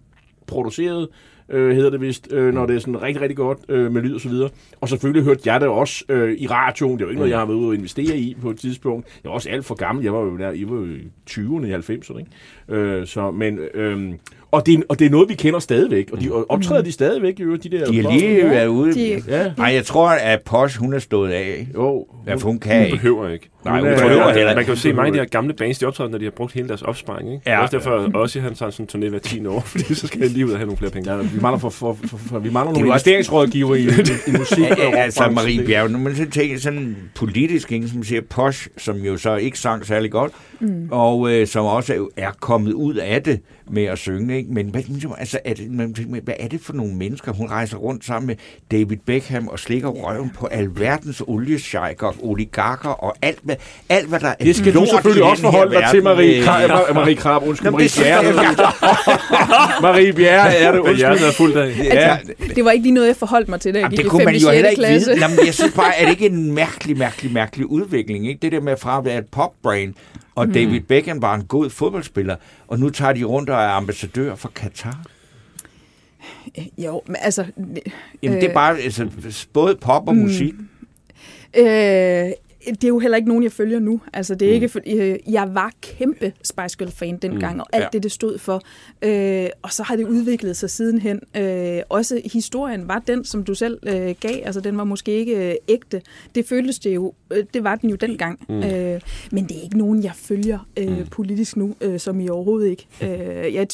produceret, 0.47 1.09
øh, 1.49 1.75
hedder 1.77 1.91
det 1.91 2.01
vist, 2.01 2.29
øh, 2.33 2.55
når 2.55 2.67
det 2.67 2.77
er 2.77 2.81
sådan 2.81 3.03
rigtig, 3.03 3.23
rigtig 3.23 3.37
godt 3.37 3.59
øh, 3.69 3.93
med 3.93 4.03
lyd 4.03 4.15
og 4.15 4.21
så 4.21 4.29
videre. 4.29 4.49
Og 4.81 4.89
selvfølgelig 4.89 5.25
hørte 5.25 5.41
jeg 5.53 5.61
det 5.61 5.69
også 5.69 6.05
øh, 6.09 6.33
i 6.39 6.47
radioen. 6.47 6.93
Det 6.99 7.01
er 7.01 7.07
jo 7.07 7.11
ikke 7.11 7.19
noget, 7.19 7.31
jeg 7.31 7.39
har 7.39 7.47
været 7.47 7.57
ude 7.57 7.69
og 7.69 7.75
investere 7.75 8.17
i 8.17 8.37
på 8.43 8.51
et 8.51 8.59
tidspunkt. 8.59 9.07
Jeg 9.25 9.29
var 9.29 9.35
også 9.35 9.51
alt 9.51 9.65
for 9.65 9.75
gammel. 9.75 10.05
Jeg 10.05 10.13
var 10.13 10.21
jo 10.21 10.37
der, 10.39 10.47
var 10.47 10.77
jo 10.77 10.85
i 10.85 10.99
20'erne, 11.31 11.67
i 11.67 11.73
90'erne. 11.73 12.19
Ikke? 12.19 12.31
Øh, 12.69 13.07
så, 13.07 13.31
men, 13.31 13.59
øh, 13.75 14.13
og, 14.53 14.67
det, 14.67 14.75
er- 14.79 14.83
og 14.89 14.99
det 14.99 15.07
er 15.07 15.11
noget, 15.11 15.29
vi 15.29 15.35
kender 15.35 15.59
stadigvæk. 15.61 16.11
Og 16.13 16.21
de 16.21 16.33
og 16.33 16.47
optræder 16.49 16.83
de 16.83 16.93
stadigvæk, 16.93 17.41
jo, 17.41 17.57
de 17.57 17.69
der... 17.69 17.85
De 17.87 17.99
er 17.99 18.11
lige 18.13 18.45
været 18.45 18.67
ude. 18.67 18.95
De- 18.95 19.23
Ja, 19.29 19.53
Nej, 19.59 19.67
jeg 19.75 19.85
tror, 19.85 20.09
at 20.09 20.41
Posh, 20.43 20.79
hun 20.79 20.93
er 20.93 20.99
stået 20.99 21.31
af. 21.31 21.67
jo. 21.75 22.07
Ja, 22.27 22.35
for 22.35 22.47
hun 22.49 22.59
kan 22.59 22.77
Hun 22.77 22.85
ikke. 22.85 22.97
behøver 22.97 23.29
ikke. 23.29 23.49
Nej, 23.65 23.75
hun 23.81 23.89
Hun 23.89 23.99
er- 23.99 24.03
behøver 24.03 24.25
Man 24.25 24.35
heller 24.35 24.53
kan 24.55 24.65
jo 24.65 24.73
ikke. 24.73 24.77
se 24.83 24.93
mange 24.93 25.07
af 25.07 25.13
de 25.13 25.19
her 25.19 25.27
gamle 25.27 25.55
bands, 25.55 25.79
de 25.79 25.87
optræder, 25.87 26.11
når 26.11 26.19
de 26.19 26.25
har 26.25 26.31
brugt 26.31 26.53
hele 26.53 26.69
deres 26.69 26.83
opsparing. 26.83 27.33
Ikke? 27.33 27.43
Ja. 27.47 27.51
Det 27.51 27.57
er 27.59 27.63
også 27.63 27.77
derfor, 27.77 27.91
at 28.07 28.15
også 28.17 28.41
han 28.41 28.55
tager 28.55 28.71
sådan 28.71 28.89
en 29.03 29.07
turné 29.07 29.09
hver 29.11 29.19
10 29.19 29.47
år, 29.47 29.61
fordi 29.73 29.95
så 29.95 30.07
skal 30.07 30.21
jeg 30.21 30.31
lige 30.31 30.47
ud 30.47 30.51
og 30.51 30.57
have 30.59 30.67
nogle 30.67 30.77
flere 30.79 30.91
penge. 30.91 31.13
Ja, 31.15 31.23
vi 31.23 31.41
mangler, 31.41 31.59
for, 31.59 31.71
for, 31.71 31.99
for, 32.07 32.17
for, 32.17 32.39
vi 32.39 32.51
mangler 32.51 32.73
Det 32.73 32.79
er 32.79 32.83
nogle 32.85 32.87
investeringsrådgiver 32.89 33.75
i, 33.75 33.81
i, 33.83 33.89
i 34.27 34.31
musik. 34.39 34.59
Ja, 34.59 34.75
ja, 34.79 34.97
altså. 34.97 35.31
Marie 35.31 35.67
Bjerg, 35.67 35.91
når 35.91 35.99
man 35.99 36.17
så 36.17 36.31
tænker 36.31 36.59
sådan 36.59 36.97
politisk, 37.15 37.73
ikke, 37.73 37.89
som 37.89 38.05
siger 38.05 38.21
Posh, 38.31 38.69
som 38.79 38.97
jo 38.97 39.17
så 39.17 39.37
ikke 39.37 39.59
sang 39.59 39.87
særlig 39.87 40.11
godt, 40.11 40.33
mm. 40.61 40.89
og 40.91 41.33
øh, 41.33 41.47
som 41.47 41.65
også 41.65 42.09
er, 42.17 42.31
kommet 42.41 42.73
ud 42.73 42.95
af 42.95 43.23
det 43.23 43.41
med 43.71 43.85
at 43.85 43.99
synge. 43.99 44.37
ikke? 44.37 44.53
Men 44.53 44.69
hvad, 44.69 44.83
altså, 45.19 45.39
er 45.45 45.55
det, 45.55 45.71
man 45.71 45.95
tænker, 45.95 46.21
hvad 46.21 46.35
er 46.39 46.49
det 46.49 46.61
for 46.61 46.73
nogle 46.73 46.95
mennesker? 46.95 47.33
Hun 47.33 47.49
rejser 47.51 47.77
rundt 47.77 48.05
sammen 48.05 48.27
med 48.27 48.37
David 48.71 48.97
Beckham 49.07 49.49
og 49.49 49.59
slikker 49.59 49.89
røven 49.89 50.31
på 50.39 50.47
alverdens 50.47 51.23
oliesjejker 51.27 52.07
og 52.07 52.15
oligarker 52.23 52.89
og 52.89 53.15
alt, 53.23 53.47
hvad, 53.57 53.97
alt, 53.97 54.09
hvad 54.09 54.21
der 54.21 54.29
er 54.29 54.35
Det 54.45 54.57
skal 54.57 54.75
du 54.75 54.87
selvfølgelig 54.91 55.25
også 55.25 55.43
forholde 55.43 55.75
dig 55.77 55.89
til. 55.91 56.03
Marie 56.03 56.39
Øh, 56.39 56.45
Krab. 56.45 56.95
Marie 56.95 57.15
Krab, 57.17 57.43
undskyld, 57.43 57.71
Marie 57.71 57.89
Bjerre. 57.99 58.23
Marie 59.83 60.13
Bjerre 60.13 60.57
er 60.57 60.73
det, 60.73 60.79
undskyld. 60.79 61.05
er 61.29 61.33
fuldt 61.33 61.57
af. 61.57 61.79
Ja, 61.79 62.17
Det 62.55 62.65
var 62.65 62.71
ikke 62.71 62.83
lige 62.83 62.95
noget, 62.95 63.09
jeg 63.09 63.17
forholdt 63.17 63.49
mig 63.49 63.61
til, 63.61 63.75
da 63.75 63.79
jeg 63.79 63.85
Jamen, 63.85 63.91
gik 63.91 63.99
det 63.99 64.05
i 64.05 64.09
kunne 64.09 64.21
5. 64.21 64.25
man 64.25 64.35
jo 64.35 64.41
6. 64.41 64.53
heller 64.55 64.71
ikke 64.71 64.81
klasse. 64.83 65.11
vide. 65.11 65.21
Jamen, 65.23 65.39
jeg 65.47 65.55
synes 65.55 65.73
bare, 65.75 65.97
er 65.99 66.05
det 66.05 66.11
ikke 66.13 66.27
en 66.27 66.53
mærkelig, 66.63 66.99
mærkelig, 66.99 67.33
mærkelig 67.33 67.67
udvikling? 67.67 68.29
Ikke? 68.29 68.39
Det 68.43 68.53
der 68.53 68.61
med 68.61 68.77
fra 68.77 68.99
at 68.99 69.05
være 69.05 69.19
et 69.19 69.27
popbrain, 69.33 69.95
og 70.35 70.45
Mhm. 70.47 70.55
David 70.55 70.81
Beckham 70.81 71.23
var 71.23 71.35
en 71.35 71.45
god 71.45 71.71
fodboldspiller, 71.71 72.37
og 72.69 72.79
nu 72.79 72.91
tager 72.91 73.13
de 73.13 73.25
rundt 73.25 73.51
og 73.51 73.57
er 73.63 73.69
ambassadør 73.69 74.35
for 74.35 74.51
Katar. 74.55 75.01
Jo, 76.79 77.03
men 77.07 77.17
altså... 77.21 77.45
Jamen, 78.23 78.41
det 78.41 78.51
er 78.51 78.55
bare 78.55 78.79
altså, 78.79 79.07
både 79.53 79.77
pop 79.81 80.03
Mm. 80.03 80.09
og 80.09 80.17
musik. 80.17 80.53
Øh, 81.57 82.31
det 82.67 82.85
er 82.85 82.89
jo 82.89 82.99
heller 82.99 83.17
ikke 83.17 83.29
nogen, 83.29 83.43
jeg 83.45 83.53
følger 83.53 83.79
nu. 83.79 84.01
Altså, 84.13 84.35
det 84.35 84.47
er 84.49 84.51
mm. 84.51 84.55
ikke, 84.55 84.69
for, 84.69 84.81
øh, 84.87 85.17
jeg 85.33 85.49
var 85.55 85.73
kæmpe 85.83 86.33
Spice 86.43 86.77
Girl-fan 86.79 87.17
dengang, 87.17 87.55
mm. 87.55 87.61
og 87.61 87.67
alt 87.73 87.83
Ja. 87.83 87.89
det, 87.93 88.03
det 88.03 88.13
stod 88.13 88.39
for. 88.39 88.63
Øh, 89.03 89.47
og 89.63 89.73
så 89.73 89.83
har 89.83 89.97
det 89.97 90.05
udviklet 90.05 90.57
sig 90.57 90.71
sidenhen. 90.71 91.21
Øh, 91.37 91.79
også 91.89 92.21
historien 92.33 92.89
var 92.89 92.99
den, 93.07 93.25
som 93.25 93.45
du 93.45 93.55
selv 93.55 93.79
øh, 93.87 94.15
gav. 94.21 94.37
Altså, 94.45 94.61
den 94.61 94.77
var 94.77 94.85
måske 94.85 95.13
ikke 95.13 95.51
øh, 95.51 95.55
ægte. 95.69 96.03
Det 96.35 96.47
føltes 96.47 96.79
det 96.79 96.95
jo. 96.95 97.15
Øh, 97.33 97.45
det 97.55 97.65
var 97.65 97.77
den 97.77 97.91
jo 97.91 97.97
dengang. 97.97 98.41
Mm. 98.49 98.55
Øh, 98.63 99.01
men 99.33 99.45
det 99.45 99.57
er 99.59 99.63
ikke 99.63 99.79
nogen, 99.79 100.05
jeg 100.05 100.13
følger 100.15 100.69
øh, 100.79 100.99
mm. 100.99 101.07
politisk 101.07 101.57
nu, 101.57 101.75
øh, 101.81 101.99
som 102.01 102.21
I 102.21 102.29
overhovedet 102.29 102.71
ikke. 102.71 102.87
Øh, 103.03 103.55
jeg 103.55 103.67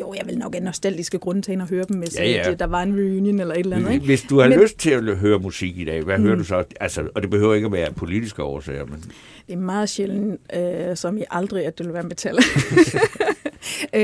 jo, 0.00 0.14
jeg 0.18 0.26
vil 0.26 0.38
nok 0.38 0.54
af 0.54 0.62
nostalgiske 0.62 1.18
grunde 1.18 1.52
ind 1.52 1.62
og 1.62 1.68
høre 1.68 1.84
dem, 1.88 1.96
hvis 1.98 2.16
Ja, 2.18 2.24
ja, 2.24 2.30
ja. 2.30 2.48
ja. 2.48 2.54
der 2.54 2.66
var 2.66 2.82
en 2.82 2.94
reunion 2.94 3.40
eller 3.40 3.54
et 3.54 3.60
eller 3.60 3.76
andet. 3.76 3.92
Ikke? 3.92 4.04
Hvis 4.06 4.22
du 4.22 4.40
har 4.40 4.48
Men- 4.48 4.60
lyst 4.60 4.78
til 4.78 4.90
at 4.90 5.16
høre 5.16 5.38
musik 5.38 5.78
i 5.78 5.84
dag, 5.84 6.02
hvad 6.02 6.18
mm. 6.18 6.24
hører 6.24 6.36
du 6.36 6.44
så? 6.44 6.64
Altså, 6.80 7.08
og 7.14 7.22
det 7.22 7.30
behøver 7.30 7.54
ikke 7.54 7.66
at 7.66 7.72
være 7.72 7.92
politiske 8.16 8.42
årsager, 8.42 8.84
men 8.84 9.04
Det 9.46 9.52
er 9.52 9.56
meget 9.56 9.88
sjældent, 9.88 10.40
øh, 10.56 10.96
som 10.96 11.18
I 11.18 11.24
aldrig, 11.30 11.66
at 11.66 11.78
det 11.78 11.86
vil 11.86 11.94
være 11.94 12.02
metal. 12.02 12.36
øh, 13.94 14.00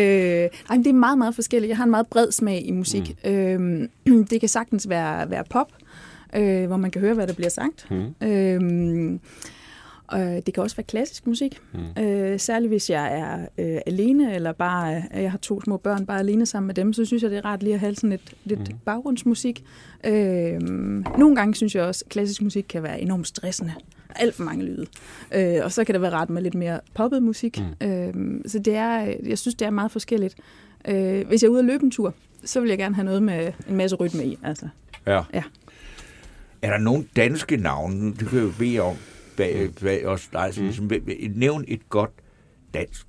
ej, 0.70 0.76
det 0.76 0.86
er 0.86 0.92
meget, 0.92 1.18
meget 1.18 1.34
forskelligt. 1.34 1.68
Jeg 1.68 1.76
har 1.76 1.84
en 1.84 1.90
meget 1.90 2.06
bred 2.06 2.32
smag 2.32 2.66
i 2.66 2.70
musik. 2.70 3.16
Mm. 3.24 3.30
Øh, 3.30 3.88
det 4.30 4.40
kan 4.40 4.48
sagtens 4.48 4.88
være, 4.88 5.30
være 5.30 5.44
pop, 5.50 5.72
øh, 6.36 6.66
hvor 6.66 6.76
man 6.76 6.90
kan 6.90 7.00
høre, 7.00 7.14
hvad 7.14 7.26
der 7.26 7.34
bliver 7.34 7.50
sagt. 7.50 7.90
Mm. 7.90 8.28
Øh, 8.28 9.18
og 10.12 10.46
det 10.46 10.54
kan 10.54 10.62
også 10.62 10.76
være 10.76 10.84
klassisk 10.84 11.26
musik. 11.26 11.58
Mm. 11.72 12.02
Øh, 12.02 12.40
særligt 12.40 12.70
hvis 12.70 12.90
jeg 12.90 13.18
er 13.18 13.46
øh, 13.58 13.80
alene, 13.86 14.34
eller 14.34 14.52
bare 14.52 15.02
øh, 15.14 15.22
jeg 15.22 15.30
har 15.30 15.38
to 15.38 15.60
små 15.60 15.76
børn, 15.76 16.06
bare 16.06 16.18
alene 16.18 16.46
sammen 16.46 16.66
med 16.66 16.74
dem, 16.74 16.92
så 16.92 17.04
synes 17.04 17.22
jeg, 17.22 17.30
det 17.30 17.38
er 17.38 17.44
rart 17.44 17.62
lige 17.62 17.74
at 17.74 17.80
have 17.80 17.94
sådan 17.94 18.10
lidt, 18.10 18.34
lidt 18.44 18.60
mm. 18.60 18.78
baggrundsmusik. 18.84 19.64
Øh, 20.04 20.60
nogle 21.18 21.36
gange 21.36 21.54
synes 21.54 21.74
jeg 21.74 21.84
også, 21.84 22.04
at 22.06 22.12
klassisk 22.12 22.42
musik 22.42 22.64
kan 22.68 22.82
være 22.82 23.00
enormt 23.00 23.26
stressende. 23.26 23.72
Alt 24.16 24.34
for 24.34 24.42
mange 24.44 24.64
lyde. 24.64 24.86
Øh, 25.34 25.64
og 25.64 25.72
så 25.72 25.84
kan 25.84 25.92
det 25.94 26.02
være 26.02 26.12
rart 26.12 26.30
med 26.30 26.42
lidt 26.42 26.54
mere 26.54 26.80
poppet 26.94 27.22
musik. 27.22 27.58
Mm. 27.80 27.86
Øh, 27.86 28.40
så 28.46 28.58
det 28.58 28.74
er, 28.74 29.14
jeg 29.26 29.38
synes, 29.38 29.54
det 29.54 29.66
er 29.66 29.70
meget 29.70 29.90
forskelligt. 29.90 30.36
Øh, 30.88 31.26
hvis 31.26 31.42
jeg 31.42 31.48
er 31.48 31.52
ude 31.52 31.58
at 31.58 31.64
løbe 31.64 31.84
en 31.84 31.90
tur, 31.90 32.14
så 32.44 32.60
vil 32.60 32.68
jeg 32.68 32.78
gerne 32.78 32.94
have 32.94 33.04
noget 33.04 33.22
med 33.22 33.52
en 33.68 33.76
masse 33.76 33.96
rytme 33.96 34.24
i. 34.26 34.38
Altså. 34.42 34.68
ja. 35.06 35.22
Ja. 35.34 35.42
Er 36.62 36.70
der 36.70 36.78
nogle 36.78 37.04
danske 37.16 37.56
navne, 37.56 38.14
du 38.14 38.24
kan 38.24 38.38
jo 38.38 38.52
bede 38.58 38.78
om, 38.80 38.96
bag, 39.36 39.70
bag 39.80 40.06
os 40.06 40.28
dig, 40.32 40.46
Mm. 40.56 40.72
som, 40.72 40.90
som, 40.90 41.00
nævn 41.34 41.64
et 41.68 41.88
godt 41.88 42.10
dansk 42.74 43.06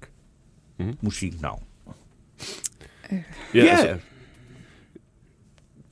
musiknavn. 1.02 1.63
Ja, 3.54 3.66
altså, 3.66 3.98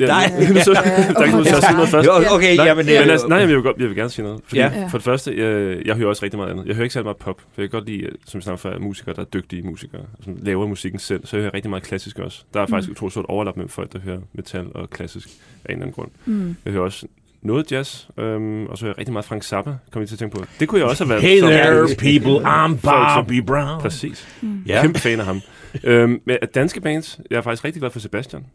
ja, 0.01 0.07
Nej. 0.07 0.31
nu 0.49 0.59
så, 0.59 0.71
der 0.73 0.81
er 1.25 1.31
nogen 1.31 1.45
til 1.45 1.55
at 1.55 1.63
sige 1.63 1.73
noget 1.73 1.89
først. 1.89 2.07
Jo, 2.07 2.11
okay, 2.35 2.55
Nej, 2.55 2.65
jamen, 2.65 2.85
men 2.85 2.95
øh, 2.95 3.01
altså, 3.07 3.27
nej, 3.27 3.37
jeg 3.37 3.47
vil, 3.47 3.61
godt, 3.61 3.77
jeg 3.77 3.87
vil 3.87 3.95
gerne 3.95 4.09
sige 4.09 4.25
noget. 4.25 4.39
Fordi 4.45 4.59
Ja. 4.61 4.71
ja. 4.75 4.87
For 4.87 4.97
det 4.97 5.05
første, 5.05 5.37
jeg, 5.39 5.77
jeg 5.85 5.95
hører 5.95 6.09
også 6.09 6.23
rigtig 6.23 6.37
meget 6.39 6.51
andet. 6.51 6.65
Jeg 6.65 6.75
hører 6.75 6.83
ikke 6.83 6.93
særlig 6.93 7.05
meget 7.05 7.17
pop. 7.17 7.41
For 7.53 7.61
jeg 7.61 7.69
kan 7.69 7.79
godt 7.79 7.89
lide, 7.89 8.01
øh, 8.01 8.11
som 8.27 8.37
vi 8.37 8.43
snakker 8.43 8.57
før, 8.57 8.79
musikere, 8.79 9.15
der 9.15 9.21
er 9.21 9.25
dygtige 9.25 9.61
musikere, 9.63 10.01
som 10.23 10.37
laver 10.41 10.67
musikken 10.67 10.99
selv. 10.99 11.25
Så 11.25 11.37
jeg 11.37 11.41
hører 11.43 11.53
rigtig 11.53 11.69
meget 11.69 11.83
klassisk 11.83 12.19
også. 12.19 12.43
Der 12.53 12.61
er 12.61 12.65
faktisk 12.65 12.89
mm. 12.89 12.91
utroligt 12.91 13.13
stort 13.13 13.25
overlap 13.29 13.55
mellem 13.57 13.69
folk, 13.69 13.93
der 13.93 13.99
hører 13.99 14.19
metal 14.33 14.65
og 14.75 14.89
klassisk 14.89 15.27
af 15.27 15.31
en 15.33 15.71
eller 15.71 15.81
anden 15.81 15.93
grund. 15.93 16.09
Mm. 16.25 16.55
Jeg 16.65 16.73
hører 16.73 16.83
også 16.83 17.07
noget 17.41 17.71
jazz, 17.71 18.05
øhm, 18.17 18.65
og 18.65 18.77
så 18.77 18.85
hører 18.85 18.93
jeg 18.93 18.97
rigtig 18.97 19.13
meget 19.13 19.25
Frank 19.25 19.43
Zappa, 19.43 19.71
kommer 19.91 20.01
jeg 20.03 20.07
til 20.07 20.15
at 20.15 20.19
tænke 20.19 20.37
på. 20.37 20.45
Det 20.59 20.67
kunne 20.67 20.81
jeg 20.81 20.87
også 20.89 21.03
have 21.03 21.09
været. 21.09 21.21
Hey 21.21 21.39
som- 21.39 21.49
there, 21.49 21.87
people, 21.97 22.49
I'm. 22.49 23.15
Bobby 23.15 23.41
Brown. 23.41 23.81
Præcis. 23.81 24.27
Ja. 24.67 24.81
Kæmpe 24.81 24.99
fan 24.99 25.19
af 25.19 25.25
ham. 25.25 25.41
øhm, 25.83 26.19
danske 26.55 26.81
bands, 26.81 27.19
jeg 27.29 27.37
er 27.37 27.41
faktisk 27.41 27.65
rigtig 27.65 27.79
glad 27.79 27.91
for 27.91 27.99
Sebastian. 27.99 28.45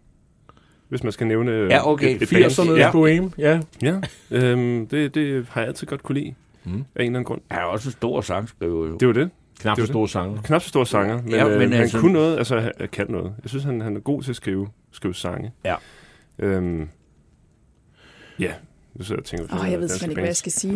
Hvis 0.89 1.03
man 1.03 1.13
skal 1.13 1.27
nævne 1.27 1.51
øh, 1.53 1.71
Ja, 1.71 1.89
okay. 1.91 2.19
80'erne 2.19 2.71
Ja, 2.71 2.93
Boheme, 2.93 3.31
ja. 3.39 3.61
ja. 3.83 4.01
Øhm, 4.31 4.87
det, 4.87 5.15
det 5.15 5.47
har 5.51 5.61
jeg 5.61 5.69
altid 5.69 5.87
godt 5.87 6.03
kunne 6.03 6.19
lide. 6.21 6.35
Mm. 6.65 6.73
Af 6.73 6.75
en 6.77 6.85
eller 6.97 7.07
anden 7.07 7.25
grund. 7.25 7.41
Han 7.51 7.61
er 7.61 7.65
også 7.65 7.89
en 7.89 7.93
stor 7.93 8.21
sangskriver, 8.21 8.89
jo. 8.89 8.97
Det 8.97 9.09
var 9.09 9.15
det. 9.15 9.31
Knap 9.61 9.77
så 9.77 9.83
var 9.83 9.87
store 9.87 10.09
sanger. 10.09 10.43
Knap 10.43 10.63
så 10.63 10.69
stor 10.69 10.85
sanger, 10.85 11.23
men, 11.23 11.31
Ja, 11.31 11.37
ja, 11.47 11.59
men 11.59 11.73
øh, 11.73 11.79
altså- 11.81 11.97
han 11.97 12.03
kunne 12.03 12.13
noget, 12.13 12.39
altså 12.39 12.61
han 12.61 12.73
han 12.81 12.89
kan 12.89 13.07
noget. 13.09 13.33
Jeg 13.43 13.49
synes, 13.51 13.65
han, 13.65 13.81
han 13.81 13.97
er 13.97 14.01
god 14.01 14.23
til 14.23 14.31
at 14.31 14.37
skrive, 14.37 14.69
skrive 14.93 15.15
sange. 15.15 15.53
Ja. 15.65 15.75
Øhm, 16.39 16.89
ja, 18.39 18.53
nu 18.99 19.05
sidder 19.05 19.15
jeg 19.15 19.19
og 19.19 19.25
tænker 19.25 19.47
på 19.47 19.63
Åh, 19.65 19.71
jeg 19.73 19.81
ved 19.81 19.89
simpelthen 19.89 20.11
ikke, 20.11 20.21
hvad 20.21 20.29
jeg 20.29 20.37
skal 20.37 20.53
sige. 20.53 20.73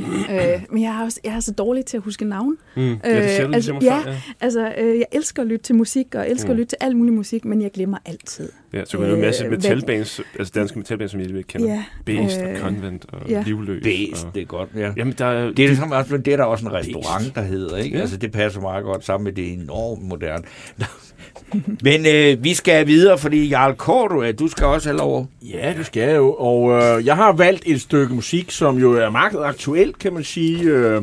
øh, 0.54 0.62
men 0.70 0.82
jeg 0.82 1.00
er, 1.00 1.04
også, 1.04 1.20
jeg 1.24 1.34
er 1.34 1.40
så 1.40 1.52
dårlig 1.52 1.84
til 1.84 1.96
at 1.96 2.02
huske 2.02 2.24
navn. 2.24 2.56
Mm. 2.76 2.82
Ja, 2.82 2.92
det 2.92 3.40
Øh, 3.40 3.48
du 3.48 3.54
altså, 3.54 3.78
ja. 3.82 4.02
ja. 4.06 4.20
Altså, 4.40 4.72
øh, 4.78 4.98
jeg 4.98 5.06
elsker 5.12 5.42
at 5.42 5.48
lytte 5.48 5.62
til 5.62 5.74
musik, 5.74 6.14
og 6.14 6.30
elsker 6.30 6.48
mm. 6.48 6.52
At 6.52 6.56
lytte 6.56 6.70
til 6.70 6.78
al 6.80 6.96
mulig 6.96 7.14
musik, 7.14 7.44
men 7.44 7.62
jeg 7.62 7.70
glemmer 7.70 7.98
altid. 8.06 8.52
Ja, 8.72 8.84
så 8.84 8.98
kan 8.98 9.08
du 9.08 9.14
en 9.14 9.20
masse 9.20 9.44
Øh, 9.44 9.50
metalbands, 9.50 10.20
altså 10.38 10.52
danske 10.54 10.78
metalbands, 10.78 11.10
som 11.10 11.20
jeg 11.20 11.28
ikke 11.28 11.42
kender. 11.42 11.68
Ja, 11.68 11.84
Beast 12.04 12.40
og 12.40 12.50
øh, 12.50 12.60
Convent 12.60 13.04
og 13.08 13.28
ja. 13.28 13.42
Livløs. 13.46 13.82
Bæst, 13.82 14.26
og... 14.26 14.34
det 14.34 14.42
er 14.42 14.46
godt, 14.46 14.68
ja. 14.76 14.92
Jamen, 14.96 15.14
der 15.18 15.24
er... 15.26 15.46
Det 15.46 15.58
er, 15.58 15.68
ligesom, 15.68 15.92
også, 15.92 16.16
det 16.16 16.32
er 16.32 16.36
der 16.36 16.44
også 16.44 16.66
en 16.66 16.72
restaurant, 16.72 17.34
der 17.34 17.42
hedder, 17.42 17.76
ikke? 17.76 17.96
Ja. 17.96 18.00
Altså, 18.00 18.16
det 18.16 18.32
passer 18.32 18.60
meget 18.60 18.84
godt 18.84 19.04
sammen 19.04 19.24
med 19.24 19.32
det 19.32 19.52
enormt 19.52 20.02
moderne. 20.02 20.44
Men 21.84 22.06
øh, 22.06 22.44
vi 22.44 22.54
skal 22.54 22.86
videre, 22.86 23.18
fordi 23.18 23.48
Jarl 23.48 23.74
Cordua, 23.76 24.32
du 24.32 24.48
skal 24.48 24.66
også 24.66 24.88
have 24.88 24.98
lov. 24.98 25.28
Ja, 25.42 25.74
det 25.78 25.86
skal 25.86 26.02
jeg 26.02 26.16
jo. 26.16 26.32
Og 26.32 26.70
øh, 26.70 27.06
jeg 27.06 27.16
har 27.16 27.32
valgt 27.32 27.62
et 27.66 27.80
stykke 27.80 28.14
musik, 28.14 28.50
som 28.50 28.78
jo 28.78 28.92
er 28.92 29.10
meget 29.10 29.44
aktuelt, 29.44 29.98
kan 29.98 30.12
man 30.12 30.24
sige, 30.24 30.62
øh, 30.62 31.02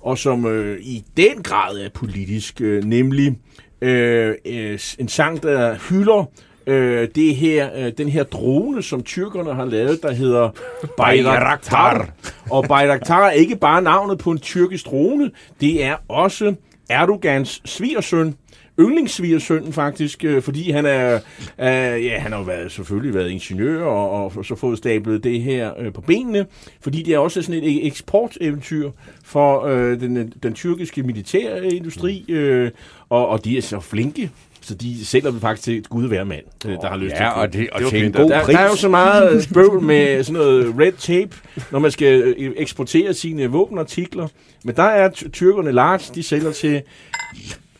og 0.00 0.18
som 0.18 0.46
øh, 0.46 0.78
i 0.80 1.04
den 1.16 1.42
grad 1.42 1.76
er 1.76 1.88
politisk, 1.94 2.60
øh, 2.60 2.84
nemlig 2.84 3.38
øh, 3.82 4.34
øh, 4.46 4.78
en 4.98 5.08
sang, 5.08 5.42
der 5.42 5.76
hylder 5.88 6.24
øh, 6.66 7.08
det 7.14 7.36
her, 7.36 7.70
øh, 7.76 7.92
den 7.98 8.08
her 8.08 8.22
drone, 8.22 8.82
som 8.82 9.02
tyrkerne 9.02 9.54
har 9.54 9.64
lavet, 9.64 10.02
der 10.02 10.12
hedder 10.12 10.50
Bayraktar. 10.96 12.08
Og 12.50 12.64
Bayraktar 12.68 13.26
er 13.26 13.30
ikke 13.30 13.56
bare 13.56 13.82
navnet 13.82 14.18
på 14.18 14.30
en 14.30 14.38
tyrkisk 14.38 14.86
drone, 14.86 15.30
det 15.60 15.84
er 15.84 15.96
også 16.08 16.54
Erdogans 16.90 17.62
svigersøn, 17.64 18.34
yndlingssvigersønnen 18.80 19.72
faktisk, 19.72 20.24
øh, 20.24 20.42
fordi 20.42 20.70
han 20.70 20.86
er, 20.86 21.14
øh, 21.60 22.04
ja, 22.04 22.18
han 22.18 22.32
har 22.32 22.38
jo 22.38 22.44
været, 22.44 22.72
selvfølgelig 22.72 23.14
været 23.14 23.30
ingeniør 23.30 23.84
og, 23.84 24.34
og 24.36 24.44
så 24.44 24.54
fået 24.54 24.78
stablet 24.78 25.24
det 25.24 25.40
her 25.40 25.72
øh, 25.78 25.92
på 25.92 26.00
benene, 26.00 26.46
fordi 26.80 27.02
det 27.02 27.14
er 27.14 27.18
også 27.18 27.42
sådan 27.42 27.62
et 27.64 27.86
eksporteventyr 27.86 28.90
for 29.24 29.64
øh, 29.64 30.00
den, 30.00 30.32
den 30.42 30.54
tyrkiske 30.54 31.02
militærindustri, 31.02 32.24
øh, 32.28 32.70
og, 33.08 33.28
og 33.28 33.44
de 33.44 33.58
er 33.58 33.62
så 33.62 33.80
flinke, 33.80 34.30
så 34.60 34.74
de 34.74 35.06
sælger 35.06 35.30
dem 35.30 35.40
faktisk 35.40 35.64
til 35.64 35.84
gud 35.84 36.08
hver 36.08 36.24
mand, 36.24 36.44
øh, 36.66 36.72
der 36.72 36.88
har 36.88 36.96
lyst 36.96 37.14
til 37.16 37.22
Ja, 37.22 37.30
at 37.30 37.36
og, 37.46 37.52
det, 37.52 37.70
og 37.70 37.80
Det 37.80 37.88
til 37.88 38.04
en 38.04 38.12
god 38.12 38.30
der, 38.30 38.44
pris. 38.44 38.54
der 38.54 38.60
er 38.62 38.68
jo 38.68 38.76
så 38.76 38.88
meget 38.88 39.48
bøvl 39.54 39.82
med 39.82 40.22
sådan 40.24 40.40
noget 40.40 40.74
red 40.80 40.92
tape, 40.92 41.36
når 41.72 41.78
man 41.78 41.90
skal 41.90 42.34
øh, 42.38 42.52
eksportere 42.56 43.14
sine 43.14 43.46
våbenartikler. 43.46 44.28
Men 44.64 44.76
der 44.76 44.82
er 44.82 45.10
ty- 45.10 45.28
tyrkerne 45.28 45.72
large, 45.72 46.14
de 46.14 46.22
sælger 46.22 46.52
til 46.52 46.82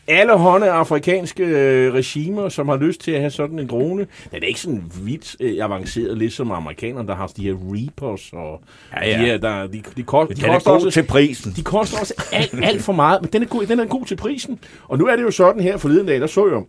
alle 0.09 0.37
hånde 0.37 0.69
afrikanske 0.69 1.43
øh, 1.43 1.93
regimer, 1.93 2.49
som 2.49 2.69
har 2.69 2.77
lyst 2.77 3.01
til 3.01 3.11
at 3.11 3.19
have 3.19 3.31
sådan 3.31 3.59
en 3.59 3.67
drone. 3.67 4.07
Den 4.31 4.43
er 4.43 4.47
ikke 4.47 4.59
sådan 4.59 4.83
vildt 5.03 5.35
øh, 5.39 5.65
avanceret, 5.65 6.17
ligesom 6.17 6.51
amerikanerne, 6.51 7.07
der 7.07 7.15
har 7.15 7.27
de 7.27 7.43
her 7.43 7.55
Reapers 7.73 8.29
og 8.33 8.61
Ja, 8.93 9.09
ja. 9.09 9.13
de 9.13 9.25
her, 9.25 9.37
der, 9.37 9.67
de, 9.67 9.81
de, 9.97 10.03
kost, 10.03 10.29
de 10.29 10.35
Den 10.35 10.45
er 10.45 10.53
koster 10.53 10.71
også 10.71 10.91
til 10.91 11.03
prisen. 11.03 11.53
de 11.55 11.63
koster 11.63 11.99
også 11.99 12.13
alt, 12.31 12.53
alt 12.63 12.81
for 12.81 12.93
meget, 12.93 13.21
men 13.21 13.29
den 13.33 13.43
er, 13.43 13.47
god, 13.47 13.65
den 13.65 13.79
er 13.79 13.85
god 13.85 14.05
til 14.05 14.15
prisen. 14.15 14.59
Og 14.87 14.97
nu 14.97 15.05
er 15.07 15.15
det 15.15 15.23
jo 15.23 15.31
sådan 15.31 15.61
her 15.61 15.77
forleden 15.77 16.07
dag, 16.07 16.21
der 16.21 16.27
så 16.27 16.47
jeg, 16.47 16.61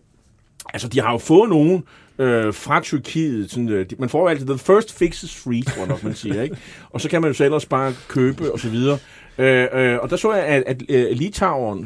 altså 0.73 0.87
de 0.87 1.01
har 1.01 1.11
jo 1.11 1.17
fået 1.17 1.49
nogen 1.49 1.83
øh, 2.19 2.53
fra 2.53 2.79
Tyrkiet, 2.81 3.51
sådan, 3.51 3.69
øh, 3.69 3.85
man 3.99 4.09
får 4.09 4.19
jo 4.21 4.27
altid, 4.27 4.45
the 4.47 4.57
first 4.57 4.97
fix 4.97 5.23
is 5.23 5.35
free, 5.35 5.61
tror 5.61 5.79
jeg 5.81 5.87
nok, 5.87 6.03
man 6.03 6.15
siger, 6.15 6.41
ikke? 6.41 6.55
Og 6.89 7.01
så 7.01 7.09
kan 7.09 7.21
man 7.21 7.27
jo 7.29 7.33
så 7.33 7.43
ellers 7.45 7.65
bare 7.65 7.93
købe 8.07 8.51
og 8.51 8.59
så 8.59 8.69
videre. 8.69 8.97
Øh, 9.41 9.67
øh, 9.73 9.99
og 10.01 10.09
der 10.09 10.15
så 10.15 10.33
jeg, 10.33 10.43
at, 10.43 10.63
at 10.65 10.81
øh, 10.89 11.19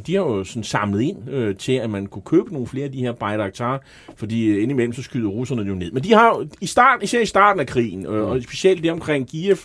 de 0.08 0.16
har 0.16 0.22
jo 0.22 0.44
sådan 0.44 0.64
samlet 0.64 1.02
ind 1.02 1.30
øh, 1.30 1.56
til, 1.56 1.72
at 1.74 1.90
man 1.90 2.06
kunne 2.06 2.22
købe 2.26 2.54
nogle 2.54 2.68
flere 2.68 2.86
af 2.86 2.92
de 2.92 3.00
her 3.00 3.12
Bayraktar, 3.12 3.82
fordi 4.16 4.46
øh, 4.46 4.64
indimellem 4.64 4.94
så 4.94 5.04
skyder 5.04 5.30
russerne 5.30 5.62
jo 5.62 5.74
ned. 5.74 5.92
Men 5.92 6.04
de 6.04 6.14
har 6.14 6.28
jo, 6.28 6.48
i 6.62 6.66
start, 6.66 7.04
især 7.04 7.20
i 7.20 7.26
starten 7.26 7.60
af 7.60 7.68
krigen, 7.68 8.06
øh, 8.06 8.30
og 8.30 8.42
specielt 8.42 8.84
det 8.84 8.92
omkring 8.92 9.30
Kiev, 9.30 9.58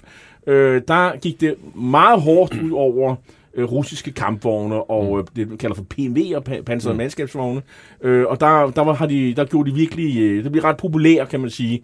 øh, 0.47 0.83
der 0.89 1.19
gik 1.19 1.41
det 1.41 1.55
meget 1.75 2.21
hårdt 2.21 2.63
ud 2.63 2.71
over 2.71 3.17
øh, 3.55 3.65
russiske 3.73 4.11
kampvogne, 4.13 4.91
og 4.91 5.19
øh, 5.19 5.25
det 5.37 5.49
man 5.49 5.59
kalder 5.59 5.75
for 5.77 5.87
PMV'er, 5.95 6.49
pa- 6.49 6.63
pansrede 6.63 6.95
Mm. 6.95 6.99
mandskabsvogne. 6.99 7.63
Øh, 8.03 8.25
og 8.27 8.41
der, 8.41 8.71
der, 8.71 8.83
var, 8.85 8.93
har 8.93 9.07
de, 9.07 9.35
der 9.37 9.45
gjorde 9.45 9.71
de 9.71 9.75
virkelig, 9.77 10.21
øh, 10.21 10.45
det 10.45 10.53
blev 10.53 10.65
ret 10.65 10.77
populært, 10.77 11.29
kan 11.29 11.41
man 11.41 11.51
sige, 11.51 11.83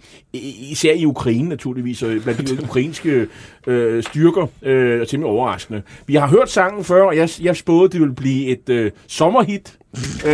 især 0.71 0.93
i 0.93 1.05
Ukraine 1.07 1.49
naturligvis, 1.49 2.03
og 2.03 2.11
blandt 2.23 2.49
de 2.49 2.63
ukrainske 2.69 3.27
øh, 3.67 4.03
styrker, 4.03 4.47
øh, 4.63 5.01
er 5.01 5.05
temmelig 5.05 5.31
overraskende. 5.33 5.83
Vi 6.07 6.15
har 6.15 6.29
hørt 6.29 6.51
sangen 6.51 6.85
før, 6.85 7.03
og 7.03 7.17
jeg, 7.17 7.29
jeg 7.43 7.57
spåede, 7.57 7.89
det 7.93 8.01
ville 8.01 8.15
blive 8.15 8.47
et 8.47 8.69
øh, 8.69 8.91
sommerhit. 9.07 9.79
øh, 10.27 10.33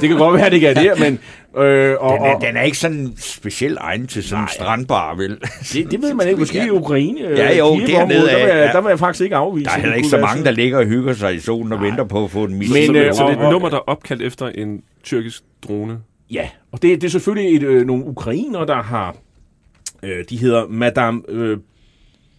det 0.00 0.08
kan 0.08 0.16
godt 0.18 0.34
være, 0.34 0.44
det 0.50 0.54
ikke 0.54 0.66
er 0.66 0.74
det, 0.94 1.00
men... 1.00 1.18
Øh, 1.56 1.96
og, 2.00 2.12
Den 2.18 2.24
er, 2.26 2.34
og, 2.34 2.40
den 2.42 2.56
er 2.56 2.62
ikke 2.62 2.78
sådan 2.78 3.12
specielt 3.16 3.78
egnet 3.80 4.08
til 4.08 4.22
sådan 4.22 4.38
en 4.38 4.42
Nej. 4.44 4.52
strandbar, 4.54 5.14
vel? 5.14 5.40
det, 5.72 5.90
det 5.90 6.02
ved 6.02 6.14
man 6.14 6.26
ikke. 6.28 6.38
Måske 6.44 6.66
i 6.66 6.70
Ukraine. 6.70 7.20
øh, 7.20 7.38
Ja, 7.38 7.56
jo, 7.58 7.64
dernede 7.64 8.18
der, 8.26 8.46
vil 8.46 8.56
jeg, 8.56 8.70
der 8.72 8.80
vil 8.80 8.88
jeg 8.88 8.98
faktisk 8.98 9.22
ikke 9.24 9.36
afvise. 9.36 9.64
Der 9.64 9.70
er 9.70 9.78
heller 9.80 9.96
ikke 9.96 10.08
så 10.08 10.18
mange, 10.18 10.44
der 10.44 10.50
ligger 10.50 10.78
og 10.78 10.84
hygger 10.86 11.12
sig 11.14 11.34
i 11.34 11.38
solen 11.40 11.72
og 11.72 11.82
venter 11.82 12.04
på 12.04 12.24
at 12.24 12.30
få 12.30 12.44
en 12.44 12.50
Men, 12.50 12.58
mission. 12.58 12.94
så, 12.94 13.00
øh, 13.02 13.14
så 13.14 13.28
det 13.28 13.38
er 13.38 13.46
et 13.46 13.52
nummer, 13.52 13.68
der 13.68 13.76
er 13.76 13.80
opkaldt 13.88 14.22
efter 14.22 14.46
en 14.48 14.82
tyrkisk 15.04 15.42
drone. 15.68 15.98
Ja, 16.30 16.48
og 16.72 16.82
det, 16.82 17.00
det 17.00 17.06
er 17.06 17.10
selvfølgelig 17.10 17.56
et, 17.56 17.62
øh, 17.62 17.86
nogle 17.86 18.04
ukrainer, 18.04 18.64
der 18.64 18.82
har... 18.82 19.16
Øh, 20.02 20.24
de 20.30 20.36
hedder 20.38 20.66
Madame 20.68 21.22
øh, 21.28 21.58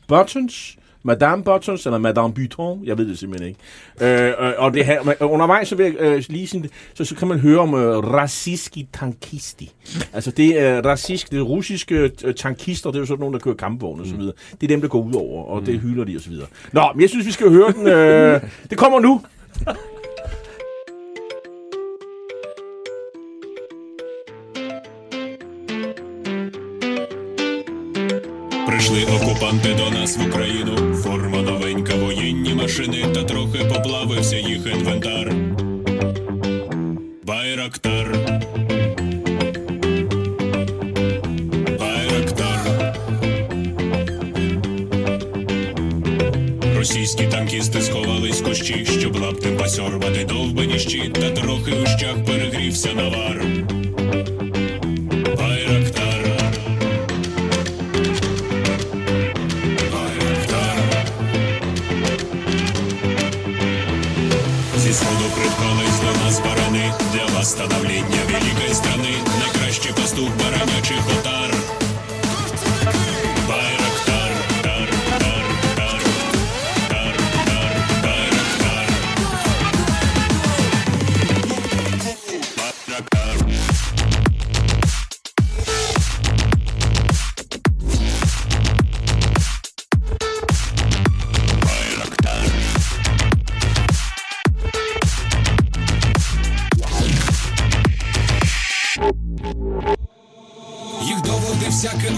Buttons, 0.08 0.78
Madame 1.08 1.44
Buttons, 1.44 1.86
eller 1.86 1.98
Madame 1.98 2.34
Buton, 2.34 2.86
jeg 2.86 2.98
ved 2.98 3.08
det 3.08 3.20
simpelthen 3.20 3.50
ikke. 3.50 3.60
Øh, 4.02 4.48
øh, 4.48 4.54
og 4.58 4.74
det 4.74 4.86
her, 4.86 5.04
men 5.04 5.16
undervejs 5.22 5.68
så 5.68 5.76
vil 5.76 5.86
jeg 5.86 5.96
øh, 6.00 6.24
lige 6.30 6.48
sådan, 6.48 6.70
så, 6.94 7.06
så 7.06 7.16
kan 7.16 7.28
man 7.28 7.40
høre 7.40 7.60
om 7.60 7.74
øh, 7.74 7.98
raciski 7.98 8.88
tankisti. 8.94 9.72
Altså 10.14 10.32
det 10.32 10.62
er 10.62 10.82
racisk, 10.82 11.32
det 11.32 11.40
er 11.40 11.44
russiske 11.44 12.12
øh, 12.24 12.34
tankister, 12.36 12.92
det 12.92 12.98
er 12.98 13.00
jo 13.00 13.06
sådan 13.06 13.20
nogen, 13.20 13.34
der 13.34 13.40
kører 13.40 13.56
kampvogne 13.56 14.02
og 14.02 14.08
så 14.08 14.16
videre. 14.16 14.34
Det 14.52 14.64
er 14.64 14.68
dem, 14.68 14.82
der 14.82 14.88
går 14.88 15.02
ud 15.02 15.14
over, 15.14 15.44
og 15.44 15.66
det 15.66 15.80
hylder 15.80 16.04
de 16.04 16.16
og 16.16 16.22
så 16.22 16.30
videre. 16.30 16.48
Nå, 16.72 16.84
men 16.96 17.02
jeg 17.02 17.10
synes, 17.10 17.26
vi 17.28 17.32
skal 17.32 17.50
høre 17.50 17.72
den. 17.72 17.88
Øh, 17.88 18.42
det 18.70 18.78
kommer 18.78 19.00
nu. 19.00 19.22
Прийшли 28.88 29.16
окупанти 29.16 29.74
до 29.74 29.90
нас 29.90 30.18
в 30.18 30.28
Україну. 30.28 30.96
Форма 30.96 31.42
новенька, 31.42 31.96
воєнні 31.96 32.54
машини, 32.54 33.06
та 33.14 33.24
трохи 33.24 33.66
поплавився 33.66 34.36
їх 34.36 34.68
інвентар. 34.76 35.34
Байрактар. 37.24 38.18
Байрактар. 41.80 42.60
Російські 46.78 47.28
танкісти 47.28 47.82
сховались 47.82 48.42
кущі, 48.42 48.86
щоб 49.00 49.16
лаптем 49.20 49.58
посьорбати 49.58 50.26
довбані 50.26 50.80
щит, 50.80 51.14
та 51.14 51.30
трохи 51.30 51.72
у 51.72 51.86
щах 51.86 52.26
перегрівся 52.26 52.94
навар. 52.94 53.46
Восстановлення 67.48 68.22
великої 68.28 68.74
на 68.74 69.40
Найкращий 69.40 69.92
пастух 69.92 70.30
баранячих 70.40 71.02
отар 71.20 71.57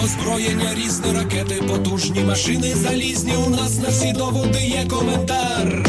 озброєння, 0.09 0.75
різні 0.75 1.11
ракети, 1.13 1.55
потужні 1.55 2.19
машини 2.19 2.75
залізні. 2.75 3.33
У 3.47 3.49
нас 3.49 3.79
на 3.79 3.89
всі 3.89 4.13
доводи 4.13 4.59
є 4.59 4.85
коментар. 4.89 5.88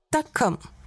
Stamps.com. 0.13 0.80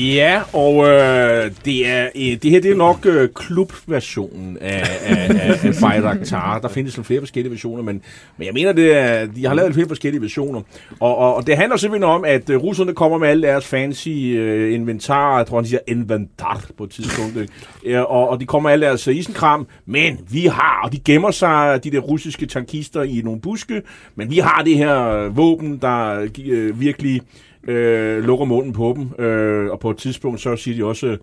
Ja, 0.00 0.42
og 0.52 0.88
øh, 0.88 1.50
det, 1.64 1.88
er, 1.88 2.08
øh, 2.16 2.36
det 2.42 2.50
her 2.50 2.60
det 2.60 2.70
er 2.70 2.76
nok 2.76 3.06
øh, 3.06 3.28
klubversionen 3.34 4.58
af, 4.60 4.82
af, 5.02 5.30
af, 5.30 5.64
af 5.64 5.74
Bayraktar. 5.80 6.58
Der 6.58 6.68
findes 6.68 6.96
nogle 6.96 7.04
flere 7.04 7.20
forskellige 7.20 7.50
versioner, 7.50 7.82
men, 7.82 8.02
men 8.36 8.46
jeg 8.46 8.54
mener, 8.54 8.72
det 8.72 8.96
er, 8.96 9.26
de 9.26 9.46
har 9.46 9.54
lavet 9.54 9.74
flere 9.74 9.88
forskellige 9.88 10.22
versioner. 10.22 10.62
Og, 11.00 11.16
og, 11.16 11.34
og 11.34 11.46
det 11.46 11.56
handler 11.56 11.76
simpelthen 11.76 12.10
om, 12.10 12.24
at 12.24 12.50
øh, 12.50 12.56
russerne 12.62 12.94
kommer 12.94 13.18
med 13.18 13.28
alle 13.28 13.46
deres 13.46 13.66
fancy 13.66 14.08
øh, 14.08 14.74
inventar, 14.74 15.36
jeg 15.36 15.46
tror, 15.46 15.60
de 15.60 15.68
siger 15.68 15.80
inventar 15.86 16.64
på 16.78 16.84
et 16.84 16.90
tidspunkt, 16.90 17.50
Øh, 17.84 18.00
og, 18.00 18.28
og 18.28 18.40
de 18.40 18.46
kommer 18.46 18.68
med 18.68 18.72
alle 18.72 18.86
deres 18.86 19.08
øh, 19.08 19.16
isenkram, 19.16 19.66
men 19.86 20.18
vi 20.30 20.46
har, 20.46 20.80
og 20.84 20.92
de 20.92 20.98
gemmer 20.98 21.30
sig, 21.30 21.84
de 21.84 21.90
der 21.90 21.98
russiske 21.98 22.46
tankister, 22.46 23.02
i 23.02 23.20
nogle 23.24 23.40
buske, 23.40 23.82
men 24.14 24.30
vi 24.30 24.38
har 24.38 24.62
det 24.62 24.76
her 24.76 25.08
øh, 25.08 25.36
våben, 25.36 25.78
der 25.78 26.28
øh, 26.44 26.80
virkelig 26.80 27.20
øh, 27.68 28.24
lukker 28.24 28.44
munden 28.44 28.72
på 28.72 28.96
dem, 28.96 29.24
øh, 29.24 29.70
og 29.70 29.80
på 29.80 29.90
et 29.90 29.96
tidspunkt 29.96 30.40
så 30.40 30.56
siger 30.56 30.76
de 30.76 30.84
også, 30.84 31.16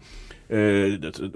øh, 0.49 0.93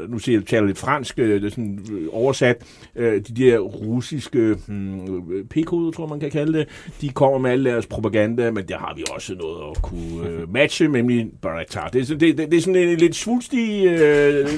nu 0.10 0.20
siger 0.20 0.38
jeg, 0.38 0.46
taler 0.46 0.66
lidt 0.66 0.78
fransk, 0.78 1.20
øh, 1.20 1.42
det 1.42 1.46
er 1.46 1.50
sådan 1.50 1.80
øh, 1.92 2.08
oversat, 2.12 2.64
øh, 2.96 3.22
de 3.28 3.44
der 3.44 3.60
russiske 3.60 4.56
hmm, 4.68 5.48
p-koder, 5.50 5.92
tror 5.92 6.08
man 6.08 6.20
kan 6.20 6.32
kalde 6.32 6.58
det, 6.58 6.68
de 7.02 7.10
kommer 7.10 7.40
med 7.40 7.52
alle 7.52 7.70
deres 7.70 7.86
propaganda, 7.86 8.52
men 8.52 8.68
der 8.68 8.78
har 8.78 8.94
vi 8.96 9.04
også 9.12 9.36
noget 9.36 9.72
at 9.72 9.82
kunne 9.82 10.30
øh, 10.30 10.54
matche, 10.54 10.88
nemlig 10.88 11.28
Baratar. 11.42 11.88
Det, 11.88 12.12
er 12.12 12.18
det, 12.18 12.38
det, 12.38 12.52
det 12.52 12.58
er 12.58 12.62
sådan 12.62 12.90
en 12.90 12.98
lidt 12.98 13.16
svulstig, 13.16 13.86
øh, 13.86 14.50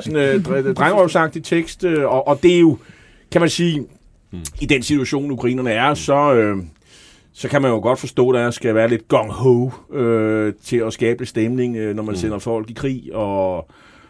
sådan 0.00 0.16
øh, 0.16 0.34
dre- 0.34 0.72
drengerøvsagtig 0.78 1.44
tekst, 1.44 1.84
øh, 1.84 2.04
og, 2.04 2.28
og 2.28 2.42
det 2.42 2.54
er 2.54 2.60
jo, 2.60 2.78
kan 3.32 3.40
man 3.40 3.50
sige, 3.50 3.86
i 4.60 4.66
den 4.66 4.82
situation, 4.82 5.30
ukrainerne 5.30 5.70
er, 5.70 5.94
så... 5.94 6.34
Øh, 6.34 6.56
så 7.32 7.48
kan 7.48 7.62
man 7.62 7.70
jo 7.70 7.76
godt 7.80 7.98
forstå, 7.98 8.30
at 8.30 8.34
der 8.34 8.50
skal 8.50 8.74
være 8.74 8.88
lidt 8.88 9.08
gong-ho 9.08 9.70
øh, 9.92 10.52
til 10.64 10.76
at 10.76 10.92
skabe 10.92 11.26
stemning, 11.26 11.76
øh, 11.76 11.96
når 11.96 12.02
man 12.02 12.12
mm. 12.12 12.16
sender 12.16 12.38
folk 12.38 12.70
i 12.70 12.72
krig. 12.72 13.14
Og, 13.14 13.56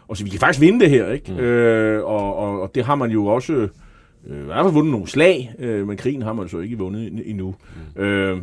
og 0.07 0.17
så 0.17 0.23
vi 0.23 0.29
kan 0.29 0.39
faktisk 0.39 0.61
vinde 0.61 0.79
det 0.79 0.89
her, 0.89 1.07
ikke? 1.11 1.31
Mm. 1.31 1.37
Øh, 1.39 2.03
og, 2.05 2.35
og, 2.35 2.61
og 2.61 2.75
det 2.75 2.85
har 2.85 2.95
man 2.95 3.11
jo 3.11 3.25
også 3.25 3.53
øh, 3.53 4.41
i 4.41 4.45
hvert 4.45 4.63
fald 4.65 4.73
vundet 4.73 4.91
nogle 4.91 5.07
slag, 5.07 5.51
øh, 5.59 5.87
men 5.87 5.97
krigen 5.97 6.21
har 6.21 6.33
man 6.33 6.49
så 6.49 6.59
ikke 6.59 6.77
vundet 6.77 7.07
en- 7.07 7.21
endnu. 7.25 7.55
Mm. 7.95 8.01
Øh, 8.01 8.37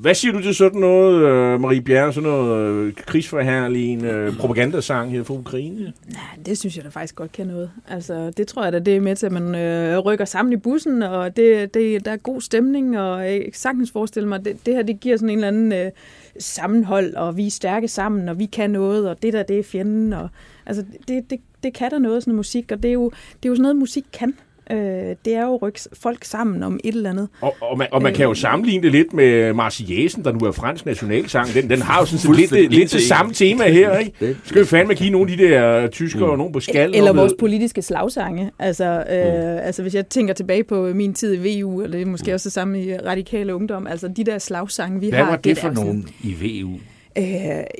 hvad 0.00 0.14
siger 0.14 0.32
du 0.32 0.42
til 0.42 0.54
sådan 0.54 0.80
noget, 0.80 1.22
øh, 1.22 1.60
Marie 1.60 1.80
Bjerre, 1.80 2.12
sådan 2.12 2.30
noget 2.30 2.70
øh, 2.70 2.94
krigsforhærligende 2.94 4.08
øh, 4.08 4.36
propagandasang 4.36 5.10
her 5.10 5.22
for 5.22 5.34
Ukraine? 5.34 5.92
Nej, 6.06 6.44
det 6.46 6.58
synes 6.58 6.76
jeg 6.76 6.84
da 6.84 6.88
faktisk 6.88 7.16
godt 7.16 7.32
kan 7.32 7.46
noget. 7.46 7.70
Altså, 7.88 8.30
det 8.30 8.48
tror 8.48 8.64
jeg 8.64 8.72
da, 8.72 8.78
det 8.78 8.96
er 8.96 9.00
med 9.00 9.16
til, 9.16 9.26
at 9.26 9.32
man 9.32 9.54
øh, 9.54 9.98
rykker 9.98 10.24
sammen 10.24 10.52
i 10.52 10.56
bussen, 10.56 11.02
og 11.02 11.36
det, 11.36 11.74
det, 11.74 12.04
der 12.04 12.10
er 12.10 12.16
god 12.16 12.40
stemning, 12.40 12.98
og 12.98 13.24
jeg 13.24 13.40
kan 13.40 13.52
sagtens 13.52 13.90
forestille 13.90 14.28
mig, 14.28 14.44
det, 14.44 14.66
det 14.66 14.74
her 14.74 14.82
det 14.82 15.00
giver 15.00 15.16
sådan 15.16 15.30
en 15.30 15.38
eller 15.38 15.48
anden 15.48 15.72
øh, 15.72 15.90
sammenhold, 16.38 17.14
og 17.14 17.36
vi 17.36 17.46
er 17.46 17.50
stærke 17.50 17.88
sammen, 17.88 18.28
og 18.28 18.38
vi 18.38 18.46
kan 18.46 18.70
noget, 18.70 19.08
og 19.10 19.22
det 19.22 19.32
der, 19.32 19.42
det 19.42 19.58
er 19.58 19.62
fjenden. 19.62 20.12
Og, 20.12 20.28
altså, 20.66 20.84
det, 21.08 21.30
det, 21.30 21.40
det 21.62 21.74
kan 21.74 21.90
der 21.90 21.98
noget, 21.98 22.22
sådan 22.22 22.30
noget 22.30 22.38
musik, 22.38 22.72
og 22.72 22.82
det 22.82 22.88
er 22.88 22.92
jo, 22.92 23.10
det 23.10 23.48
er 23.48 23.48
jo 23.48 23.54
sådan 23.54 23.62
noget, 23.62 23.76
musik 23.76 24.04
kan. 24.12 24.34
Øh, 24.70 24.78
det 25.24 25.34
er 25.34 25.42
jo 25.46 25.54
at 25.54 25.62
rykke 25.62 25.80
folk 26.02 26.24
sammen 26.24 26.62
om 26.62 26.80
et 26.84 26.94
eller 26.94 27.10
andet. 27.10 27.28
Og, 27.40 27.54
og, 27.60 27.78
man, 27.78 27.86
og 27.92 28.02
man 28.02 28.14
kan 28.14 28.24
jo 28.24 28.34
sammenligne 28.34 28.82
det 28.82 28.92
lidt 28.92 29.12
med 29.12 29.52
Marseillesen, 29.52 30.24
der 30.24 30.32
nu 30.32 30.38
er 30.46 30.52
fransk 30.52 30.86
nationalsang. 30.86 31.54
Den, 31.54 31.70
den 31.70 31.82
har 31.82 32.00
jo 32.00 32.06
sådan 32.06 32.18
set 32.18 32.30
lidt, 32.36 32.48
Fuldstændig 32.48 32.78
lidt 32.78 32.92
det 32.92 33.02
samme 33.02 33.32
tema 33.32 33.64
her, 33.68 33.98
ikke? 33.98 34.12
Det- 34.20 34.36
Skal 34.44 34.60
vi 34.60 34.66
fandme 34.66 34.94
give 34.94 35.10
nogle 35.10 35.32
af 35.32 35.38
de 35.38 35.44
der 35.44 35.86
tyskere 35.88 36.24
mm. 36.26 36.30
og 36.30 36.38
nogen 36.38 36.52
på 36.52 36.60
skal? 36.60 36.94
Eller 36.94 37.12
vores 37.12 37.32
politiske 37.38 37.82
slagsange. 37.82 38.50
Altså, 38.58 38.84
øh, 38.84 39.66
altså 39.66 39.82
hvis 39.82 39.94
jeg 39.94 40.06
tænker 40.06 40.34
tilbage 40.34 40.64
på 40.64 40.82
min 40.94 41.14
tid 41.14 41.44
i 41.44 41.60
VU, 41.62 41.82
eller 41.82 41.96
det 41.98 42.06
er 42.06 42.10
måske 42.10 42.34
også 42.34 42.48
det 42.48 42.52
samme 42.52 42.82
i 42.84 42.96
radikale 42.96 43.54
ungdom, 43.54 43.86
altså 43.86 44.08
de 44.08 44.24
der 44.24 44.38
slagsange, 44.38 45.00
vi 45.00 45.08
Hvad 45.08 45.18
har. 45.18 45.26
var 45.30 45.36
det 45.36 45.50
er 45.50 45.54
for 45.60 45.70
nogen 45.70 46.08
i 46.22 46.62
VU? 46.62 46.70
Øh, 47.18 47.24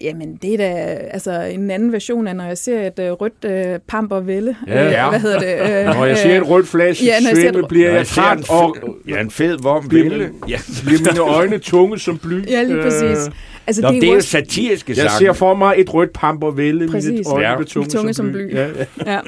jamen, 0.03 0.39
det 0.43 0.53
er 0.55 0.59
da 0.59 0.65
altså, 1.11 1.41
en 1.41 1.71
anden 1.71 1.93
version 1.93 2.27
af, 2.29 2.37
når 2.37 2.45
jeg 2.45 2.59
ser 2.59 2.87
et 2.87 2.99
øh, 2.99 3.11
rødt 3.13 3.45
øh, 3.45 3.79
pamper 3.89 4.21
vælge. 4.21 4.57
Ja. 4.67 5.05
øh, 5.05 5.09
hvad 5.11 5.21
hedder 5.21 5.39
det? 5.39 5.47
Øh, 5.71 5.85
Når 5.85 6.05
jeg 6.05 6.19
ser 6.19 6.37
et 6.41 6.49
rødt 6.49 6.69
flash 6.69 7.05
Ja, 7.07 7.21
når 7.21 7.41
jeg 7.41 7.49
et- 7.61 7.69
bliver 7.69 7.91
jeg 7.95 8.07
træt, 8.07 8.51
og 8.51 8.77
Ja, 9.09 9.21
en 9.21 9.31
fed 9.31 9.59
vorm 9.63 9.85
man- 9.93 10.33
Ja. 10.49 10.59
bliver 10.87 10.99
mine 11.13 11.21
øjne 11.21 11.59
tunge 11.59 11.99
som 11.99 12.19
bly. 12.19 12.51
Ja, 12.51 12.63
lige 12.63 12.83
præcis. 12.83 13.27
Øh, 13.27 13.33
Altså, 13.67 13.83
Nå, 13.83 13.89
det 13.89 13.97
er, 13.97 14.01
det 14.01 14.07
er 14.09 14.13
jo 14.13 14.17
også, 14.17 14.29
satiriske 14.29 14.91
Jeg 14.97 14.97
sange. 15.11 15.19
ser 15.19 15.33
for 15.33 15.55
mig 15.55 15.75
et 15.79 15.95
rødt 15.95 16.13
pamper 16.13 16.51
vælge, 16.51 16.87
mine 16.87 17.23
øjne 17.33 17.49
Ja. 17.49 17.57
tunge, 17.65 17.89
Tunge 17.89 18.15
som 18.15 18.27
som 18.27 18.33
bly. 18.33 18.55
Ja, 18.55 18.69
ja. 18.69 18.85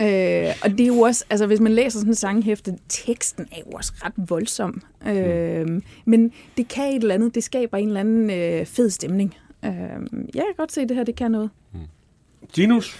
ja. 0.00 0.48
Øh, 0.48 0.54
og 0.64 0.70
det 0.70 0.80
er 0.80 0.86
jo 0.86 1.00
også, 1.00 1.24
altså 1.30 1.46
hvis 1.46 1.60
man 1.60 1.72
læser 1.72 1.98
sådan 1.98 2.10
en 2.10 2.14
sanghæfte, 2.14 2.74
teksten 2.88 3.46
er 3.52 3.56
jo 3.66 3.70
også 3.76 3.92
ret 4.04 4.12
voldsom. 4.16 4.82
Øh, 5.08 5.66
men 6.04 6.32
det 6.56 6.68
kan 6.68 6.88
et 6.88 7.02
eller 7.02 7.14
andet, 7.14 7.34
det 7.34 7.44
skaber 7.44 7.76
en 7.78 7.86
eller 7.86 8.00
anden 8.00 8.30
øh, 8.30 8.66
fed 8.66 8.90
stemning. 8.90 9.34
Øh, 9.64 9.70
jeg 10.34 10.42
kan 10.46 10.54
godt 10.56 10.72
se, 10.72 10.80
at 10.80 10.88
det 10.88 10.96
her, 10.96 11.04
det 11.04 11.16
kan 11.16 11.30
noget. 11.30 11.50
Tinus? 12.52 12.98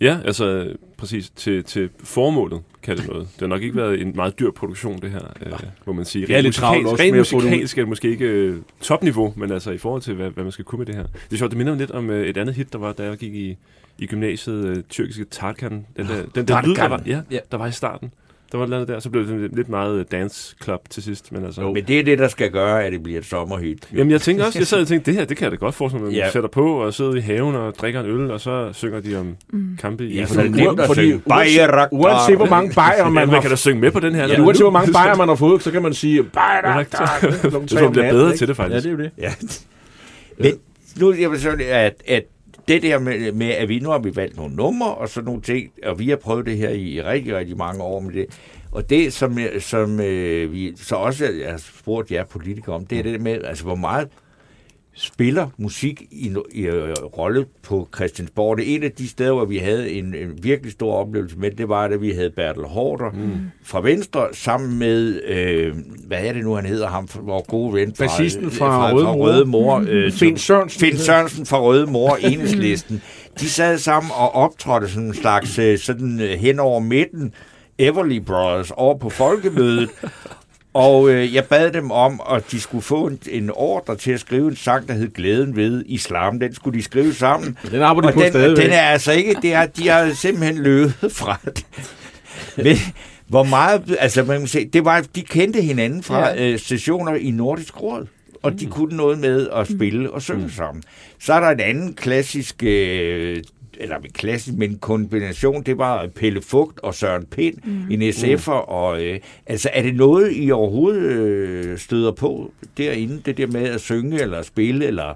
Ja, 0.00 0.18
altså 0.24 0.74
præcis 0.96 1.30
til, 1.30 1.64
til 1.64 1.90
formålet 2.04 2.62
kan 2.82 2.96
det 2.96 3.06
noget. 3.08 3.28
Det 3.32 3.40
har 3.40 3.46
nok 3.46 3.62
ikke 3.62 3.76
været 3.76 4.00
en 4.00 4.12
meget 4.14 4.38
dyr 4.38 4.50
produktion, 4.50 4.98
det 5.02 5.10
her, 5.10 5.20
øh, 5.46 5.52
må 5.86 5.92
man 5.92 6.04
sige. 6.04 6.26
Det 6.26 6.36
er 6.36 6.40
lidt 6.40 6.54
travlt 6.54 6.86
også 6.86 7.02
rent 7.02 7.16
musikalsk 7.16 7.78
er 7.78 7.82
det 7.82 7.88
måske 7.88 8.10
ikke 8.10 8.24
øh, 8.24 8.56
topniveau, 8.80 9.32
men 9.36 9.52
altså 9.52 9.70
i 9.70 9.78
forhold 9.78 10.02
til, 10.02 10.14
hvad, 10.14 10.30
hvad 10.30 10.44
man 10.44 10.52
skal 10.52 10.64
kunne 10.64 10.78
med 10.78 10.86
det 10.86 10.94
her. 10.94 11.02
Det 11.02 11.32
er 11.32 11.36
sjovt, 11.36 11.50
det 11.50 11.58
minder 11.58 11.72
mig 11.72 11.78
lidt 11.80 11.90
om 11.90 12.10
øh, 12.10 12.26
et 12.26 12.36
andet 12.36 12.54
hit, 12.54 12.72
der 12.72 12.78
var, 12.78 12.92
da 12.92 13.02
jeg 13.04 13.16
gik 13.16 13.34
i, 13.34 13.56
i 13.98 14.06
gymnasiet, 14.06 14.64
øh, 14.64 14.82
tyrkiske 14.88 15.24
Tarkan. 15.24 15.86
Den 15.96 16.06
der, 16.06 16.24
den 16.34 16.48
der 16.48 16.62
lyd, 16.66 16.74
der 16.74 16.88
var, 16.88 17.02
Ja. 17.06 17.20
der 17.50 17.56
var 17.56 17.66
i 17.66 17.72
starten. 17.72 18.12
Der 18.52 18.58
var 18.58 18.64
et 18.64 18.66
eller 18.66 18.76
andet 18.76 18.88
der, 18.88 19.00
så 19.00 19.10
blev 19.10 19.26
det 19.28 19.50
lidt 19.56 19.68
meget 19.68 19.98
øh, 19.98 20.04
dance 20.12 20.56
club 20.64 20.80
til 20.90 21.02
sidst. 21.02 21.32
Men 21.32 21.44
altså, 21.44 21.60
Men 21.72 21.84
det 21.84 21.98
er 22.00 22.02
det, 22.04 22.18
der 22.18 22.28
skal 22.28 22.50
gøre, 22.50 22.84
at 22.84 22.92
det 22.92 23.02
bliver 23.02 23.18
et 23.18 23.24
sommerhit. 23.24 23.88
Jamen, 23.94 24.10
jeg 24.10 24.20
tænkte 24.20 24.42
også, 24.42 24.58
jeg 24.58 24.66
sad 24.66 24.80
og 24.80 24.86
tænkte, 24.86 25.10
det 25.10 25.18
her, 25.18 25.26
det 25.26 25.36
kan 25.36 25.44
jeg 25.44 25.50
da 25.52 25.56
godt 25.56 25.74
forestille 25.74 26.02
mig, 26.04 26.08
at 26.10 26.16
man 26.16 26.24
Ja. 26.26 26.30
sætter 26.30 26.48
på 26.48 26.72
og 26.74 26.94
sidder 26.94 27.14
i 27.14 27.20
haven 27.20 27.54
og 27.54 27.74
drikker 27.74 28.00
en 28.00 28.06
øl, 28.06 28.30
og 28.30 28.40
så 28.40 28.70
synger 28.72 29.00
de 29.00 29.16
om 29.16 29.36
mm. 29.52 29.76
kampe 29.80 30.06
i... 30.06 30.14
Ja, 30.16 30.24
for 30.24 30.34
Ja, 30.34 30.42
det 30.48 30.60
er 30.60 30.64
nemt 30.64 30.80
at 30.80 30.86
fordi 30.86 31.00
synge. 31.00 31.22
Bayrak, 31.28 31.88
Uanset 31.92 32.36
hvor 32.36 32.46
mange 32.46 32.74
bajer 32.74 33.08
man 33.08 33.28
man, 33.28 33.40
kan 33.42 33.50
da 33.50 33.56
synge 33.56 33.80
med 33.80 33.90
på 33.90 34.00
den 34.00 34.14
her. 34.14 34.26
Ja, 34.28 34.40
uanset 34.40 34.62
hvor 34.64 34.70
mange 34.70 34.92
bajer 34.98 35.16
man 35.16 35.28
har 35.28 35.34
fået, 35.34 35.62
så 35.62 35.70
kan 35.70 35.82
man 35.82 35.94
sige, 35.94 36.22
bajer, 36.22 36.78
Det 36.84 36.94
er 36.94 37.66
så, 37.66 37.88
bliver 37.90 38.10
bedre 38.10 38.36
til 38.36 38.48
det, 38.48 38.56
faktisk. 38.56 38.74
Ja, 38.74 38.80
det 38.80 38.86
er 38.86 38.90
jo 38.90 38.96
det. 38.98 39.10
Ja. 39.18 39.32
Men 40.38 40.52
nu 41.00 41.12
jeg 41.20 41.30
vil 41.30 41.40
sige, 41.40 41.66
at, 41.66 42.02
at 42.06 42.24
det 42.70 42.82
der 42.82 42.98
med, 42.98 43.32
med, 43.32 43.50
at 43.50 43.68
vi 43.68 43.78
nu 43.78 43.90
har 43.90 43.98
vi 43.98 44.16
valgt 44.16 44.36
nogle 44.36 44.54
numre 44.54 44.94
og 44.94 45.08
sådan 45.08 45.24
nogle 45.24 45.42
ting, 45.42 45.70
og 45.86 45.98
vi 45.98 46.08
har 46.08 46.16
prøvet 46.16 46.46
det 46.46 46.56
her 46.56 46.70
i 46.70 47.02
rigtig, 47.02 47.36
rigtig 47.36 47.56
mange 47.56 47.82
år 47.82 48.00
med 48.00 48.12
det. 48.12 48.26
Og 48.72 48.90
det, 48.90 49.12
som, 49.12 49.38
som 49.58 50.00
øh, 50.00 50.52
vi 50.52 50.72
så 50.76 50.96
også 50.96 51.28
har 51.46 51.56
spurgt 51.56 52.10
jer 52.10 52.24
politikere 52.24 52.74
om, 52.74 52.86
det 52.86 52.98
er 52.98 53.02
det 53.02 53.20
med, 53.20 53.44
altså 53.44 53.64
hvor 53.64 53.74
meget 53.74 54.08
spiller 55.02 55.48
musik 55.58 56.02
i, 56.10 56.26
en- 56.26 56.42
i 56.52 56.60
øh, 56.66 56.92
rolle 57.18 57.46
på 57.62 57.88
Christiansborg. 57.94 58.56
Det 58.58 58.70
er 58.70 58.74
en 58.76 58.82
af 58.82 58.92
de 58.92 59.08
steder, 59.08 59.32
hvor 59.32 59.44
vi 59.44 59.58
havde 59.58 59.90
en, 59.90 60.14
en 60.14 60.38
virkelig 60.42 60.72
stor 60.72 60.94
oplevelse 60.94 61.38
med, 61.38 61.50
det 61.50 61.68
var, 61.68 61.88
da 61.88 61.96
vi 61.96 62.10
havde 62.10 62.30
Bertel 62.30 62.64
Hårder 62.64 63.10
mm. 63.10 63.32
fra 63.64 63.80
Venstre, 63.80 64.26
sammen 64.32 64.78
med, 64.78 65.22
øh, 65.22 65.74
hvad 66.06 66.18
er 66.24 66.32
det 66.32 66.44
nu, 66.44 66.54
han 66.54 66.66
hedder, 66.66 66.88
ham, 66.88 67.08
vores 67.22 67.44
gode 67.48 67.74
ven 67.74 67.94
fra, 67.94 68.04
Bassisten 68.04 68.50
fra 68.50 68.66
fra, 68.90 68.92
Røde 68.92 69.04
fra 69.04 69.12
Mor. 69.14 69.26
Røde 69.26 69.44
Mor 69.44 69.84
øh, 69.88 70.12
Finn 70.12 70.38
Sørensen. 70.38 70.80
Finn 70.80 70.98
Sørensen 70.98 71.46
fra 71.46 71.60
Røde 71.60 71.86
Mor, 71.86 72.16
enhedslisten. 72.16 73.02
De 73.40 73.48
sad 73.48 73.78
sammen 73.78 74.12
og 74.14 74.34
optrådte 74.34 74.88
sådan 74.88 75.06
en 75.08 75.14
slags 75.14 75.58
øh, 75.58 75.78
sådan 75.78 76.20
øh, 76.20 76.30
hen 76.30 76.58
over 76.58 76.80
midten, 76.80 77.32
Everly 77.78 78.20
Brothers, 78.20 78.70
over 78.70 78.98
på 78.98 79.10
folkemødet. 79.10 79.88
Og 80.74 81.10
øh, 81.10 81.34
jeg 81.34 81.44
bad 81.44 81.72
dem 81.72 81.90
om, 81.90 82.20
at 82.30 82.44
de 82.50 82.60
skulle 82.60 82.82
få 82.82 83.06
en, 83.06 83.18
en 83.30 83.50
ordre 83.54 83.96
til 83.96 84.10
at 84.12 84.20
skrive 84.20 84.48
en 84.48 84.56
sang, 84.56 84.88
der 84.88 84.94
hed 84.94 85.12
Glæden 85.14 85.56
ved 85.56 85.82
Islam. 85.86 86.40
Den 86.40 86.54
skulle 86.54 86.78
de 86.78 86.82
skrive 86.84 87.14
sammen. 87.14 87.58
Den 87.70 87.82
arbejder 87.82 88.08
de 88.08 88.14
på 88.14 88.20
den, 88.22 88.30
stadigvæk. 88.30 88.64
den 88.64 88.72
er 88.72 88.80
altså 88.82 89.12
ikke, 89.12 89.34
det 89.42 89.52
er, 89.54 89.66
de 89.66 89.88
har 89.88 90.12
simpelthen 90.14 90.58
løbet 90.58 90.94
fra 91.12 91.38
det. 91.44 91.66
Men 92.56 92.76
hvor 93.28 93.42
meget, 93.42 93.96
altså 93.98 94.24
man 94.24 94.38
kan 94.38 94.48
se, 94.48 94.66
det 94.68 94.84
var, 94.84 95.04
de 95.14 95.22
kendte 95.22 95.60
hinanden 95.62 96.02
fra 96.02 96.28
Ja. 96.28 96.48
øh, 96.52 96.58
sessioner 96.58 97.14
i 97.14 97.30
Nordisk 97.30 97.82
Råd, 97.82 98.06
og 98.42 98.60
de 98.60 98.66
kunne 98.66 98.96
noget 98.96 99.18
med 99.18 99.48
at 99.56 99.66
spille 99.68 100.10
og 100.10 100.22
synge 100.22 100.50
sammen. 100.56 100.82
Så 101.20 101.32
er 101.32 101.40
der 101.40 101.50
en 101.50 101.60
anden 101.60 101.94
klassisk, 101.94 102.62
øh, 102.62 103.42
eller 103.80 103.96
klassisk, 104.14 104.56
men 104.56 104.78
kombination, 104.78 105.62
det 105.62 105.78
var 105.78 106.06
Pelle 106.06 106.42
Fugt 106.42 106.80
og 106.80 106.94
Søren 106.94 107.26
Pind, 107.26 107.56
mm. 107.64 107.90
en 107.90 108.02
SF'er, 108.02 108.50
og 108.50 109.04
øh, 109.04 109.20
altså 109.46 109.70
er 109.72 109.82
det 109.82 109.94
noget, 109.94 110.32
I 110.36 110.50
overhovedet 110.50 111.02
øh, 111.02 111.78
støder 111.78 112.12
på 112.12 112.52
derinde, 112.78 113.22
det 113.26 113.36
der 113.36 113.46
med 113.46 113.68
at 113.68 113.80
synge 113.80 114.22
eller 114.22 114.42
spille, 114.42 114.86
eller 114.86 115.14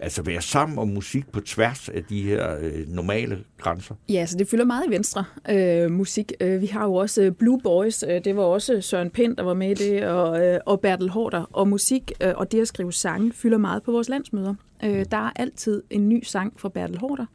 altså 0.00 0.22
være 0.22 0.42
sammen 0.42 0.78
om 0.78 0.88
musik 0.88 1.32
på 1.32 1.40
tværs 1.40 1.88
af 1.88 2.04
de 2.04 2.22
her 2.22 2.56
øh, 2.60 2.88
normale 2.88 3.38
grænser? 3.58 3.94
Ja, 4.08 4.26
så 4.26 4.38
det 4.38 4.48
fylder 4.48 4.64
meget 4.64 4.84
i 4.86 4.90
Venstre 4.90 5.24
øh, 5.50 5.90
musik. 5.90 6.32
Øh, 6.40 6.60
vi 6.60 6.66
har 6.66 6.84
jo 6.84 6.94
også 6.94 7.22
øh, 7.22 7.32
Blue 7.32 7.60
Boys, 7.60 8.04
øh, 8.08 8.24
det 8.24 8.36
var 8.36 8.42
også 8.42 8.80
Søren 8.80 9.10
Pind, 9.10 9.36
der 9.36 9.42
var 9.42 9.54
med 9.54 9.70
i 9.70 9.74
det, 9.74 10.04
og, 10.04 10.46
øh, 10.46 10.60
og 10.66 10.80
Bertel 10.80 11.08
Hårder. 11.08 11.44
Og 11.52 11.68
musik 11.68 12.12
øh, 12.22 12.32
og 12.36 12.52
det 12.52 12.60
at 12.60 12.68
skrive 12.68 12.92
sange 12.92 13.32
fylder 13.32 13.58
meget 13.58 13.82
på 13.82 13.92
vores 13.92 14.08
landsmøder. 14.08 14.54
Øh, 14.84 15.04
der 15.10 15.16
er 15.16 15.30
altid 15.36 15.82
en 15.90 16.08
ny 16.08 16.22
sang 16.24 16.52
fra 16.56 16.68
Bertel 16.68 16.98
Hårder. 16.98 17.26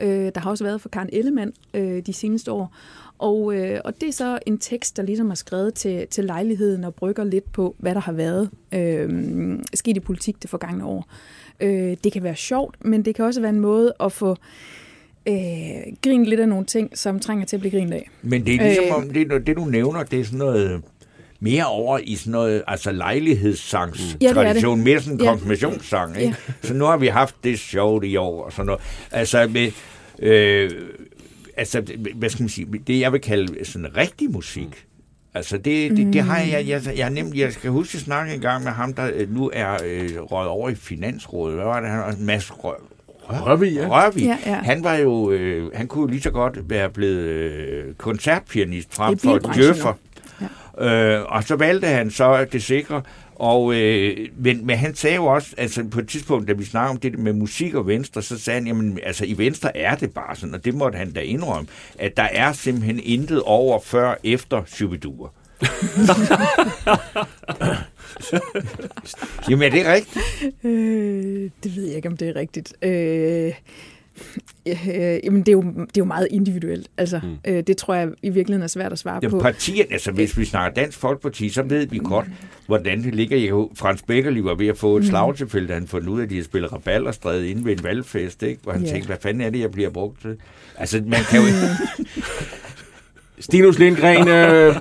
Øh, 0.00 0.32
der 0.34 0.40
har 0.40 0.50
også 0.50 0.64
været 0.64 0.80
for 0.80 0.88
Karen 0.88 1.08
Ellemann 1.12 1.52
øh, 1.74 2.02
de 2.06 2.12
seneste 2.12 2.52
år. 2.52 2.74
Og, 3.18 3.54
øh, 3.54 3.80
og 3.84 4.00
det 4.00 4.08
er 4.08 4.12
så 4.12 4.38
en 4.46 4.58
tekst, 4.58 4.96
der 4.96 5.02
ligesom 5.02 5.30
er 5.30 5.34
skrevet 5.34 5.74
til, 5.74 6.06
til 6.06 6.24
lejligheden 6.24 6.84
og 6.84 6.94
brygger 6.94 7.24
lidt 7.24 7.52
på, 7.52 7.76
hvad 7.78 7.94
der 7.94 8.00
har 8.00 8.12
været 8.12 8.50
øh, 8.72 9.58
sket 9.74 9.96
i 9.96 10.00
politik 10.00 10.42
det 10.42 10.50
forgangne 10.50 10.84
år. 10.84 11.08
Øh, 11.60 11.96
det 12.04 12.12
kan 12.12 12.22
være 12.22 12.36
sjovt, 12.36 12.84
men 12.84 13.04
det 13.04 13.14
kan 13.14 13.24
også 13.24 13.40
være 13.40 13.50
en 13.50 13.60
måde 13.60 13.92
at 14.00 14.12
få 14.12 14.36
øh, 15.28 15.36
grine 16.02 16.24
lidt 16.24 16.40
af 16.40 16.48
nogle 16.48 16.64
ting, 16.64 16.98
som 16.98 17.20
trænger 17.20 17.46
til 17.46 17.56
at 17.56 17.60
blive 17.60 17.70
grinet 17.78 17.92
af. 17.92 18.10
Men 18.22 18.46
det 18.46 18.54
er 18.54 18.64
ligesom 18.64 18.84
Øh. 18.84 18.94
om, 18.94 19.10
det, 19.10 19.46
det 19.46 19.56
du 19.56 19.64
nævner, 19.64 20.02
det 20.02 20.20
er 20.20 20.24
sådan 20.24 20.38
noget 20.38 20.82
mere 21.40 21.66
over 21.66 21.98
i 21.98 22.14
sådan 22.14 22.30
noget, 22.30 22.62
altså 22.66 22.92
lejlighedssangstradition, 22.92 24.20
Ja, 24.20 24.40
ja, 24.42 24.80
er 24.80 24.84
mere 24.84 25.00
sådan 25.00 25.18
en 25.18 25.24
Ja. 25.24 25.30
konfirmationssang, 25.30 26.20
ikke? 26.20 26.36
Så 26.62 26.74
nu 26.74 26.84
har 26.84 26.96
vi 26.96 27.06
haft 27.06 27.34
det 27.44 27.58
sjovt 27.58 28.04
i 28.04 28.16
år 28.16 28.44
og 28.44 28.52
sådan 28.52 28.66
noget. 28.66 28.80
Altså 29.10 29.48
med, 29.52 29.70
øh, 30.18 30.70
altså, 31.56 31.82
hvad 32.14 32.28
skal 32.30 32.42
man 32.42 32.48
sige, 32.48 32.66
det 32.86 33.00
jeg 33.00 33.12
vil 33.12 33.20
kalde 33.20 33.64
sådan 33.64 33.96
rigtig 33.96 34.30
musik, 34.30 34.84
Altså 35.34 35.58
det, 35.58 35.96
det, 35.96 36.12
det 36.12 36.22
har 36.22 36.38
jeg, 36.38 36.68
jeg, 36.68 36.82
jeg 36.96 37.06
har 37.06 37.10
nemt, 37.10 37.34
jeg 37.36 37.52
skal 37.52 37.70
huske 37.70 37.96
at 37.96 38.02
snakke 38.02 38.34
en 38.34 38.40
gang 38.40 38.64
med 38.64 38.72
ham, 38.72 38.92
der 38.94 39.10
øh, 39.14 39.34
nu 39.34 39.50
er 39.52 39.76
øh, 39.86 40.08
røget 40.20 40.48
over 40.48 40.68
i 40.68 40.74
Finansrådet. 40.74 41.54
Hvad 41.56 41.64
var 41.64 41.80
det, 41.80 41.90
han 41.90 41.98
var? 41.98 42.14
Mads 42.18 42.64
Rø 42.64 42.72
Rørvig, 43.28 43.72
ja. 43.72 43.88
Rørvig. 43.88 44.22
Ja, 44.24 44.38
ja. 44.46 44.54
Han 44.54 44.84
var 44.84 44.94
jo, 44.94 45.30
øh, 45.30 45.72
han 45.74 45.86
kunne 45.86 46.02
jo 46.02 46.06
lige 46.06 46.22
så 46.22 46.30
godt 46.30 46.70
være 46.70 46.90
blevet 46.90 47.18
øh, 47.24 47.94
koncertpianist 47.94 48.94
frem 48.94 49.18
for 49.18 49.38
djøffer. 49.54 49.92
Øh, 50.80 51.22
og 51.22 51.44
så 51.44 51.56
valgte 51.56 51.86
han 51.86 52.10
så 52.10 52.44
det 52.52 52.62
sikre, 52.62 53.02
og, 53.34 53.74
øh, 53.74 54.28
men, 54.36 54.66
men 54.66 54.76
han 54.76 54.94
sagde 54.94 55.16
jo 55.16 55.24
også, 55.24 55.54
altså 55.56 55.84
på 55.90 56.00
et 56.00 56.08
tidspunkt, 56.08 56.48
da 56.48 56.52
vi 56.52 56.64
snakkede 56.64 56.90
om 56.90 56.96
det 56.96 57.18
med 57.18 57.32
musik 57.32 57.74
og 57.74 57.86
Venstre, 57.86 58.22
så 58.22 58.38
sagde 58.38 58.60
han, 58.60 58.66
jamen 58.66 58.98
altså 59.02 59.24
i 59.24 59.38
Venstre 59.38 59.76
er 59.76 59.94
det 59.94 60.14
bare 60.14 60.36
sådan, 60.36 60.54
og 60.54 60.64
det 60.64 60.74
måtte 60.74 60.98
han 60.98 61.12
da 61.12 61.20
indrømme, 61.20 61.68
at 61.98 62.16
der 62.16 62.22
er 62.22 62.52
simpelthen 62.52 63.00
intet 63.02 63.42
over 63.42 63.80
før 63.80 64.14
efter 64.24 64.62
Shubidur. 64.66 65.32
Jamen 69.50 69.62
er 69.62 69.70
det 69.70 69.86
rigtigt? 69.86 70.24
Øh, 70.64 71.50
det 71.62 71.76
ved 71.76 71.86
jeg 71.86 71.96
ikke, 71.96 72.08
om 72.08 72.16
det 72.16 72.28
er 72.28 72.36
rigtigt. 72.36 72.74
Øh, 72.82 73.52
Øh, 74.66 74.74
jamen, 75.24 75.40
det 75.40 75.48
er, 75.48 75.52
jo, 75.52 75.62
det 75.62 75.78
er 75.80 75.84
jo 75.98 76.04
meget 76.04 76.28
individuelt. 76.30 76.88
Altså, 76.96 77.20
mm. 77.22 77.52
øh, 77.52 77.62
det 77.66 77.76
tror 77.76 77.94
jeg 77.94 78.08
i 78.22 78.30
virkeligheden 78.30 78.62
er 78.62 78.66
svært 78.68 78.92
at 78.92 78.98
svare 78.98 79.20
Ja, 79.22 79.28
på. 79.28 79.38
partierne, 79.40 79.92
altså 79.92 80.12
hvis 80.12 80.38
vi 80.38 80.44
snakker 80.44 80.82
Dansk 80.82 80.98
Folkeparti, 80.98 81.48
så 81.48 81.62
ved 81.62 81.86
vi 81.86 81.98
godt, 82.04 82.26
hvordan 82.66 83.02
det 83.02 83.14
ligger. 83.14 83.36
Jeg, 83.36 83.50
Frans 83.74 84.02
Beckerli 84.02 84.44
var 84.44 84.54
ved 84.54 84.66
at 84.66 84.78
få 84.78 84.96
et 84.96 85.04
slagtilfælde, 85.06 85.68
da 85.68 85.74
han 85.74 85.86
fundet 85.86 86.08
ud 86.08 86.18
af, 86.20 86.24
at 86.24 86.30
de 86.30 86.34
havde 86.34 86.44
spillet 86.44 86.72
rabalderstræde 86.72 87.50
inde 87.50 87.64
ved 87.64 87.72
en 87.78 87.84
valgfest, 87.84 88.42
ikke? 88.42 88.60
hvor 88.62 88.72
han 88.72 88.82
Ja. 88.82 88.90
tænkte, 88.90 89.06
hvad 89.06 89.16
fanden 89.22 89.40
er 89.40 89.50
det, 89.50 89.60
jeg 89.60 89.70
bliver 89.70 89.90
brugt 89.90 90.20
til? 90.22 90.36
Altså, 90.78 91.02
man 91.06 91.20
kan 91.30 91.40
jo 91.40 91.46
ikke... 91.46 91.58
Stinus 93.40 93.78
Lindgren, 93.78 94.28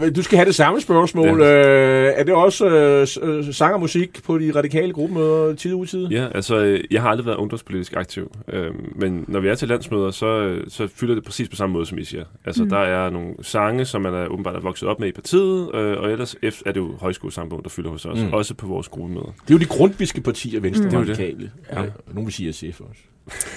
øh, 0.08 0.16
du 0.16 0.24
skal 0.24 0.38
have 0.38 0.46
det 0.46 0.56
samme 0.56 0.82
spørgsmål. 0.82 1.42
Øh, 1.42 2.14
er 2.16 2.24
det 2.24 2.34
også 2.34 2.68
øh, 2.68 3.08
øh, 3.22 3.54
sang 3.54 3.74
og 3.74 3.80
musik 3.80 4.24
på 4.24 4.38
de 4.38 4.52
radikale 4.56 4.94
gruppemøder 4.94 5.56
tid 5.56 5.74
ud 5.74 5.86
tid? 5.86 6.08
Ja, 6.08 6.28
altså, 6.36 6.58
øh, 6.58 6.84
jeg 6.92 7.02
har 7.02 7.10
aldrig 7.10 7.26
været 7.26 7.36
ungdomspolitisk 7.38 7.94
aktiv, 7.96 8.32
øhm, 8.54 8.94
men 8.96 9.26
når 9.28 9.40
vi 9.40 9.48
er 9.48 9.56
til 9.56 9.68
landsmøder, 9.68 10.12
så, 10.12 10.26
øh, 10.28 10.64
så 10.68 10.88
fylder 10.96 11.16
det 11.16 11.24
præcis 11.24 11.50
på 11.50 11.56
samme 11.56 11.74
måde, 11.74 11.86
som 11.86 11.98
I 11.98 12.04
siger. 12.04 12.24
Altså, 12.46 12.64
mm. 12.64 12.70
der 12.70 12.78
er 12.80 13.10
nogle 13.10 13.34
sange, 13.42 13.86
som 13.86 14.02
man 14.02 14.14
er 14.14 14.28
åbenbart 14.28 14.56
er 14.56 14.60
vokset 14.60 14.90
op 14.90 15.00
med 15.00 15.08
i 15.08 15.12
partiet, 15.12 15.76
øh, 15.76 15.98
og 15.98 16.12
ellers 16.12 16.36
F 16.52 16.62
er 16.66 16.72
det 16.72 16.80
jo 16.80 16.96
højskolesangbogen, 17.02 17.64
der 17.64 17.70
fylder 17.70 17.90
hos 17.90 18.06
os, 18.06 18.20
Mm. 18.20 18.34
også 18.34 18.54
på 18.54 18.68
vores 18.68 18.88
gruppemøder. 18.88 19.26
Det 19.48 19.50
er 19.50 19.54
jo 19.54 19.60
de 19.60 19.66
grundviske 19.66 20.22
partier, 20.22 20.60
Venstre 20.60 20.90
Mm. 20.90 20.96
og 20.96 21.08
Det 21.08 21.20
er 21.20 21.24
jo 21.26 21.30
det. 21.32 21.40
radikale. 21.40 21.52
Ja. 21.74 21.90
Nogle 22.14 22.26
vil 22.26 22.34
sige 22.34 22.54
SF 22.54 22.82
også. 22.82 23.02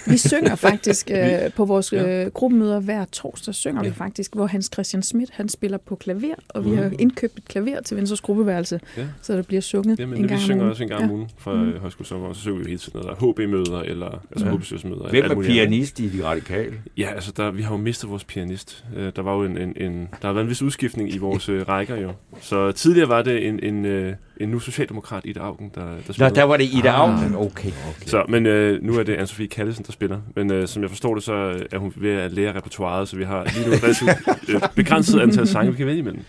Vi 0.07 0.17
synger 0.19 0.55
faktisk 0.55 1.11
øh, 1.15 1.53
på 1.57 1.65
vores 1.65 1.93
Ja. 1.93 2.25
øh, 2.25 2.31
gruppemøder 2.33 2.81
hver 2.81 3.05
torsdag, 3.13 3.55
synger 3.55 3.83
ja. 3.83 3.89
vi 3.89 3.95
faktisk, 3.95 4.35
hvor 4.35 4.47
Hans 4.47 4.71
Christian 4.73 5.03
Schmidt, 5.03 5.31
han 5.33 5.49
spiller 5.49 5.79
på 5.79 5.95
klaver, 5.97 6.35
og 6.49 6.65
vi 6.65 6.71
Mm. 6.71 6.77
har 6.77 6.91
indkøbt 6.99 7.39
et 7.39 7.45
klaver 7.49 7.81
til 7.81 7.97
Venstres 7.97 8.21
gruppeværelse, 8.21 8.81
Ja. 8.97 9.07
så 9.23 9.37
der 9.37 9.43
bliver 9.43 9.61
sunget 9.63 9.99
Jamen, 9.99 10.17
en 10.17 10.23
vi 10.23 10.29
gang 10.29 10.39
om 10.39 10.45
synger 10.45 10.61
ugen. 10.63 10.71
også 10.71 10.83
en 10.83 10.89
gang 10.89 11.01
Ja. 11.01 11.07
om 11.09 11.13
ugen 11.15 11.29
fra 11.39 11.55
Mm. 11.55 11.61
mm. 11.61 11.73
højskolesommer, 11.81 12.29
og 12.29 12.35
så 12.35 12.41
synger 12.41 12.59
vi 12.59 12.65
hele 12.65 12.79
tiden 12.79 13.01
noget 13.03 13.19
der 13.21 13.33
HB-møder, 13.33 13.81
eller 13.81 14.23
altså 14.31 14.47
Ja. 14.47 14.53
HB-møder. 14.53 15.11
Hvem 15.11 15.25
er 15.39 15.43
pianist 15.43 16.01
i 16.01 16.09
de 16.09 16.25
radikale? 16.25 16.75
Ja, 16.99 17.11
altså 17.15 17.33
der, 17.37 17.51
vi 17.51 17.63
har 17.63 17.71
jo 17.71 17.77
mistet 17.77 18.11
vores 18.11 18.25
pianist. 18.25 18.85
Øh, 18.97 19.13
der 19.17 19.23
var 19.23 19.35
jo 19.35 19.45
en, 19.45 19.59
en, 19.59 19.73
en, 19.77 20.09
der 20.23 20.27
har 20.29 20.33
været 20.33 20.45
en 20.45 20.51
vis 20.51 20.63
udskiftning 20.63 21.15
i 21.15 21.19
vores 21.19 21.49
øh, 21.55 21.69
rækker 21.69 21.97
jo. 21.97 22.13
Så 22.41 22.73
tidligere 22.73 23.09
var 23.09 23.23
det 23.23 23.47
en, 23.49 23.61
en, 23.63 23.85
øh, 23.85 24.15
en 24.41 24.49
nu 24.49 24.59
socialdemokrat, 24.59 25.23
Ida 25.25 25.41
Augen, 25.41 25.71
der, 25.75 25.81
der 25.81 25.95
Nå, 26.07 26.13
spillede. 26.13 26.35
der 26.35 26.43
var 26.45 26.57
det 26.57 26.65
Ida 26.65 26.89
Ah. 26.89 27.01
Augen. 27.01 27.35
Okay, 27.35 27.69
okay. 27.69 28.07
Så, 28.07 28.25
men 28.29 28.47
øh, 28.47 28.83
nu 28.83 28.99
er 28.99 29.03
det 29.03 29.17
Anne-Sophie 29.17 29.47
Kallesen, 29.47 29.85
der 29.85 29.93
spiller. 29.93 30.21
Men 30.37 30.53
øh, 30.53 30.69
som 30.69 30.83
jeg 30.83 30.91
forstår 30.91 31.15
det, 31.15 31.23
så 31.25 31.33
er 31.73 31.79
hun 31.79 31.93
ved 31.97 32.13
at 32.13 32.33
lære 32.33 32.57
repertoireet, 32.57 33.09
så 33.09 33.17
vi 33.17 33.25
har 33.25 33.45
lige 33.55 33.67
nu 33.69 33.73
et 33.73 34.55
øh, 34.55 34.61
begrænset 34.77 35.21
antal 35.21 35.47
sange, 35.49 35.71
vi 35.71 35.77
kan 35.77 35.87
vælge 35.87 35.99
imellem. 35.99 36.23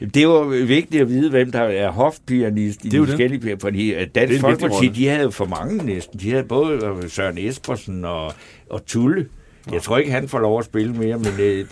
Det 0.00 0.16
er 0.16 0.22
jo 0.22 0.40
vigtigt 0.66 1.00
at 1.02 1.08
vide, 1.08 1.30
hvem 1.30 1.52
der 1.52 1.60
er 1.62 1.90
hofpianist 1.90 2.84
i 2.84 2.88
Det 2.88 2.96
er 2.96 3.00
de 3.00 3.06
forskellige 3.06 3.56
fordi 3.60 3.92
at 3.92 4.14
Det 4.14 4.22
er 4.22 4.26
Dansk 4.26 4.40
Folkeparti, 4.40 4.88
de 4.88 5.06
havde 5.08 5.22
jo 5.22 5.30
for 5.30 5.44
mange 5.44 5.84
næsten. 5.86 6.20
De 6.20 6.30
havde 6.30 6.44
både 6.44 6.72
øh, 6.86 7.08
Søren 7.10 7.38
Espersen 7.38 8.04
og, 8.04 8.32
og 8.70 8.86
Tulle. 8.86 9.26
Jeg 9.72 9.82
tror 9.82 9.98
ikke, 9.98 10.10
han 10.12 10.28
får 10.28 10.38
lov 10.38 10.58
at 10.58 10.64
spille 10.64 10.92
mere, 10.94 11.18
men 11.18 11.32
øh, 11.40 11.64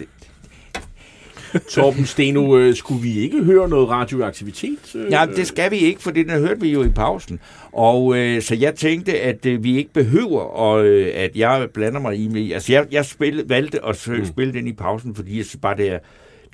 Torben 1.75 2.07
Steno, 2.07 2.59
øh, 2.59 2.75
skulle 2.75 3.03
vi 3.03 3.19
ikke 3.19 3.45
høre 3.45 3.69
noget 3.69 3.89
radioaktivitet? 3.89 4.95
Øh, 4.95 5.11
ja, 5.11 5.27
det 5.37 5.47
skal 5.47 5.71
vi 5.71 5.77
ikke, 5.77 6.03
for 6.03 6.11
det 6.11 6.31
hørte 6.31 6.61
vi 6.61 6.73
jo 6.73 6.85
i 6.85 6.89
pausen. 6.89 7.41
Og 7.73 8.17
øh, 8.17 8.43
så 8.43 8.55
jeg 8.55 8.75
tænkte, 8.75 9.21
at 9.21 9.47
øh, 9.47 9.65
vi 9.65 9.77
ikke 9.77 9.93
behøver, 9.93 10.41
og, 10.41 10.85
øh, 10.85 11.13
at 11.15 11.37
jeg 11.37 11.69
blander 11.75 12.01
mig 12.01 12.17
i 12.17 12.29
med. 12.29 12.53
Altså, 12.53 12.73
jeg, 12.73 12.87
jeg 12.91 13.05
spille, 13.05 13.45
valgte 13.49 13.85
at 13.85 14.09
mm. 14.09 14.25
spille 14.25 14.53
den 14.53 14.67
i 14.67 14.73
pausen, 14.73 15.15
fordi 15.15 15.37
jeg 15.37 15.45
synes 15.45 15.61
bare, 15.63 15.77
det 15.77 15.93
er, 15.93 15.99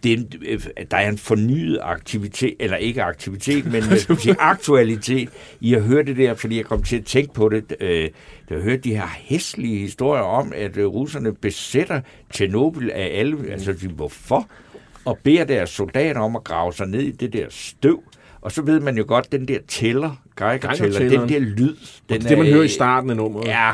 det 0.03 0.13
er 0.13 0.17
en, 0.17 0.33
øh, 0.47 0.61
der 0.91 0.97
er 0.97 1.09
en 1.09 1.19
fornyet 1.19 1.79
aktivitet, 1.83 2.55
eller 2.61 2.77
ikke 2.77 3.03
aktivitet, 3.03 3.65
men 3.65 3.83
man 3.91 3.99
sige, 3.99 4.37
aktualitet 4.39 5.29
i 5.61 5.75
at 5.75 5.83
høre 5.83 6.03
det 6.03 6.17
der, 6.17 6.35
fordi 6.35 6.57
jeg 6.57 6.65
kom 6.65 6.83
til 6.83 6.97
at 6.97 7.05
tænke 7.05 7.35
på 7.35 7.49
det, 7.49 7.77
øh, 7.81 8.11
da 8.49 8.55
jeg 8.55 8.63
hørte 8.63 8.83
de 8.83 8.95
her 8.95 9.09
hæslige 9.17 9.79
historier 9.79 10.23
om, 10.23 10.53
at 10.57 10.77
øh, 10.77 10.87
russerne 10.87 11.35
besætter 11.35 12.01
Tjernobyl 12.33 12.91
af 12.91 13.11
alle, 13.15 13.51
altså 13.51 13.73
de, 13.73 13.89
hvorfor? 13.89 14.49
Og 15.07 15.19
beder 15.23 15.45
deres 15.45 15.71
soldater 15.71 16.21
om 16.21 16.37
at 16.37 16.45
grave 16.45 16.73
sig 16.73 16.87
ned 16.87 17.01
i 17.01 17.11
det 17.11 17.33
der 17.33 17.47
støv. 17.51 18.03
Og 18.41 18.53
så 18.53 18.63
ved 18.63 18.81
man 18.81 18.97
jo 18.99 19.05
godt, 19.09 19.33
den 19.33 19.49
der 19.49 19.59
tæller, 19.69 20.23
Geiger-tæller, 20.37 20.99
den 20.99 21.29
der 21.29 21.39
lyd. 21.39 21.77
Den 22.09 22.21
det 22.21 22.25
er 22.25 22.29
det, 22.29 22.39
man 22.39 22.47
er, 22.47 22.53
hører 22.53 22.65
i 22.65 22.69
starten 22.69 23.11
af 23.11 23.17
nummeret. 23.17 23.47
Ja, 23.47 23.73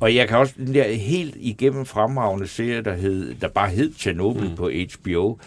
og 0.00 0.14
jeg 0.14 0.28
kan 0.28 0.38
også, 0.38 0.54
den 0.56 0.74
der 0.74 0.92
helt 0.92 1.36
igennem 1.36 1.86
fremragende 1.86 2.48
serie, 2.48 2.82
der, 2.82 2.94
hed, 2.94 3.34
der 3.34 3.48
bare 3.48 3.68
hed 3.68 3.92
Chernobyl 3.98 4.48
mm. 4.48 4.56
på 4.56 4.70
HBO, 4.70 5.38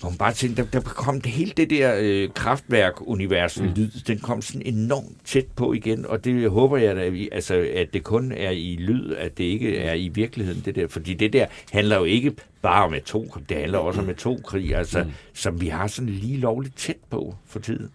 hvor 0.00 0.10
man 0.10 0.18
bare 0.18 0.32
tænkte, 0.32 0.62
der, 0.62 0.68
der 0.68 0.80
kom 0.80 1.20
det 1.20 1.32
hele 1.32 1.52
det 1.56 1.70
der 1.70 1.96
øh, 1.98 2.28
kraftværk-univers 2.34 3.60
mm. 3.60 3.66
lyd, 3.76 3.90
den 4.06 4.18
kom 4.18 4.42
sådan 4.42 4.62
enormt 4.62 5.16
tæt 5.24 5.46
på 5.56 5.72
igen, 5.72 6.06
og 6.06 6.24
det 6.24 6.50
håber 6.50 6.76
jeg, 6.76 6.96
da, 6.96 7.12
altså, 7.32 7.68
at 7.74 7.88
det 7.92 8.04
kun 8.04 8.32
er 8.32 8.50
i 8.50 8.76
lyd, 8.80 9.14
at 9.14 9.38
det 9.38 9.44
ikke 9.44 9.78
er 9.78 9.94
i 9.94 10.08
virkeligheden, 10.08 10.62
det 10.64 10.74
der, 10.74 10.88
fordi 10.88 11.14
det 11.14 11.32
der 11.32 11.46
handler 11.72 11.96
jo 11.96 12.04
ikke 12.04 12.32
bare 12.62 12.84
om 12.84 12.94
atomkrig, 12.94 13.48
det 13.48 13.56
handler 13.56 13.78
også 13.78 14.00
om 14.00 14.08
atomkrig, 14.08 14.74
altså, 14.74 15.02
mm. 15.04 15.10
som 15.34 15.60
vi 15.60 15.68
har 15.68 15.86
sådan 15.86 16.10
lige 16.10 16.36
lovligt 16.36 16.76
tæt 16.76 16.96
på 17.10 17.34
for 17.46 17.58
tiden. 17.58 17.90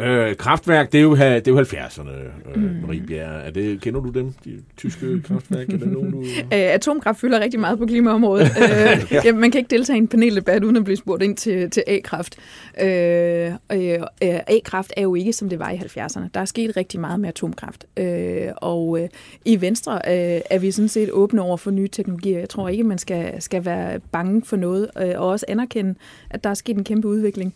Øh, 0.00 0.36
kraftværk, 0.36 0.92
det 0.92 0.98
er 0.98 1.02
jo, 1.02 1.16
det 1.16 1.48
er 1.48 1.52
jo 1.52 1.60
70'erne, 1.60 2.10
øh, 2.10 2.62
mm. 2.62 2.80
Marie 2.86 3.02
Bjerre. 3.06 3.42
Er 3.42 3.50
det, 3.50 3.80
kender 3.80 4.00
du 4.00 4.08
dem, 4.08 4.32
de 4.44 4.62
tyske 4.76 5.20
kraftværk? 5.26 5.68
Er 5.68 5.86
nogen, 5.86 6.10
du... 6.10 6.20
Øh, 6.22 6.48
atomkraft 6.50 7.20
fylder 7.20 7.40
rigtig 7.40 7.60
meget 7.60 7.78
på 7.78 7.86
klimaområdet. 7.86 8.46
øh, 8.62 9.12
ja, 9.24 9.32
man 9.32 9.50
kan 9.50 9.58
ikke 9.58 9.70
deltage 9.70 9.96
i 9.96 10.00
en 10.00 10.08
paneldebat 10.08 10.64
uden 10.64 10.76
at 10.76 10.84
blive 10.84 10.96
spurgt 10.96 11.22
ind 11.22 11.36
til, 11.36 11.70
til 11.70 11.82
A-kraft. 11.86 12.36
Øh, 12.82 13.52
øh, 13.72 13.98
A-kraft 14.46 14.92
er 14.96 15.02
jo 15.02 15.14
ikke, 15.14 15.32
som 15.32 15.48
det 15.48 15.58
var 15.58 15.70
i 15.70 15.76
70'erne. 15.76 16.28
Der 16.34 16.40
er 16.40 16.44
sket 16.44 16.76
rigtig 16.76 17.00
meget 17.00 17.20
med 17.20 17.28
atomkraft. 17.28 17.86
Øh, 17.96 18.48
og 18.56 19.00
øh, 19.00 19.08
i 19.44 19.60
Venstre 19.60 19.94
øh, 19.94 20.40
er 20.50 20.58
vi 20.58 20.70
sådan 20.70 20.88
set 20.88 21.10
åbne 21.10 21.42
over 21.42 21.56
for 21.56 21.70
nye 21.70 21.88
teknologier. 21.88 22.38
Jeg 22.38 22.48
tror 22.48 22.68
ikke, 22.68 22.84
man 22.84 22.98
skal, 22.98 23.42
skal 23.42 23.64
være 23.64 24.00
bange 24.12 24.42
for 24.44 24.56
noget, 24.56 24.90
øh, 25.02 25.12
og 25.16 25.28
også 25.28 25.46
anerkende, 25.48 25.94
at 26.30 26.44
der 26.44 26.50
er 26.50 26.54
sket 26.54 26.76
en 26.76 26.84
kæmpe 26.84 27.08
udvikling. 27.08 27.54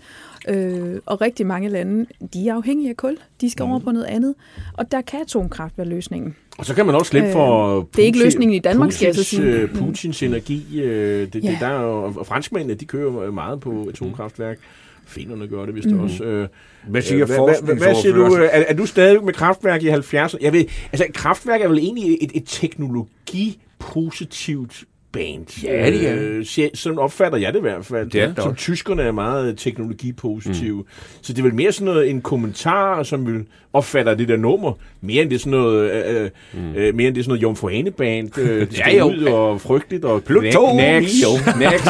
Øh, 0.49 1.01
og 1.07 1.20
rigtig 1.20 1.47
mange 1.47 1.68
lande, 1.68 2.07
de 2.34 2.49
er 2.49 2.55
afhængige 2.55 2.90
af 2.90 2.97
kul. 2.97 3.16
De 3.40 3.51
skal 3.51 3.62
over 3.62 3.78
på 3.78 3.90
noget 3.90 4.07
andet. 4.07 4.34
Og 4.72 4.92
der 4.92 5.01
kan 5.01 5.20
atomkraft 5.20 5.78
være 5.78 5.86
løsningen. 5.88 6.36
Og 6.59 6.66
så 6.66 6.74
kan 6.74 6.86
man 6.86 6.94
også 6.94 7.11
slippe 7.11 7.26
Øh, 7.28 7.32
for 7.32 7.78
det 7.97 8.03
er 8.03 8.07
ikke 8.07 8.18
løsningen 8.24 8.55
i 8.55 8.59
Danmark, 8.59 8.92
skal 8.92 9.07
jeg 9.07 9.14
så 9.14 9.20
Putins, 9.20 9.28
sige. 9.28 9.61
øh, 9.61 9.74
Putins 9.74 10.22
energi. 10.22 10.80
Øh, 10.82 11.20
det, 11.20 11.32
det, 11.32 11.44
Ja. 11.44 11.57
der 11.61 11.66
er 11.66 11.82
jo, 11.82 12.03
og 12.05 12.26
franskmændene, 12.26 12.74
de 12.74 12.84
kører 12.84 13.30
meget 13.30 13.61
på 13.61 13.86
atomkraftværk. 13.88 14.59
Finerne 15.07 15.47
gør 15.47 15.66
det 15.66 15.74
vist 15.74 15.90
mm. 15.90 16.01
også. 16.01 16.24
Øh, 16.24 16.49
Hvad 16.88 17.03
siger 17.03 17.20
øh, 17.22 17.26
hvad, 17.26 17.36
hvad, 17.38 17.55
siger 17.55 17.74
du? 17.74 17.80
forskningsordfører? 17.84 18.51
øh, 18.55 18.61
Er, 18.61 18.64
er 18.68 18.74
du 18.74 18.86
stadig 18.86 19.24
med 19.24 19.32
kraftværk 19.32 19.82
i 19.82 19.88
70'erne? 19.88 20.36
Jeg 20.40 20.53
ved, 20.53 20.64
altså, 20.92 21.07
kraftværk 21.14 21.61
er 21.61 21.68
vel 21.68 21.78
egentlig 21.78 22.18
et, 22.20 22.30
et 22.34 22.42
teknologipositivt 22.47 24.84
band. 25.16 25.64
Ja, 25.64 25.90
det 25.90 26.08
er. 26.08 26.16
Øh, 26.18 26.70
sådan 26.74 26.98
opfatter 26.98 27.38
jeg 27.38 27.52
det 27.52 27.58
i 27.58 27.62
hvert 27.62 27.84
fald. 27.84 28.10
Det 28.10 28.20
er 28.22 28.26
det 28.26 28.42
som 28.42 28.54
tyskerne 28.54 29.02
er 29.02 29.12
meget 29.12 29.58
teknologipositive. 29.58 30.76
Mm. 30.76 30.88
Så 31.22 31.32
det 31.32 31.38
er 31.38 31.42
vel 31.42 31.54
mere 31.54 31.72
sådan 31.72 31.84
noget, 31.84 32.10
en 32.10 32.20
kommentar, 32.22 33.02
som 33.02 33.26
vil 33.26 33.44
opfatter 33.76 34.14
det 34.14 34.28
der 34.28 34.36
nummer, 34.36 34.72
mere 35.00 35.22
end 35.22 35.30
det 35.30 35.36
er 35.36 35.40
sådan 35.40 35.50
noget, 35.50 36.06
øh, 36.06 36.30
mm. 36.54 36.74
øh, 36.76 36.94
mere 36.94 37.06
end 37.08 37.14
det 37.14 37.20
er 37.20 37.24
sådan 37.24 37.28
noget 37.28 37.42
Jomfru 37.42 37.68
Ane-band. 37.68 38.38
Øh, 38.38 38.60
det 38.60 38.78
Ja, 38.78 38.90
ja, 38.90 38.98
jo. 38.98 39.04
ud 39.10 39.22
og 39.24 39.60
frygteligt 39.60 40.04
og 40.04 40.22
Plutonium. 40.24 40.76
Nax, 40.76 41.12
Nax, 41.60 41.86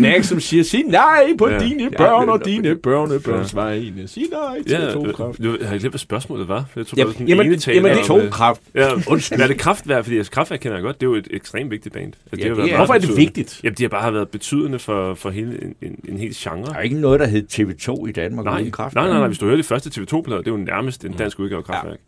Nax, 0.00 0.26
som 0.26 0.40
siger, 0.40 0.62
sig 0.64 0.82
nej 0.86 1.26
på 1.38 1.48
Ja. 1.48 1.54
ja. 1.54 1.68
dine 1.68 1.82
Ja, 1.82 1.88
børn 1.98 2.28
og 2.28 2.40
ja. 2.46 2.50
dine 2.50 2.74
børnebørns 2.76 3.54
vegne. 3.54 4.08
Sig 4.08 4.22
nej 4.32 4.62
til 4.62 4.70
Ja, 4.72 4.88
atomkraft. 4.88 5.42
du, 5.42 5.56
jeg 5.60 5.68
har 5.68 5.78
glemt, 5.78 5.92
hvad 5.92 5.98
spørgsmålet 5.98 6.48
var. 6.48 6.64
for 6.72 6.80
Jeg 6.80 6.86
tror, 6.86 6.96
Ja, 6.96 7.00
det 7.00 7.06
var 7.06 7.12
sådan 7.12 7.28
jamen- 7.28 7.46
ene 7.46 7.56
tale 7.56 7.76
jamen, 7.76 7.90
det- 7.90 8.10
om, 8.10 8.16
øh, 8.16 8.22
Atomkraft. 8.22 8.60
Ja, 8.74 8.88
undskyld. 9.08 9.40
Er 9.40 9.46
det 9.46 9.58
kraftværk? 9.58 10.04
Fordi 10.04 10.16
altså, 10.16 10.32
kraftværk 10.32 10.60
kender 10.60 10.76
jeg 10.76 10.82
godt. 10.82 11.00
Det 11.00 11.06
er 11.06 11.10
jo 11.10 11.16
et 11.16 11.28
ekstremt 11.30 11.70
vigtigt 11.70 11.92
band. 11.94 12.12
Altså, 12.32 12.48
Ja, 12.48 12.54
har 12.54 12.62
det 12.62 12.72
er- 12.72 12.76
Hvorfor 12.76 12.94
er 12.94 12.98
det 12.98 13.16
vigtigt? 13.16 13.60
Jamen, 13.64 13.74
de 13.78 13.82
har 13.82 13.88
bare 13.88 14.14
været 14.14 14.28
betydende 14.28 14.78
for, 14.78 15.14
for 15.14 15.30
hele 15.30 15.58
en, 15.62 15.74
en, 15.82 15.96
en 16.08 16.18
hel 16.18 16.34
genre. 16.36 16.64
Der 16.66 16.74
er 16.74 16.80
ikke 16.82 17.00
noget, 17.00 17.20
der 17.20 17.26
hed 17.26 17.42
TV2 17.52 18.06
i 18.08 18.12
Danmark 18.12 18.44
Nej, 18.44 18.60
uden 18.60 18.70
kraft. 18.70 18.94
nej, 18.94 19.08
nej, 19.08 19.18
nej, 19.18 19.26
hvis 19.26 19.38
du 19.38 19.44
hører 19.46 19.56
de 19.56 19.62
første 19.62 19.90
TV2-plader, 20.00 20.38
det 20.42 20.48
er 20.48 20.52
jo 20.52 20.56
nærmest 20.56 21.04
en 21.08 21.18
dansk 21.18 21.38
udgave 21.38 21.58
af 21.58 21.68
Ja. 21.68 21.72
Kraftværk. 21.74 21.98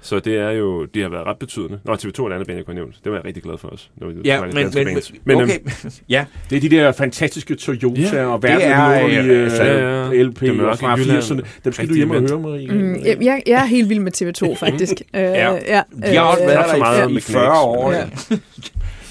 Så 0.00 0.18
det 0.18 0.36
er 0.36 0.50
jo, 0.50 0.84
de 0.84 1.00
har 1.02 1.08
været 1.08 1.26
ret 1.26 1.38
betydende. 1.38 1.80
Nå, 1.84 1.94
TV2 1.94 2.22
er 2.22 2.26
et 2.28 2.32
andet 2.32 2.46
band, 2.46 2.56
jeg 2.56 2.64
kunne 2.66 2.74
nævnt. 2.74 2.94
Det 3.04 3.12
var 3.12 3.18
jeg 3.18 3.24
rigtig 3.24 3.42
glad 3.42 3.58
for 3.58 3.68
os. 3.68 3.90
Det 3.98 4.06
var 4.06 4.12
Ja, 4.24 4.40
faktisk 4.40 4.54
men, 4.54 4.62
danske 4.64 4.84
men, 4.84 4.94
bands. 4.94 5.12
men 5.24 5.40
øhm, 5.40 5.50
okay. 5.50 5.90
ja, 6.08 6.24
Det 6.50 6.56
er 6.56 6.60
de 6.60 6.70
der 6.76 6.92
fantastiske 6.92 7.54
Toyota 7.54 8.00
Ja, 8.00 8.26
og 8.26 8.42
det 8.42 8.50
er, 8.50 8.56
verdensvidunderlige 8.58 9.32
øh, 9.38 9.42
altså, 9.44 9.62
ja, 9.64 10.08
ja. 10.10 10.22
LP 10.22 10.40
Det 10.40 10.56
mørke 10.56 10.78
fra 10.78 10.94
Jylland. 10.96 11.18
80'erne. 11.22 11.46
Dem 11.64 11.72
skal 11.72 11.88
du 11.88 11.94
hjem 11.94 12.10
og 12.10 12.20
høre, 12.20 12.40
Marie. 12.40 12.72
Mm, 12.72 12.94
jeg, 13.04 13.16
jeg, 13.22 13.42
jeg 13.46 13.62
er 13.62 13.66
helt 13.66 13.88
vild 13.88 14.00
med 14.00 14.12
TV2, 14.22 14.54
faktisk. 14.54 14.92
øh, 15.14 15.20
Ja. 15.20 15.52
ja, 15.52 15.82
de 16.10 16.16
har 16.16 16.20
også 16.24 16.42
øh, 16.42 16.48
været 16.48 16.66
der 16.72 16.78
meget 16.78 17.08
i, 17.10 17.12
med 17.12 17.16
i 17.16 17.20
40 17.20 17.42
Knæks, 17.44 17.58
år. 17.64 17.92
ja. 17.92 17.98
Ja. 18.30 18.36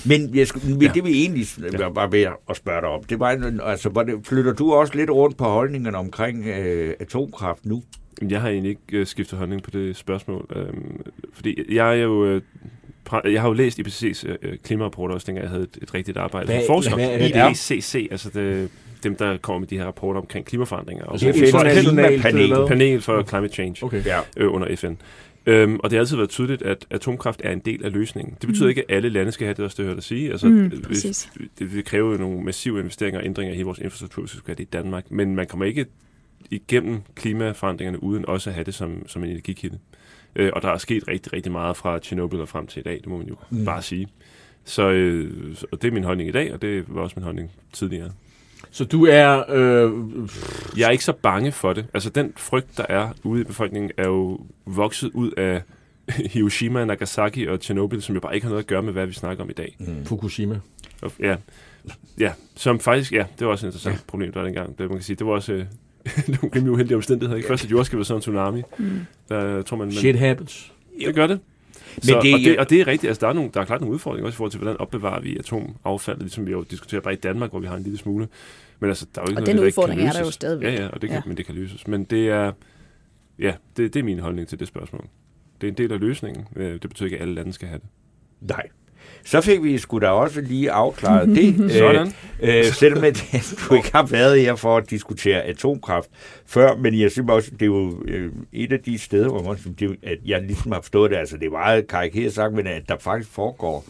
Men 0.08 0.36
jeg 0.38 0.48
skulle, 0.48 0.78
ja. 0.82 0.92
det 0.94 1.06
vi 1.06 1.22
egentlig 1.22 1.46
var 1.80 1.90
bare 1.90 2.12
ved 2.12 2.28
at 2.50 2.56
spørge 2.56 2.82
dig 2.82 2.90
om, 2.90 3.04
det 3.04 3.20
var, 3.20 3.38
altså, 3.66 3.90
hvor 3.90 4.04
det, 4.04 4.16
flytter 4.24 4.54
du 4.54 4.74
også 4.74 4.94
lidt 4.96 5.10
rundt 5.10 5.38
på 5.38 5.44
holdningerne 5.44 5.98
omkring 5.98 6.46
øh, 6.48 6.94
atomkraft 7.00 7.66
nu? 7.66 7.84
Jeg 8.30 8.42
har 8.42 8.50
egentlig 8.50 8.70
ikke 8.70 9.00
øh, 9.00 9.06
skiftet 9.06 9.38
holdning 9.40 9.64
på 9.64 9.72
det 9.72 9.96
spørgsmål. 9.96 10.46
Øhm, 10.56 11.02
fordi 11.34 11.76
jeg 11.76 12.00
er 12.00 12.04
jo... 12.04 12.26
Øh, 12.26 12.42
jeg 13.24 13.42
har 13.42 13.48
jo 13.48 13.54
læst 13.54 13.80
IPCC's 13.80 14.28
øh, 14.42 14.58
klimarapporter 14.64 15.14
også, 15.16 15.26
dengang 15.26 15.44
jeg 15.44 15.50
havde 15.52 15.64
et, 15.64 15.78
et 15.82 15.94
rigtigt 15.94 16.18
arbejde 16.18 16.46
Hvad- 16.46 16.62
som 16.66 16.68
forsker. 16.76 16.96
hvad 16.96 17.10
er 17.12 17.18
det? 17.48 17.52
IPCC, 17.52 18.08
altså 18.12 18.30
det, 18.34 18.70
dem, 19.04 19.16
der 19.16 19.38
kommer 19.38 19.60
med 19.60 19.68
de 19.68 19.78
her 19.78 19.86
rapporter 19.86 20.22
omkring 20.22 20.46
klimaforandringer. 20.46 21.04
Og 21.06 21.12
Altså, 21.14 21.28
Det 21.28 21.54
er 21.54 21.94
hvad? 21.94 22.68
panel 22.68 23.02
for 23.02 23.24
climate 23.24 23.54
change 23.54 23.86
Okay. 23.86 24.06
Ja. 24.06 24.20
øh, 24.38 24.54
under 24.54 24.76
FN. 24.76 24.94
Øhm, 25.46 25.76
og 25.80 25.90
det 25.90 25.92
har 25.98 26.00
altid 26.00 26.16
været 26.18 26.30
tydeligt, 26.30 26.62
at 26.62 26.86
atomkraft 26.92 27.42
er 27.44 27.52
en 27.52 27.60
del 27.60 27.86
af 27.86 27.92
løsningen. 27.94 28.36
Det 28.42 28.48
betyder 28.48 28.66
Mm. 28.66 28.70
ikke, 28.70 28.82
at 28.90 28.96
alle 28.96 29.10
lande 29.10 29.32
skal 29.32 29.46
have 29.46 29.54
det, 29.54 29.66
også 29.66 29.76
det 29.78 29.86
hørte 29.86 29.98
at 29.98 30.04
sige. 30.04 30.32
Altså, 30.32 30.48
Mm, 30.48 30.72
præcis. 30.88 31.30
det 31.60 31.76
vil 31.76 31.84
kræve 31.84 32.12
jo 32.12 32.18
nogle 32.18 32.42
massive 32.44 32.80
investeringer 32.80 33.20
og 33.20 33.26
ændringer 33.26 33.54
i 33.54 33.56
hele 33.56 33.66
vores 33.66 33.80
infrastruktur, 33.80 34.22
hvis 34.24 34.34
vi 34.34 34.38
skal 34.38 34.48
have 34.48 34.56
det 34.56 34.64
i 34.64 34.70
Danmark. 34.74 35.12
Men 35.12 35.36
man 35.36 35.48
kommer 35.48 35.66
ikke 35.66 35.86
igennem 36.52 37.02
klimaforandringerne 37.16 38.04
uden 38.04 38.26
også 38.28 38.50
at 38.50 38.54
have 38.54 38.64
det 38.64 38.74
som, 38.74 39.08
som 39.08 39.24
en 39.24 39.30
energikilde. 39.30 39.80
Øh, 40.36 40.52
og 40.56 40.62
der 40.62 40.70
er 40.70 40.78
sket 40.78 41.08
rigtig, 41.08 41.34
rigtig 41.34 41.52
meget 41.52 41.78
fra 41.78 42.00
Tjernobyl 42.00 42.40
og 42.40 42.48
frem 42.50 42.68
til 42.68 42.80
i 42.80 42.84
dag, 42.84 42.94
det 42.94 43.08
må 43.08 43.18
man 43.18 43.28
jo 43.28 43.36
Mm. 43.50 43.66
bare 43.66 43.82
sige. 43.82 44.08
Så 44.66 44.90
øh, 44.92 45.56
og 45.72 45.82
det 45.82 45.88
er 45.88 45.92
min 45.92 46.04
holdning 46.04 46.30
i 46.30 46.32
dag, 46.32 46.54
og 46.54 46.62
det 46.62 46.84
var 46.88 47.02
også 47.02 47.14
min 47.18 47.24
holdning 47.24 47.52
tidligere. 47.74 48.12
Så 48.72 48.86
du 48.86 49.06
er... 49.06 49.44
Øh, 49.50 49.92
Jeg 50.78 50.86
er 50.88 50.90
ikke 50.92 51.04
så 51.04 51.14
bange 51.14 51.52
for 51.52 51.74
det. 51.74 51.86
Altså, 51.94 52.10
den 52.10 52.34
frygt, 52.38 52.78
der 52.78 52.86
er 52.90 53.10
ude 53.24 53.42
i 53.42 53.44
befolkningen, 53.44 53.92
er 53.98 54.08
jo 54.08 54.40
vokset 54.66 55.12
ud 55.14 55.32
af 55.32 55.62
Hiroshima, 56.34 56.86
Nagasaki 56.86 57.46
og 57.48 57.60
Tjernobyl, 57.62 58.02
som 58.02 58.16
jo 58.16 58.22
bare 58.22 58.36
ikke 58.36 58.46
har 58.46 58.52
noget 58.52 58.64
at 58.64 58.68
gøre 58.68 58.82
med, 58.82 58.94
hvad 58.94 59.06
vi 59.08 59.14
snakker 59.14 59.44
om 59.44 59.50
i 59.50 59.54
dag. 59.54 59.76
Mm. 59.80 60.06
Fukushima. 60.06 60.60
Ja, 61.20 61.36
ja, 62.20 62.34
som 62.56 62.80
faktisk, 62.80 63.12
ja, 63.14 63.26
det 63.40 63.48
var 63.48 63.52
også 63.52 63.66
et 63.66 63.70
interessant 63.70 63.96
ja. 63.96 64.02
problem, 64.08 64.32
der 64.32 64.44
dengang. 64.44 64.70
Det, 64.78 64.80
man 64.80 64.98
kan 64.98 65.04
sige, 65.04 65.16
det 65.16 65.28
var 65.28 65.34
også 65.34 65.54
øh, 65.54 65.66
nogle 66.28 66.56
rimelig 66.56 66.72
uheldige 66.72 66.96
omstændigheder. 66.96 67.38
Ikke? 67.38 67.48
Først 67.48 67.66
et 67.66 67.72
jordskælv 67.72 68.00
og 68.00 68.06
så 68.06 68.16
en 68.16 68.22
tsunami. 68.22 68.62
Mm. 68.78 69.00
Der 69.30 69.62
tror 69.62 69.78
man, 69.78 69.88
man 69.88 69.92
Shit 69.96 70.16
happens. 70.20 70.74
det 71.06 71.16
gør 71.16 71.28
det. 71.28 71.40
Men 71.96 72.04
Så, 72.04 72.20
det- 72.24 72.34
og, 72.34 72.40
det, 72.40 72.60
og 72.60 72.70
det 72.70 72.82
er 72.82 72.88
rigtigt. 72.88 73.08
Altså, 73.10 73.22
der, 73.22 73.28
er 73.28 73.34
nogle, 73.34 73.52
der 73.54 73.62
er 73.62 73.66
klart 73.66 73.82
nogle 73.82 73.94
udfordringer 73.94 74.26
også 74.26 74.36
i 74.36 74.38
forhold 74.38 74.52
til, 74.52 74.58
hvordan 74.62 74.78
opbevarer 74.82 75.22
vi 75.22 75.38
atomaffaldet, 75.38 76.24
ligesom 76.24 76.46
vi 76.46 76.52
jo 76.52 76.66
diskuterer 76.72 77.02
bare 77.02 77.14
i 77.14 77.18
Danmark, 77.18 77.50
hvor 77.50 77.60
vi 77.60 77.68
har 77.68 77.76
en 77.76 77.84
lille 77.84 77.98
smule. 77.98 78.28
Men 78.80 78.90
altså, 78.90 79.06
der 79.16 79.22
er 79.22 79.26
jo 79.26 79.30
ikke 79.32 79.38
Og 79.40 79.42
noget, 79.42 79.48
den 79.48 79.58
der 79.58 79.64
ikke 79.64 79.68
udfordring 79.68 80.00
kan 80.00 80.08
er 80.08 80.12
der 80.12 80.20
jo 80.20 80.24
løses. 80.24 80.34
stadigvæk. 80.34 80.74
Ja, 80.74 80.84
ja, 80.84 80.88
og 80.88 81.02
det 81.02 81.10
kan, 81.10 81.18
Ja. 81.18 81.22
men 81.28 81.38
det 81.38 81.46
kan 81.46 81.56
løses. 81.56 81.88
Men 81.88 82.04
det 82.04 82.30
er, 82.30 82.52
ja, 83.40 83.54
det, 83.78 83.94
det 83.94 84.00
er 84.00 84.04
min 84.04 84.20
holdning 84.20 84.48
til 84.48 84.60
det 84.60 84.68
spørgsmål. 84.68 85.06
Det 85.62 85.68
er 85.68 85.72
en 85.72 85.78
del 85.78 85.92
af 85.92 86.00
løsningen. 86.00 86.46
Øh, 86.56 86.74
Det 86.74 86.82
betyder 86.82 87.06
ikke, 87.06 87.16
at 87.16 87.22
alle 87.22 87.34
lande 87.36 87.54
skal 87.54 87.68
have 87.68 87.80
det. 87.80 88.50
Nej. 88.50 88.68
Så 89.26 89.42
fik 89.42 89.64
vi 89.64 89.78
sgu 89.78 90.00
da 90.00 90.08
også 90.08 90.42
lige 90.42 90.72
afklaret 90.72 91.28
det. 91.30 91.72
Sådan. 91.72 92.14
Øh, 92.42 92.66
selvom 92.66 93.04
at 93.10 93.26
du 93.70 93.76
ikke 93.76 93.92
har 93.92 94.06
været 94.06 94.42
her 94.42 94.56
for 94.56 94.78
at 94.78 94.90
diskutere 94.90 95.42
atomkraft 95.42 96.10
før, 96.46 96.76
men 96.76 97.00
jeg 97.00 97.12
synes 97.12 97.30
også, 97.30 97.52
det 97.52 97.62
er 97.62 97.66
jo 97.66 98.04
øh, 98.08 98.32
et 98.54 98.74
af 98.74 98.80
de 98.80 98.98
steder, 98.98 99.30
hvor 99.30 99.44
man, 99.44 99.76
det, 99.80 99.98
at 100.04 100.18
jeg 100.26 100.42
ligesom 100.42 100.72
har 100.72 100.82
forstået 100.82 101.12
det, 101.12 101.18
altså 101.18 101.38
det 101.38 101.46
er 101.46 101.52
meget 101.52 101.88
karikeret 101.88 102.34
sagt, 102.34 102.54
men 102.54 102.68
at 102.68 102.90
der 102.90 102.98
faktisk 103.00 103.32
foregår 103.32 103.86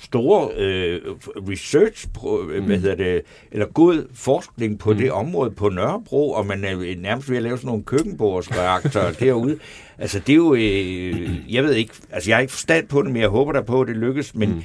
store 0.00 0.50
øh, 0.56 1.00
research, 1.48 2.08
øh, 2.50 2.64
hvad 2.64 2.78
hedder 2.78 2.94
det, 2.94 3.22
eller 3.52 3.66
god 3.66 4.08
forskning 4.14 4.78
på 4.78 4.92
mm. 4.92 4.98
det 4.98 5.12
område 5.12 5.50
på 5.50 5.68
Nørrebro, 5.68 6.30
og 6.30 6.46
man 6.46 6.64
er 6.64 6.96
nærmest 6.96 7.30
ved 7.30 7.36
at 7.36 7.42
lave 7.42 7.56
sådan 7.56 7.66
nogle 7.66 7.82
køkkenbordsreaktorer 7.82 9.12
derude. 9.12 9.58
Altså 9.98 10.18
det 10.18 10.32
er 10.32 10.36
jo, 10.36 10.54
øh, 10.54 11.54
jeg 11.54 11.64
ved 11.64 11.74
ikke, 11.74 11.94
altså 12.10 12.30
jeg 12.30 12.36
har 12.36 12.40
ikke 12.40 12.52
forstand 12.52 12.88
på 12.88 13.02
det, 13.02 13.10
men 13.10 13.22
jeg 13.22 13.28
håber 13.28 13.52
da 13.52 13.60
på, 13.60 13.80
at 13.80 13.88
det 13.88 13.96
lykkes, 13.96 14.34
men 14.34 14.48
mm. 14.48 14.62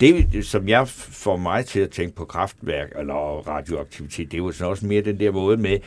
det, 0.00 0.46
som 0.46 0.68
jeg 0.68 0.88
får 0.88 1.36
mig 1.36 1.66
til 1.66 1.80
at 1.80 1.90
tænke 1.90 2.16
på 2.16 2.24
kraftværk 2.24 2.92
eller 2.98 3.14
radioaktivitet, 3.48 4.32
det 4.32 4.38
er 4.38 4.42
jo 4.42 4.52
sådan 4.52 4.70
også 4.70 4.86
mere 4.86 5.02
den 5.02 5.20
der 5.20 5.30
måde 5.30 5.56
med, 5.56 5.78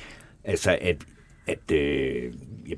altså 0.44 0.78
at, 0.82 0.98
at 1.48 1.72
øh, 1.72 2.34
ja, 2.70 2.76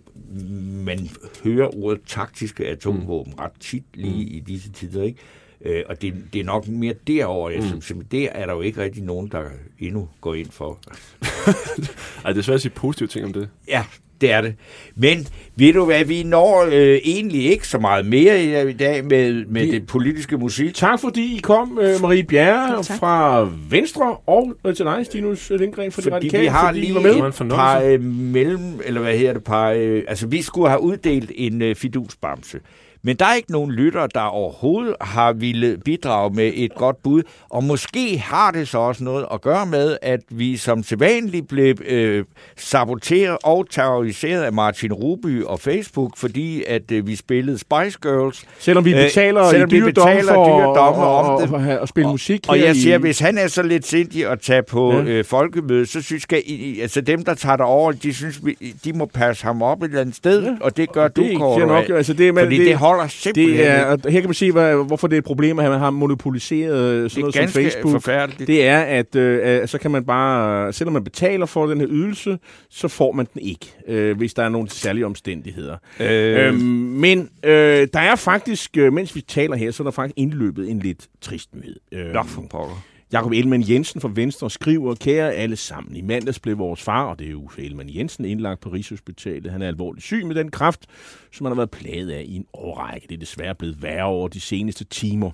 man 0.85 1.09
hører 1.43 1.83
ordet 1.83 2.01
taktiske 2.07 2.65
atomvåben 2.65 3.39
ret 3.39 3.51
tit 3.59 3.83
lige 3.93 4.23
i 4.23 4.39
disse 4.39 4.71
tider, 4.71 5.03
ikke? 5.03 5.19
Øh, 5.65 5.83
og 5.89 6.01
det, 6.01 6.13
det 6.33 6.39
er 6.39 6.45
nok 6.45 6.67
mere 6.67 6.93
derover, 7.07 7.49
jeg 7.49 7.63
synes, 7.63 7.93
mm. 7.95 8.01
det 8.01 8.29
er 8.31 8.45
der 8.45 8.53
jo 8.53 8.61
ikke 8.61 8.81
rigtig 8.81 9.03
nogen, 9.03 9.27
der 9.31 9.41
endnu 9.79 10.07
går 10.21 10.35
ind 10.35 10.51
for. 10.51 10.79
Ej, 12.25 12.31
det 12.31 12.37
er 12.39 12.43
svært 12.43 12.55
at 12.55 12.61
sige 12.61 12.71
positive 12.75 13.07
ting 13.07 13.25
om 13.25 13.33
det. 13.33 13.49
Ja, 13.67 13.83
det 14.21 14.31
er 14.31 14.41
det. 14.41 14.55
Men 14.95 15.27
ved 15.55 15.73
du 15.73 15.85
hvad, 15.85 16.05
vi 16.05 16.23
når 16.23 16.65
øh, 16.71 16.99
egentlig 17.03 17.45
ikke 17.45 17.67
så 17.67 17.79
meget 17.79 18.05
mere 18.05 18.43
i, 18.69 18.73
dag 18.73 19.05
med, 19.05 19.45
med 19.45 19.65
Vi- 19.65 19.71
det 19.71 19.87
politiske 19.87 20.37
musik. 20.37 20.73
Tak 20.73 20.99
fordi 20.99 21.37
I 21.37 21.39
kom, 21.39 21.79
øh, 21.81 22.01
Marie 22.01 22.23
Bjerre 22.23 22.83
tak. 22.83 22.99
fra 22.99 23.49
Venstre, 23.69 24.17
og 24.25 24.53
øh, 24.65 24.75
til 24.75 24.85
dig, 24.85 25.05
Stinus 25.05 25.49
Lindgren 25.49 25.91
fra 25.91 26.01
De 26.01 26.03
Fordi 26.03 26.15
Radikale. 26.15 26.41
vi 26.41 26.47
har 26.47 26.71
lige 26.71 27.27
et 27.27 27.33
par 27.49 27.81
øh, 27.81 28.01
mellem, 28.03 28.79
eller 28.85 29.01
hvad 29.01 29.17
hedder 29.17 29.33
det, 29.33 29.43
par, 29.43 29.69
øh, 29.71 30.03
altså 30.07 30.27
vi 30.27 30.41
skulle 30.41 30.69
have 30.69 30.81
uddelt 30.81 31.31
en 31.35 31.61
øh, 31.61 31.75
fidusbamse. 31.75 32.59
Men 33.03 33.15
der 33.15 33.25
er 33.25 33.33
ikke 33.33 33.51
nogen 33.51 33.71
lytter, 33.71 34.07
der 34.07 34.21
overhovedet 34.21 34.95
har 35.01 35.33
ville 35.33 35.77
bidrage 35.85 36.33
med 36.33 36.51
et 36.55 36.75
godt 36.75 37.03
bud. 37.03 37.23
Og 37.49 37.63
måske 37.63 38.17
har 38.17 38.51
det 38.51 38.67
så 38.67 38.77
også 38.77 39.03
noget 39.03 39.25
at 39.33 39.41
gøre 39.41 39.65
med, 39.65 39.97
at 40.01 40.19
vi 40.29 40.57
som 40.57 40.83
sædvanligt 40.83 41.47
blev 41.47 41.75
øh, 41.87 42.23
saboteret 42.57 43.37
og 43.43 43.65
terroriseret 43.71 44.43
af 44.43 44.53
Martin 44.53 44.93
Ruby 44.93 45.43
og 45.43 45.59
Facebook, 45.59 46.17
fordi 46.17 46.63
at 46.67 46.91
øh, 46.91 47.07
vi 47.07 47.15
spillede 47.15 47.57
Spice 47.57 47.97
Girls. 48.01 48.43
Selvom 48.59 48.85
vi 48.85 48.91
Øh, 48.93 49.03
betaler 49.03 49.49
selvom 49.49 49.69
i 49.69 49.73
vi 49.73 49.79
dyre 49.79 49.85
betaler 49.85 50.33
domme 50.33 50.33
for 50.33 50.57
dyre 50.59 50.85
domme 50.85 51.03
at- 51.03 51.07
om 51.07 51.41
det. 51.41 51.53
at, 51.55 51.61
have- 51.61 51.79
at 51.79 51.89
spille 51.89 52.07
Og- 52.07 52.11
musik 52.13 52.45
Og 52.47 52.55
her 52.55 52.65
jeg 52.65 52.75
i- 52.75 52.79
siger, 52.81 52.97
hvis 52.97 53.19
han 53.19 53.37
er 53.37 53.47
så 53.47 53.63
lidt 53.63 53.85
sindig 53.87 54.27
at 54.27 54.41
tage 54.41 54.63
på 54.63 54.93
Ja. 54.93 55.03
øh, 55.03 55.25
folkemødet, 55.25 55.89
så 55.89 56.01
synes 56.01 56.25
jeg, 56.31 56.41
altså 56.81 57.01
dem, 57.01 57.23
der 57.25 57.33
tager 57.33 57.55
derover, 57.55 57.91
de 57.91 58.13
synes, 58.13 58.45
vi, 58.45 58.57
de 58.85 58.93
må 58.93 59.05
passe 59.05 59.43
ham 59.43 59.61
op 59.61 59.81
et 59.83 59.87
eller 59.87 60.01
andet 60.01 60.15
sted, 60.15 60.43
Ja. 60.43 60.55
og 60.61 60.77
det 60.77 60.91
gør 60.91 61.07
det 61.07 61.15
du, 61.17 61.23
er 61.23 61.37
Kåre. 61.37 61.97
altså 61.97 62.13
det, 62.13 62.33
men 62.33 62.43
Fordi 62.43 62.57
det, 62.57 62.65
det 62.67 62.77
holder 62.87 63.07
simpelthen 63.07 63.57
det 63.57 63.67
er, 63.67 63.91
ikke. 63.93 64.11
her 64.11 64.19
kan 64.21 64.29
man 64.29 64.33
sige, 64.33 64.51
hvad, 64.51 64.85
hvorfor 64.87 65.07
det 65.07 65.15
er 65.15 65.17
et 65.17 65.23
problem, 65.25 65.59
at 65.59 65.69
man 65.71 65.79
har 65.79 65.89
monopoliseret 65.89 67.11
sådan 67.11 67.25
Det 67.29 67.35
er 67.35 67.39
noget 67.41 67.51
som 67.53 67.61
Facebook. 67.63 67.91
forfærdeligt. 67.91 68.47
Det 68.47 68.67
er, 68.67 68.79
at 68.79 69.15
øh, 69.15 69.67
så 69.67 69.77
kan 69.77 69.91
man 69.91 70.05
bare, 70.05 70.73
selvom 70.73 70.93
man 70.93 71.03
betaler 71.03 71.45
for 71.45 71.65
den 71.67 71.79
her 71.79 71.87
ydelse, 71.89 72.39
så 72.69 72.87
får 72.87 73.11
man 73.11 73.27
den 73.33 73.41
ikke, 73.41 73.65
øh, 73.87 74.17
hvis 74.17 74.33
der 74.33 74.43
er 74.43 74.49
nogle 74.49 74.69
særlige 74.69 75.05
omstændigheder. 75.05 75.77
Øh, 75.99 76.47
Øhm, 76.47 76.59
men 76.59 77.29
øh, 77.43 77.87
der 77.93 77.99
er 77.99 78.15
faktisk, 78.15 78.77
øh, 78.77 78.93
mens 78.93 79.15
vi 79.15 79.21
taler 79.21 79.55
her, 79.55 79.71
så 79.71 79.83
er 79.83 79.85
der 79.85 79.91
faktisk 79.91 80.13
indløbet 80.17 80.69
en 80.71 80.79
lidt 80.79 81.07
trist 81.21 81.49
nyhed. 81.55 81.75
Øh, 81.91 82.13
Nå, 82.13 82.23
for 82.23 82.41
pokker. 82.51 82.83
Jakob 83.11 83.31
Elman 83.31 83.63
Jensen 83.69 84.01
fra 84.01 84.11
Venstre 84.13 84.49
skriver, 84.49 84.95
kære 84.95 85.33
alle 85.33 85.55
sammen, 85.55 85.95
i 85.95 86.01
mandags 86.01 86.39
blev 86.39 86.57
vores 86.57 86.81
far, 86.81 87.05
og 87.05 87.19
det 87.19 87.29
er 87.29 87.35
Uffe 87.35 87.63
Elman 87.63 87.89
Jensen, 87.89 88.25
indlagt 88.25 88.61
på 88.61 88.69
Rigshospitalet. 88.69 89.51
Han 89.51 89.61
er 89.61 89.67
alvorligt 89.67 90.05
syg 90.05 90.25
med 90.25 90.35
den 90.35 90.51
kræft, 90.51 90.85
som 91.31 91.45
han 91.45 91.51
har 91.51 91.55
været 91.55 91.71
plaget 91.71 92.11
af 92.11 92.23
i 92.27 92.35
en 92.35 92.45
årrække. 92.53 93.07
Det 93.07 93.15
er 93.15 93.19
desværre 93.19 93.55
blevet 93.55 93.81
værre 93.81 94.03
over 94.03 94.27
de 94.27 94.39
seneste 94.39 94.83
timer. 94.83 95.31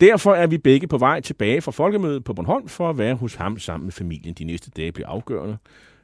Derfor 0.00 0.34
er 0.34 0.46
vi 0.46 0.58
begge 0.58 0.86
på 0.86 0.98
vej 0.98 1.20
tilbage 1.20 1.60
fra 1.60 1.72
folkemødet 1.72 2.24
på 2.24 2.34
Bornholm 2.34 2.68
for 2.68 2.90
at 2.90 2.98
være 2.98 3.14
hos 3.14 3.34
ham 3.34 3.58
sammen 3.58 3.86
med 3.86 3.92
familien. 3.92 4.34
De 4.34 4.44
næste 4.44 4.70
dage 4.70 4.92
bliver 4.92 5.08
afgørende, 5.08 5.56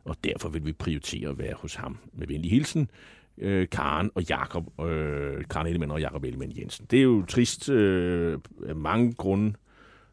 og 0.05 0.16
derfor 0.24 0.49
vil 0.49 0.66
vi 0.66 0.72
prioritere 0.72 1.28
at 1.28 1.39
være 1.39 1.55
hos 1.57 1.74
ham. 1.74 1.99
Med 2.12 2.26
venlig 2.26 2.51
hilsen, 2.51 2.91
øh, 3.39 3.68
Karen 3.68 4.11
og 4.14 4.22
Jakob, 4.28 4.80
øh, 4.80 5.45
Karen 5.51 5.66
Ellemann 5.66 5.91
og 5.91 6.01
Jakob 6.01 6.24
Ellemann 6.24 6.53
Jensen. 6.59 6.86
Det 6.91 6.99
er 6.99 7.03
jo 7.03 7.24
trist 7.26 7.68
øh, 7.68 8.39
af 8.68 8.76
mange 8.76 9.12
grunde. 9.12 9.53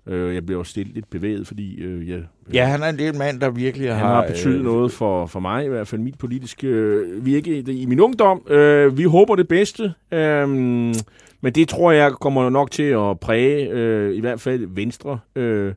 Øh, 0.07 0.35
jeg 0.35 0.45
bliver 0.45 0.59
også 0.59 0.69
stille 0.69 0.93
lidt 0.93 1.09
bevæget, 1.09 1.47
fordi 1.47 1.81
øh, 1.81 2.09
jeg, 2.09 2.23
Ja, 2.53 2.65
han 2.65 2.83
er 2.83 2.89
en 2.89 2.99
del 2.99 3.17
mand, 3.17 3.39
der 3.39 3.49
virkelig 3.49 3.89
han 3.89 3.97
har... 3.97 4.15
har 4.15 4.27
betydet 4.27 4.57
øh, 4.57 4.63
noget 4.63 4.91
for, 4.91 5.25
for 5.25 5.39
mig, 5.39 5.65
i 5.65 5.69
hvert 5.69 5.87
fald 5.87 6.01
mit 6.01 6.17
politiske 6.17 6.67
øh, 6.67 7.25
virke 7.25 7.59
i, 7.59 7.81
i 7.81 7.85
min 7.85 7.99
ungdom. 7.99 8.47
Øh, 8.49 8.97
vi 8.97 9.03
håber 9.03 9.35
det 9.35 9.47
bedste, 9.47 9.93
øh, 10.11 10.49
men 10.49 11.53
det 11.55 11.67
tror 11.69 11.91
jeg 11.91 12.11
kommer 12.11 12.49
nok 12.49 12.71
til 12.71 12.83
at 12.83 13.19
præge 13.19 13.69
øh, 13.69 14.15
i 14.15 14.19
hvert 14.19 14.41
fald 14.41 14.67
Venstre. 14.69 15.19
Øh, 15.35 15.73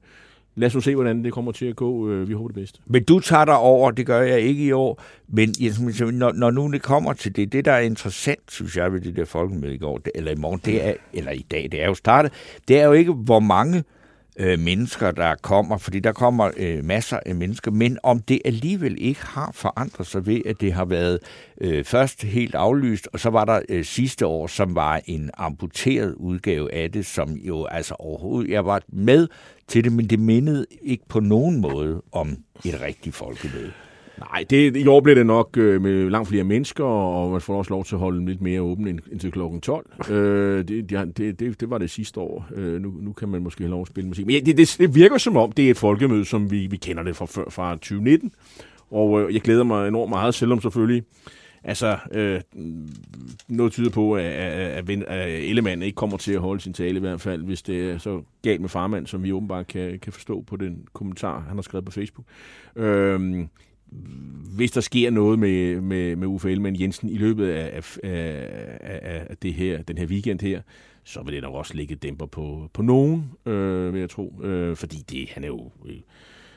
lad 0.56 0.66
os 0.66 0.74
nu 0.74 0.80
se, 0.80 0.94
hvordan 0.94 1.24
det 1.24 1.32
kommer 1.32 1.52
til 1.52 1.66
at 1.66 1.76
gå. 1.76 2.10
Øh, 2.10 2.28
vi 2.28 2.32
håber 2.32 2.48
det 2.48 2.54
bedste. 2.54 2.80
Men 2.86 3.04
du 3.04 3.20
tager 3.20 3.44
dig 3.44 3.56
over, 3.56 3.90
det 3.90 4.06
gør 4.06 4.20
jeg 4.20 4.40
ikke 4.40 4.64
i 4.64 4.72
år. 4.72 5.02
Men 5.28 5.54
når, 6.12 6.32
når 6.32 6.50
nu 6.50 6.72
det 6.72 6.82
kommer 6.82 7.12
til 7.12 7.36
det, 7.36 7.52
det 7.52 7.64
der 7.64 7.72
er 7.72 7.80
interessant, 7.80 8.40
synes 8.48 8.76
jeg, 8.76 8.92
ved 8.92 9.00
det 9.00 9.16
der 9.16 9.24
folkemøde 9.24 9.74
i 9.74 9.78
går, 9.78 10.00
eller 10.14 10.32
i 10.32 10.36
morgen, 10.36 10.60
det 10.64 10.88
er, 10.88 10.92
eller 11.12 11.30
i 11.32 11.46
dag, 11.50 11.68
det 11.72 11.82
er 11.82 11.86
jo 11.86 11.94
startet, 11.94 12.32
det 12.68 12.80
er 12.80 12.86
jo 12.86 12.92
ikke, 12.92 13.12
hvor 13.12 13.40
mange 13.40 13.78
øh, 13.78 13.84
øh, 14.38 14.58
mennesker, 14.58 15.10
der 15.10 15.34
kommer, 15.42 15.78
fordi 15.78 16.00
der 16.00 16.12
kommer 16.12 16.50
øh, 16.56 16.84
masser 16.84 17.20
af 17.26 17.34
mennesker, 17.34 17.70
men 17.70 17.98
om 18.02 18.18
det 18.20 18.40
alligevel 18.44 18.96
ikke 18.98 19.26
har 19.26 19.50
forandret 19.54 20.06
sig 20.06 20.26
ved, 20.26 20.40
at 20.46 20.60
det 20.60 20.72
har 20.72 20.84
været 20.84 21.18
øh, 21.60 21.84
først 21.84 22.22
helt 22.22 22.54
aflyst, 22.54 23.08
og 23.12 23.20
så 23.20 23.30
var 23.30 23.44
der 23.44 23.60
øh, 23.68 23.84
sidste 23.84 24.26
år, 24.26 24.46
som 24.46 24.74
var 24.74 25.00
en 25.06 25.30
amputeret 25.38 26.14
udgave 26.14 26.74
af 26.74 26.92
det, 26.92 27.06
som 27.06 27.32
jo 27.32 27.64
altså 27.64 27.94
overhovedet, 27.98 28.50
jeg 28.50 28.66
var 28.66 28.82
med 28.88 29.28
til 29.68 29.84
det, 29.84 29.92
men 29.92 30.06
det 30.06 30.18
mindede 30.18 30.66
ikke 30.82 31.04
på 31.08 31.20
nogen 31.20 31.60
måde 31.60 32.02
om 32.12 32.36
et 32.64 32.80
rigtigt 32.80 33.14
folkemøde. 33.14 33.72
Nej, 34.18 34.44
det, 34.50 34.76
i 34.76 34.86
år 34.86 35.00
bliver 35.00 35.14
det 35.14 35.26
nok 35.26 35.56
øh, 35.56 35.82
med 35.82 36.10
langt 36.10 36.28
flere 36.28 36.44
mennesker, 36.44 36.84
og 36.84 37.30
man 37.30 37.40
får 37.40 37.58
også 37.58 37.70
lov 37.70 37.84
til 37.84 37.94
at 37.94 37.98
holde 37.98 38.26
lidt 38.26 38.40
mere 38.40 38.60
åben 38.60 38.86
ind, 38.86 39.00
indtil 39.12 39.32
klokken 39.32 39.60
12. 39.60 39.86
Øh, 40.10 40.68
det, 40.68 40.90
det, 40.90 41.40
det, 41.40 41.60
det 41.60 41.70
var 41.70 41.78
det 41.78 41.90
sidste 41.90 42.20
år. 42.20 42.46
Øh, 42.54 42.82
nu, 42.82 42.92
nu 43.00 43.12
kan 43.12 43.28
man 43.28 43.42
måske 43.42 43.64
have 43.64 43.70
lov 43.70 43.80
at 43.80 43.86
spille 43.86 44.08
musik. 44.08 44.26
Men 44.26 44.34
ja, 44.34 44.40
det, 44.40 44.56
det, 44.56 44.76
det 44.78 44.94
virker 44.94 45.18
som 45.18 45.36
om, 45.36 45.52
det 45.52 45.66
er 45.66 45.70
et 45.70 45.76
folkemøde, 45.76 46.24
som 46.24 46.50
vi, 46.50 46.66
vi 46.66 46.76
kender 46.76 47.02
det 47.02 47.16
fra, 47.16 47.26
før, 47.26 47.44
fra 47.50 47.74
2019. 47.74 48.32
Og 48.90 49.22
øh, 49.22 49.34
jeg 49.34 49.40
glæder 49.40 49.64
mig 49.64 49.88
enormt 49.88 50.10
meget, 50.10 50.34
selvom 50.34 50.60
selvfølgelig 50.60 51.02
Altså, 51.64 51.98
øh, 52.12 52.40
noget 53.48 53.72
tyder 53.72 53.90
på, 53.90 54.14
at, 54.14 54.24
at, 54.24 54.90
at, 54.90 55.02
at 55.02 55.28
Ellemann 55.28 55.82
ikke 55.82 55.96
kommer 55.96 56.16
til 56.16 56.32
at 56.32 56.40
holde 56.40 56.60
sin 56.60 56.72
tale 56.72 56.96
i 56.96 57.00
hvert 57.00 57.20
fald, 57.20 57.42
hvis 57.42 57.62
det 57.62 57.90
er 57.90 57.98
så 57.98 58.22
galt 58.42 58.60
med 58.60 58.68
farmand, 58.68 59.06
som 59.06 59.22
vi 59.22 59.32
åbenbart 59.32 59.66
kan, 59.66 59.98
kan 59.98 60.12
forstå 60.12 60.40
på 60.46 60.56
den 60.56 60.86
kommentar, 60.92 61.40
han 61.40 61.56
har 61.56 61.62
skrevet 61.62 61.84
på 61.84 61.92
Facebook. 61.92 62.26
Øh, 62.76 63.46
hvis 64.56 64.70
der 64.70 64.80
sker 64.80 65.10
noget 65.10 65.38
med, 65.38 65.80
med, 65.80 66.16
med 66.16 66.28
Uffe 66.28 66.50
Ellemann 66.50 66.80
Jensen 66.80 67.08
i 67.08 67.16
løbet 67.16 67.48
af, 67.48 67.70
af, 67.74 67.98
af, 68.80 69.26
af, 69.30 69.36
det 69.42 69.54
her, 69.54 69.82
den 69.82 69.98
her 69.98 70.06
weekend 70.06 70.40
her, 70.40 70.60
så 71.04 71.22
vil 71.22 71.34
det 71.34 71.42
nok 71.42 71.54
også 71.54 71.74
ligge 71.74 71.94
dæmper 71.94 72.26
på, 72.26 72.70
på 72.72 72.82
nogen, 72.82 73.30
øh, 73.46 73.92
vil 73.92 74.00
jeg 74.00 74.10
tro. 74.10 74.40
Øh, 74.42 74.76
fordi 74.76 74.96
det, 75.10 75.28
han 75.28 75.44
er 75.44 75.48
jo... 75.48 75.70
Øh, 75.86 75.96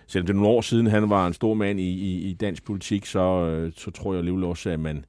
selvom 0.07 0.25
det 0.25 0.34
er 0.34 0.38
nogle 0.38 0.49
år 0.49 0.61
siden, 0.61 0.88
han 0.88 1.09
var 1.09 1.27
en 1.27 1.34
stor 1.34 1.53
mand 1.53 1.79
i, 1.79 1.89
i, 1.89 2.29
i 2.29 2.34
dansk 2.34 2.65
politik, 2.65 3.05
så, 3.05 3.19
øh, 3.19 3.71
så 3.75 3.91
tror 3.91 4.13
jeg 4.13 4.19
alligevel 4.19 4.43
også, 4.43 4.69
at 4.69 4.79
man... 4.79 5.05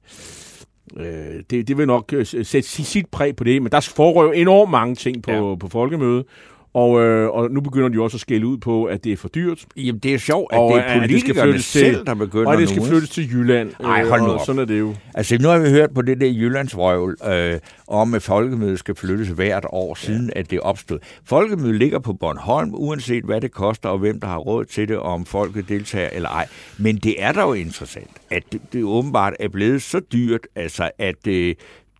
Øh, 0.97 1.43
det, 1.49 1.67
det 1.67 1.77
vil 1.77 1.87
nok 1.87 2.13
øh, 2.13 2.25
sætte 2.25 2.61
sit, 2.61 3.07
præg 3.07 3.35
på 3.35 3.43
det, 3.43 3.61
men 3.61 3.71
der 3.71 3.91
foregår 3.95 4.23
jo 4.23 4.31
enormt 4.31 4.71
mange 4.71 4.95
ting 4.95 5.23
på, 5.23 5.31
ja. 5.31 5.55
på 5.55 5.67
folkemødet, 5.67 6.25
og, 6.73 7.01
øh, 7.01 7.29
og 7.29 7.51
nu 7.51 7.61
begynder 7.61 7.89
de 7.89 8.01
også 8.01 8.17
at 8.17 8.21
skælde 8.21 8.47
ud 8.47 8.57
på, 8.57 8.83
at 8.85 9.03
det 9.03 9.11
er 9.11 9.17
for 9.17 9.27
dyrt, 9.27 9.65
Jamen, 9.77 9.99
det 9.99 10.13
er 10.13 10.17
sjovt, 10.17 10.53
at 10.53 10.59
Og 10.59 10.71
det 10.73 10.79
er 10.79 10.83
det 10.83 10.93
skal 10.93 11.33
politikerne 11.33 11.51
til- 11.53 11.63
selv, 11.63 12.05
der 12.05 12.13
begynder 12.13 12.51
og 12.51 12.57
det 12.57 12.69
skal 12.69 12.81
nu. 12.81 12.87
flyttes 12.87 13.09
til 13.09 13.29
Jylland. 13.31 13.71
Ej, 13.83 14.03
hold 14.05 14.21
nu 14.21 14.27
og 14.27 14.33
op. 14.33 14.45
Sådan 14.45 14.61
er 14.61 14.65
det 14.65 14.79
jo. 14.79 14.95
Altså, 15.13 15.37
nu 15.41 15.47
har 15.47 15.57
vi 15.59 15.69
hørt 15.69 15.89
på 15.95 16.01
det 16.01 16.21
der 16.21 16.27
Jyllandsvrøvl 16.27 17.17
øh, 17.27 17.59
om, 17.87 18.13
at 18.13 18.21
folkemødet 18.21 18.79
skal 18.79 18.95
flyttes 18.95 19.27
hvert 19.27 19.65
år, 19.69 19.95
siden 19.95 20.31
at 20.35 20.51
det 20.51 20.59
opstod. 20.59 20.99
Folkemødet 21.25 21.75
ligger 21.75 21.99
på 21.99 22.13
Bornholm, 22.13 22.69
uanset 22.73 23.23
hvad 23.23 23.41
det 23.41 23.51
koster, 23.51 23.89
og 23.89 23.97
hvem 23.97 24.19
der 24.19 24.27
har 24.27 24.37
råd 24.37 24.65
til 24.65 24.87
det, 24.87 24.97
og 24.97 25.03
om 25.13 25.25
folket 25.25 25.69
deltager 25.69 26.09
eller 26.11 26.29
ej. 26.29 26.47
Men 26.77 26.95
det 26.97 27.15
er 27.23 27.31
da 27.31 27.41
jo 27.41 27.53
interessant, 27.53 28.11
at 28.29 28.43
det, 28.51 28.61
det 28.73 28.83
åbenbart 28.83 29.33
er 29.39 29.47
blevet 29.49 29.81
så 29.81 29.99
dyrt, 30.13 30.39
altså 30.55 30.91
at 30.99 31.27
øh, 31.27 31.55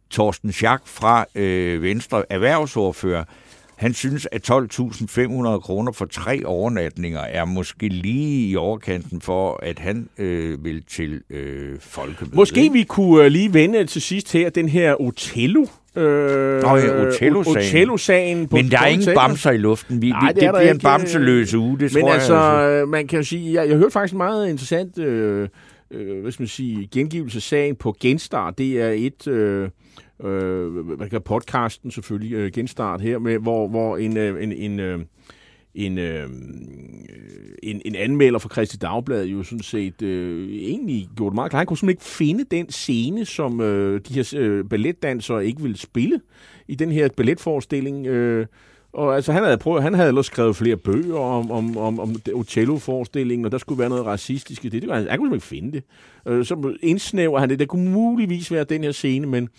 Torsten 0.09 0.51
Schack 0.51 0.81
fra 0.85 1.25
øh, 1.35 1.81
Venstre, 1.83 2.23
erhvervsordfører, 2.29 3.23
han 3.83 3.93
synes, 3.93 4.27
at 4.31 4.51
12.500 4.51 5.59
kroner 5.59 5.91
for 5.91 6.05
tre 6.05 6.45
overnatninger 6.45 7.19
er 7.19 7.45
måske 7.45 7.87
lige 7.87 8.49
i 8.49 8.55
overkanten 8.55 9.21
for, 9.21 9.59
at 9.63 9.79
han 9.79 10.09
øh, 10.17 10.65
vil 10.65 10.83
til 10.89 11.21
øh, 11.29 11.75
folkemødet. 11.79 12.35
Måske 12.35 12.69
vi 12.73 12.83
kunne 12.83 13.25
øh, 13.25 13.31
lige 13.31 13.53
vende 13.53 13.85
til 13.85 14.01
sidst 14.01 14.33
her 14.33 14.49
den 14.49 14.69
her 14.69 15.01
Otello. 15.01 15.65
Øh, 15.95 16.61
Nå 16.61 16.75
ja, 16.75 17.07
Otello-sagen. 17.07 17.57
Otello-sagen 17.57 18.47
på 18.47 18.55
Men 18.55 18.71
der 18.71 18.79
er 18.79 18.87
ingen 18.87 19.05
Teater. 19.05 19.21
bamser 19.21 19.51
i 19.51 19.57
luften. 19.57 20.01
Vi, 20.01 20.09
Nej, 20.09 20.19
det 20.19 20.35
det, 20.35 20.41
det 20.41 20.49
bliver 20.53 20.69
en 20.71 20.75
øh, 20.75 20.81
bamseløs 20.81 21.53
uge, 21.53 21.79
det 21.79 21.93
Men 21.93 22.01
tror 22.03 22.13
altså, 22.13 22.35
jeg. 22.35 22.69
altså. 22.69 22.85
man 22.85 23.07
kan 23.07 23.19
jo 23.19 23.23
sige, 23.23 23.53
jeg, 23.53 23.69
jeg 23.69 23.77
hørte 23.77 23.91
faktisk 23.91 24.13
en 24.13 24.17
meget 24.17 24.49
interessant 24.49 24.99
øh, 24.99 25.49
øh, 25.91 26.21
hvad 26.21 26.31
skal 26.31 26.43
man 26.43 26.47
sige, 26.47 26.87
gengivelse 26.91 27.37
af 27.37 27.41
sagen 27.41 27.75
på 27.75 27.95
Genstart. 28.01 28.57
Det 28.57 28.81
er 28.81 28.89
et, 28.89 29.27
øh, 29.27 29.69
øh, 30.23 30.85
hvad 30.85 31.09
kan 31.09 31.21
podcasten 31.21 31.91
selvfølgelig, 31.91 32.33
øh, 32.33 32.51
Genstart 32.51 33.01
her, 33.01 33.19
med, 33.19 33.39
hvor, 33.39 33.67
hvor 33.67 33.97
en, 33.97 34.17
øh, 34.17 34.43
en, 34.43 34.51
en, 34.51 34.79
øh, 34.79 34.99
en, 35.75 35.97
øh, 35.97 36.29
en, 37.63 37.81
en 37.85 37.95
anmelder 37.95 38.39
fra 38.39 38.49
Christi 38.49 38.77
Dagblad 38.77 39.25
jo 39.25 39.43
sådan 39.43 39.63
set 39.63 40.01
øh, 40.01 40.49
egentlig 40.49 41.09
gjorde 41.15 41.31
det 41.31 41.35
meget 41.35 41.49
klart. 41.49 41.59
Han 41.59 41.67
kunne 41.67 41.77
simpelthen 41.77 41.99
ikke 41.99 42.15
finde 42.17 42.43
den 42.51 42.71
scene, 42.71 43.25
som 43.25 43.61
øh, 43.61 44.01
de 44.07 44.13
her 44.13 44.33
øh, 44.37 44.65
balletdansere 44.65 45.45
ikke 45.45 45.61
ville 45.61 45.77
spille 45.77 46.21
i 46.67 46.75
den 46.75 46.91
her 46.91 47.09
balletforestilling. 47.17 48.07
Øh, 48.07 48.45
og 48.93 49.15
altså, 49.15 49.31
han 49.31 49.43
havde, 49.43 49.57
prøvet, 49.57 49.83
han 49.83 49.93
havde 49.93 50.07
ellers 50.07 50.25
skrevet 50.25 50.55
flere 50.55 50.77
bøger 50.77 51.19
om, 51.19 51.51
om, 51.51 51.77
om, 51.77 51.99
om 51.99 52.15
Otello-forestillingen, 52.33 53.45
og 53.45 53.51
der 53.51 53.57
skulle 53.57 53.79
være 53.79 53.89
noget 53.89 54.05
racistisk 54.05 54.65
i 54.65 54.69
det. 54.69 54.81
det 54.81 54.89
var, 54.89 54.95
han, 54.95 55.07
han 55.09 55.19
kunne 55.19 55.39
simpelthen 55.39 55.57
ikke 55.59 55.67
finde 55.67 55.71
det. 55.71 55.83
Øh, 56.33 56.45
så 56.45 56.77
indsnæver 56.81 57.39
han 57.39 57.49
det. 57.49 57.59
Der 57.59 57.65
kunne 57.65 57.91
muligvis 57.91 58.51
være 58.51 58.63
den 58.63 58.83
her 58.83 58.91
scene, 58.91 59.27
men 59.27 59.49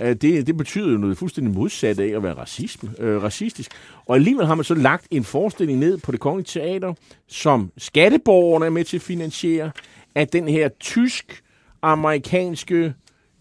Øh, 0.00 0.16
det, 0.16 0.46
det 0.46 0.56
betyder 0.56 0.92
jo 0.92 0.98
noget 0.98 1.18
fuldstændig 1.18 1.54
modsat 1.54 2.00
af 2.00 2.16
at 2.16 2.22
være 2.22 2.34
racisme, 2.34 2.90
øh, 2.98 3.22
racistisk. 3.22 3.70
Og 4.06 4.14
alligevel 4.14 4.46
har 4.46 4.54
man 4.54 4.64
så 4.64 4.74
lagt 4.74 5.06
en 5.10 5.24
forestilling 5.24 5.78
ned 5.78 5.98
på 5.98 6.12
det 6.12 6.20
kongelige 6.20 6.46
teater, 6.46 6.94
som 7.28 7.70
skatteborgerne 7.78 8.66
er 8.66 8.70
med 8.70 8.84
til 8.84 8.96
at 8.96 9.02
finansiere, 9.02 9.70
at 10.14 10.32
den 10.32 10.48
her 10.48 10.68
tysk-amerikanske, 10.80 12.94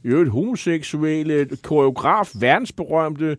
i 0.04 0.08
øvrigt 0.08 0.30
homoseksuelle 0.30 1.48
koreograf, 1.64 2.32
verdensberømte 2.40 3.38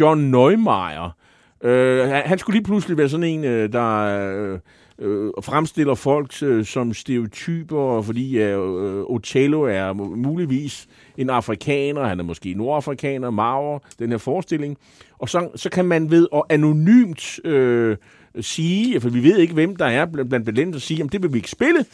John 0.00 0.30
Neumeier, 0.30 1.16
Øh, 1.64 2.08
han, 2.08 2.38
skulle 2.38 2.56
lige 2.56 2.64
pludselig 2.64 2.98
være 2.98 3.08
sådan 3.08 3.24
en, 3.24 3.44
øh, 3.44 3.72
der 3.72 4.00
øh, 4.00 4.58
øh, 5.00 5.32
fremstiller 5.42 5.94
folk 5.94 6.42
øh, 6.42 6.64
som 6.64 6.94
stereotyper, 6.94 8.02
fordi 8.02 8.38
øh, 8.38 8.58
Otello 9.02 9.62
er 9.62 9.92
mu- 9.92 10.16
muligvis 10.16 10.86
en 11.16 11.30
afrikaner, 11.30 12.04
han 12.04 12.20
er 12.20 12.24
måske 12.24 12.54
nordafrikaner, 12.54 13.30
Mauer, 13.30 13.78
den 13.98 14.10
her 14.10 14.18
forestilling. 14.18 14.78
Og 15.18 15.28
så, 15.28 15.48
så 15.54 15.70
kan 15.70 15.84
man 15.84 16.10
ved 16.10 16.28
at 16.34 16.42
anonymt 16.48 17.44
øh, 17.44 17.96
sige, 18.40 19.00
for 19.00 19.08
vi 19.08 19.22
ved 19.22 19.38
ikke, 19.38 19.54
hvem 19.54 19.76
der 19.76 19.86
er 19.86 20.06
blandt, 20.06 20.28
blandt 20.28 20.54
blandt 20.54 20.74
og 20.74 20.80
sige, 20.80 21.02
om 21.02 21.08
det 21.08 21.22
vil 21.22 21.32
vi 21.32 21.38
ikke 21.38 21.50
spille, 21.50 21.84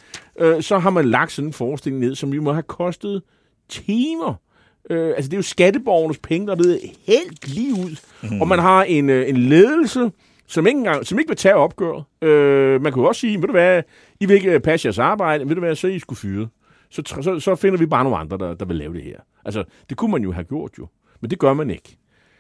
øh, 0.41 0.63
så 0.63 0.79
har 0.79 0.91
man 0.91 1.05
lagt 1.05 1.33
sådan 1.33 1.49
en 1.49 1.53
forestilling 1.53 2.01
ned, 2.01 2.15
som 2.15 2.33
vi 2.33 2.39
må 2.39 2.53
have 2.53 2.63
kostet 2.63 3.23
timer 3.69 4.35
Øh, 4.91 5.09
altså, 5.17 5.29
det 5.29 5.33
er 5.33 5.39
jo 5.39 5.43
skatteborgernes 5.43 6.19
penge, 6.19 6.47
der 6.47 6.53
er 6.53 6.57
blevet 6.57 6.81
helt 7.07 7.49
lige 7.55 7.73
ud. 7.73 7.97
Mm. 8.23 8.41
Og 8.41 8.49
man 8.49 8.59
har 8.59 8.83
en, 8.83 9.11
øh, 9.11 9.29
en 9.29 9.37
ledelse, 9.37 10.11
som 10.47 10.67
ikke, 10.67 10.79
engang, 10.79 11.07
som 11.07 11.19
ikke 11.19 11.29
vil 11.29 11.37
tage 11.37 11.55
opgøret. 11.55 12.05
Øh, 12.23 12.83
man 12.83 12.93
kunne 12.93 13.09
også 13.09 13.21
sige, 13.21 13.39
ved 13.39 13.47
du 13.47 13.53
hvad, 13.53 13.83
I 14.21 14.27
vil 14.27 14.35
ikke 14.35 14.53
øh, 14.53 14.61
passe 14.61 14.87
jeres 14.87 14.99
arbejde, 14.99 15.49
ved 15.49 15.55
du 15.55 15.61
hvad, 15.61 15.75
så 15.75 15.89
I 15.89 15.99
skulle 15.99 16.19
fyre. 16.19 16.49
Så, 16.91 17.03
så, 17.23 17.41
så 17.41 17.55
finder 17.55 17.79
vi 17.79 17.87
bare 17.87 18.05
nogle 18.05 18.19
andre, 18.19 18.39
der, 18.39 18.55
der 18.55 18.65
vil 18.65 18.77
lave 18.77 18.95
det 18.95 19.03
her. 19.03 19.19
Altså, 19.45 19.65
det 19.89 19.97
kunne 19.97 20.13
man 20.13 20.23
jo 20.23 20.33
have 20.33 20.45
gjort 20.45 20.71
jo. 20.79 20.87
Men 21.21 21.31
det 21.31 21.39
gør 21.39 21.55
man 21.55 21.71
ikke. 21.71 21.99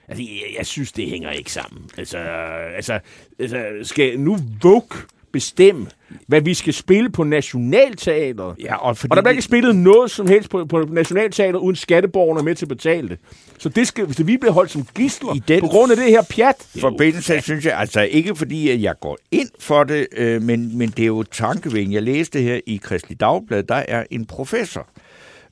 Altså, 0.09 0.23
jeg, 0.23 0.57
jeg 0.59 0.67
synes, 0.67 0.93
det 0.93 1.11
hænger 1.11 1.31
ikke 1.31 1.53
sammen. 1.53 1.91
Altså, 1.99 2.19
altså, 2.19 3.01
altså 3.39 3.67
skal 3.83 4.21
nu 4.21 4.37
Vogue 4.63 4.99
bestemme, 5.37 5.87
hvad 6.27 6.41
vi 6.41 6.55
skal 6.55 6.75
spille 6.75 7.11
på 7.11 7.25
Nationalteateret? 7.25 8.57
Ja, 8.61 8.77
og, 8.77 8.97
fordi 8.97 9.11
Og 9.11 9.17
der 9.17 9.23
bliver 9.23 9.31
ikke 9.31 9.43
spillet 9.43 9.77
noget 9.77 10.11
som 10.11 10.27
helst 10.27 10.51
på, 10.51 10.65
på 10.65 10.89
Nationalteateret, 10.91 11.61
uden 11.61 11.77
skatteborgerne 11.77 12.41
er 12.41 12.45
med 12.45 12.55
til 12.55 12.65
at 12.65 12.69
betale 12.69 13.09
det. 13.09 13.19
Så 13.59 13.69
det 13.69 13.87
skal, 13.87 14.05
hvis 14.05 14.27
vi 14.27 14.37
bliver 14.37 14.53
holdt 14.53 14.71
som 14.71 14.87
gisler 14.95 15.35
I 15.35 15.43
den 15.49 15.61
på 15.61 15.67
grund 15.67 15.93
af 15.93 15.99
det 15.99 16.07
her 16.07 16.23
pjat. 16.31 16.67
forbindelse, 16.81 17.41
synes 17.41 17.65
jeg, 17.65 17.79
altså 17.79 18.01
ikke 18.01 18.37
fordi, 18.37 18.71
at 18.71 18.83
jeg 18.83 18.95
går 19.01 19.19
ind 19.31 19.49
for 19.61 19.85
det, 19.85 20.07
øh, 20.17 20.43
men, 20.43 20.79
men 20.79 20.89
det 20.89 21.03
er 21.03 21.07
jo 21.07 21.23
tankevækkende. 21.23 21.95
Jeg 21.95 22.03
læste 22.03 22.41
her 22.41 22.61
i 22.67 22.81
Kristelig 22.83 23.21
Dagblad, 23.21 23.63
der 23.63 23.83
er 23.89 24.05
en 24.11 24.27
professor, 24.27 24.89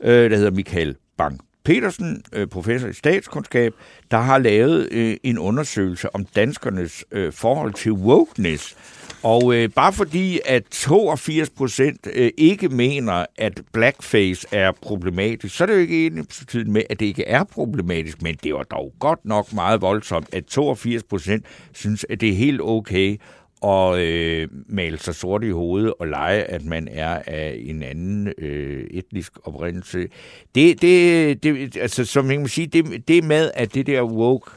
øh, 0.01 0.31
der 0.31 0.37
hedder 0.37 0.51
Michael 0.51 0.97
Bang 1.19 1.41
Petersen, 1.65 2.23
øh, 2.33 2.47
professor 2.47 2.89
i 2.89 2.93
statskundskab, 2.93 3.75
der 4.11 4.17
har 4.17 4.39
lavet 4.39 4.89
øh, 4.93 5.17
en 5.23 5.39
undersøgelse 5.39 6.15
om 6.15 6.25
danskernes 6.25 7.05
øh, 7.13 7.33
forhold 7.33 7.73
til 7.73 7.93
wokeness. 7.93 8.77
Og 9.25 9.55
øh, 9.55 9.69
bare 9.71 9.93
fordi, 9.93 10.41
at 10.45 10.65
82 10.71 11.51
procent 11.51 12.09
øh, 12.15 12.31
ikke 12.37 12.69
mener, 12.69 13.27
at 13.39 13.63
blackface 13.73 14.47
er 14.53 14.73
problematisk, 14.83 15.57
så 15.57 15.65
er 15.65 15.67
det 15.67 15.75
jo 15.75 15.79
ikke 15.79 16.07
ens 16.07 16.57
med, 16.67 16.83
at 16.91 17.01
det 17.01 17.07
ikke 17.07 17.25
er 17.25 17.45
problematisk, 17.45 18.23
men 18.23 18.37
det 18.43 18.55
var 18.55 18.63
dog 18.63 18.93
godt 18.99 19.25
nok 19.25 19.53
meget 19.53 19.81
voldsomt, 19.81 20.35
at 20.35 20.45
82 20.45 21.03
procent 21.03 21.45
synes, 21.73 22.07
at 22.11 22.21
det 22.21 22.29
er 22.29 22.35
helt 22.35 22.61
okay 22.61 23.17
at 23.65 23.99
øh, 23.99 24.49
male 24.69 24.99
sig 24.99 25.15
sort 25.15 25.45
i 25.45 25.51
hovedet 25.51 25.93
og 25.99 26.07
lege, 26.09 26.43
at 26.43 26.65
man 26.65 26.89
er 26.91 27.23
af 27.27 27.61
en 27.65 27.83
anden 27.83 28.33
øh, 28.39 28.85
etnisk 28.91 29.33
oprindelse. 29.45 30.07
Det, 30.55 30.83
det, 30.83 31.43
det, 31.43 31.77
altså, 31.77 32.05
som 32.05 32.31
jeg 32.31 32.41
må 32.41 32.47
sige, 32.47 32.67
det, 32.67 33.09
det 33.09 33.25
med, 33.25 33.51
at 33.55 33.75
det 33.75 33.87
der 33.87 34.03
woke, 34.03 34.51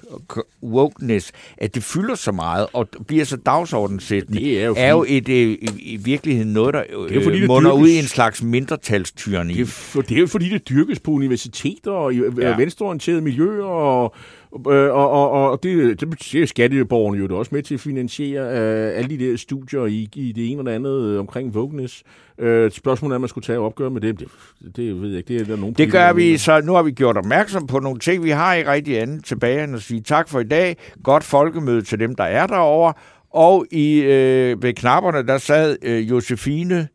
wokeness, 0.63 1.31
at 1.57 1.75
det 1.75 1.83
fylder 1.83 2.15
så 2.15 2.31
meget 2.31 2.67
og 2.73 2.87
bliver 3.07 3.25
så 3.25 3.37
dagsordensættende, 3.37 4.39
Det 4.39 4.61
er 4.61 4.65
jo 4.65 4.73
er 4.77 4.89
jo 4.89 5.05
et, 5.07 5.29
øh, 5.29 5.57
i, 5.79 5.99
virkeligheden 6.03 6.53
noget, 6.53 6.73
der 6.73 6.79
er 6.79 6.85
jo 6.93 7.21
fordi, 7.23 7.35
øh, 7.35 7.41
det 7.41 7.47
munder 7.47 7.71
ud 7.71 7.87
i 7.87 7.91
dyrkes. 7.91 8.03
en 8.03 8.07
slags 8.07 8.43
mindretalstyreni. 8.43 9.53
Det 9.53 9.61
er, 9.61 9.65
for, 9.65 10.01
det 10.01 10.15
er 10.15 10.19
jo 10.19 10.27
fordi, 10.27 10.49
det 10.49 10.69
dyrkes 10.69 10.99
på 10.99 11.11
universiteter 11.11 11.91
og 11.91 12.13
i 12.13 12.17
Ja. 12.17 12.49
ja. 12.49 12.55
venstreorienterede 12.55 13.21
miljøer, 13.21 13.63
og, 13.63 14.15
øh, 14.55 14.95
og, 14.95 15.11
og, 15.11 15.51
og 15.51 15.63
det, 15.63 15.99
det 15.99 16.09
betyder 16.09 16.45
skatteborgerne 16.45 17.17
jo 17.17 17.27
da 17.27 17.33
også 17.33 17.55
med 17.55 17.63
til 17.63 17.73
at 17.73 17.79
finansiere 17.79 18.43
øh, 18.43 18.97
alle 18.97 19.09
de 19.09 19.25
der 19.25 19.37
studier 19.37 19.85
i, 19.85 20.09
i 20.15 20.31
det 20.31 20.51
ene 20.51 20.61
og 20.61 20.65
det 20.65 20.71
andet 20.71 21.03
øh, 21.03 21.19
omkring 21.19 21.55
wokeness. 21.55 22.03
Øh, 22.39 22.71
spørgsmålet 22.71 23.13
er, 23.13 23.15
om 23.15 23.21
man 23.21 23.27
skulle 23.27 23.45
tage 23.45 23.59
opgør 23.59 23.89
med 23.89 24.01
det. 24.01 24.19
Det, 24.19 24.27
det 24.75 25.01
ved 25.01 25.09
jeg 25.09 25.17
ikke. 25.17 25.27
Det 25.27 25.41
er 25.41 25.45
der 25.45 25.55
nogen 25.55 25.73
Det 25.73 25.91
gør 25.91 26.13
vi, 26.13 26.37
så 26.37 26.61
nu 26.61 26.73
har 26.73 26.83
vi 26.83 26.91
gjort 26.91 27.17
opmærksom 27.17 27.67
på 27.67 27.79
nogle 27.79 27.99
ting. 27.99 28.23
Vi 28.23 28.29
har 28.29 28.53
ikke 28.53 28.71
rigtig 28.71 29.01
andet 29.01 29.25
tilbage 29.25 29.63
end 29.63 29.75
at 29.75 29.81
sige 29.81 30.01
tak 30.01 30.29
for 30.29 30.39
i 30.39 30.43
dag. 30.43 30.77
Godt 31.03 31.23
folkemøde 31.23 31.81
til 31.81 31.99
dem, 31.99 32.15
der 32.15 32.23
er 32.23 32.47
derovre. 32.47 32.93
Og 33.29 33.65
i, 33.71 33.99
øh, 33.99 34.63
ved 34.63 34.73
knapperne, 34.73 35.27
der 35.27 35.37
sad 35.37 35.77
øh, 35.81 36.09
Josefine 36.09 36.87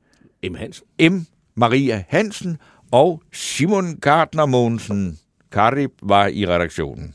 M. 0.50 0.55
Hansen. 0.55 0.86
M. 1.00 1.20
Maria 1.57 2.05
Hansen 2.09 2.57
og 2.92 3.22
Simon 3.32 3.96
Gardner 4.00 4.46
Mogensen. 4.46 5.18
Karib 5.53 5.90
var 6.03 6.26
i 6.26 6.46
redaktionen. 6.46 7.14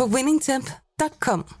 på 0.00 0.06
winningtemp.com. 0.06 1.59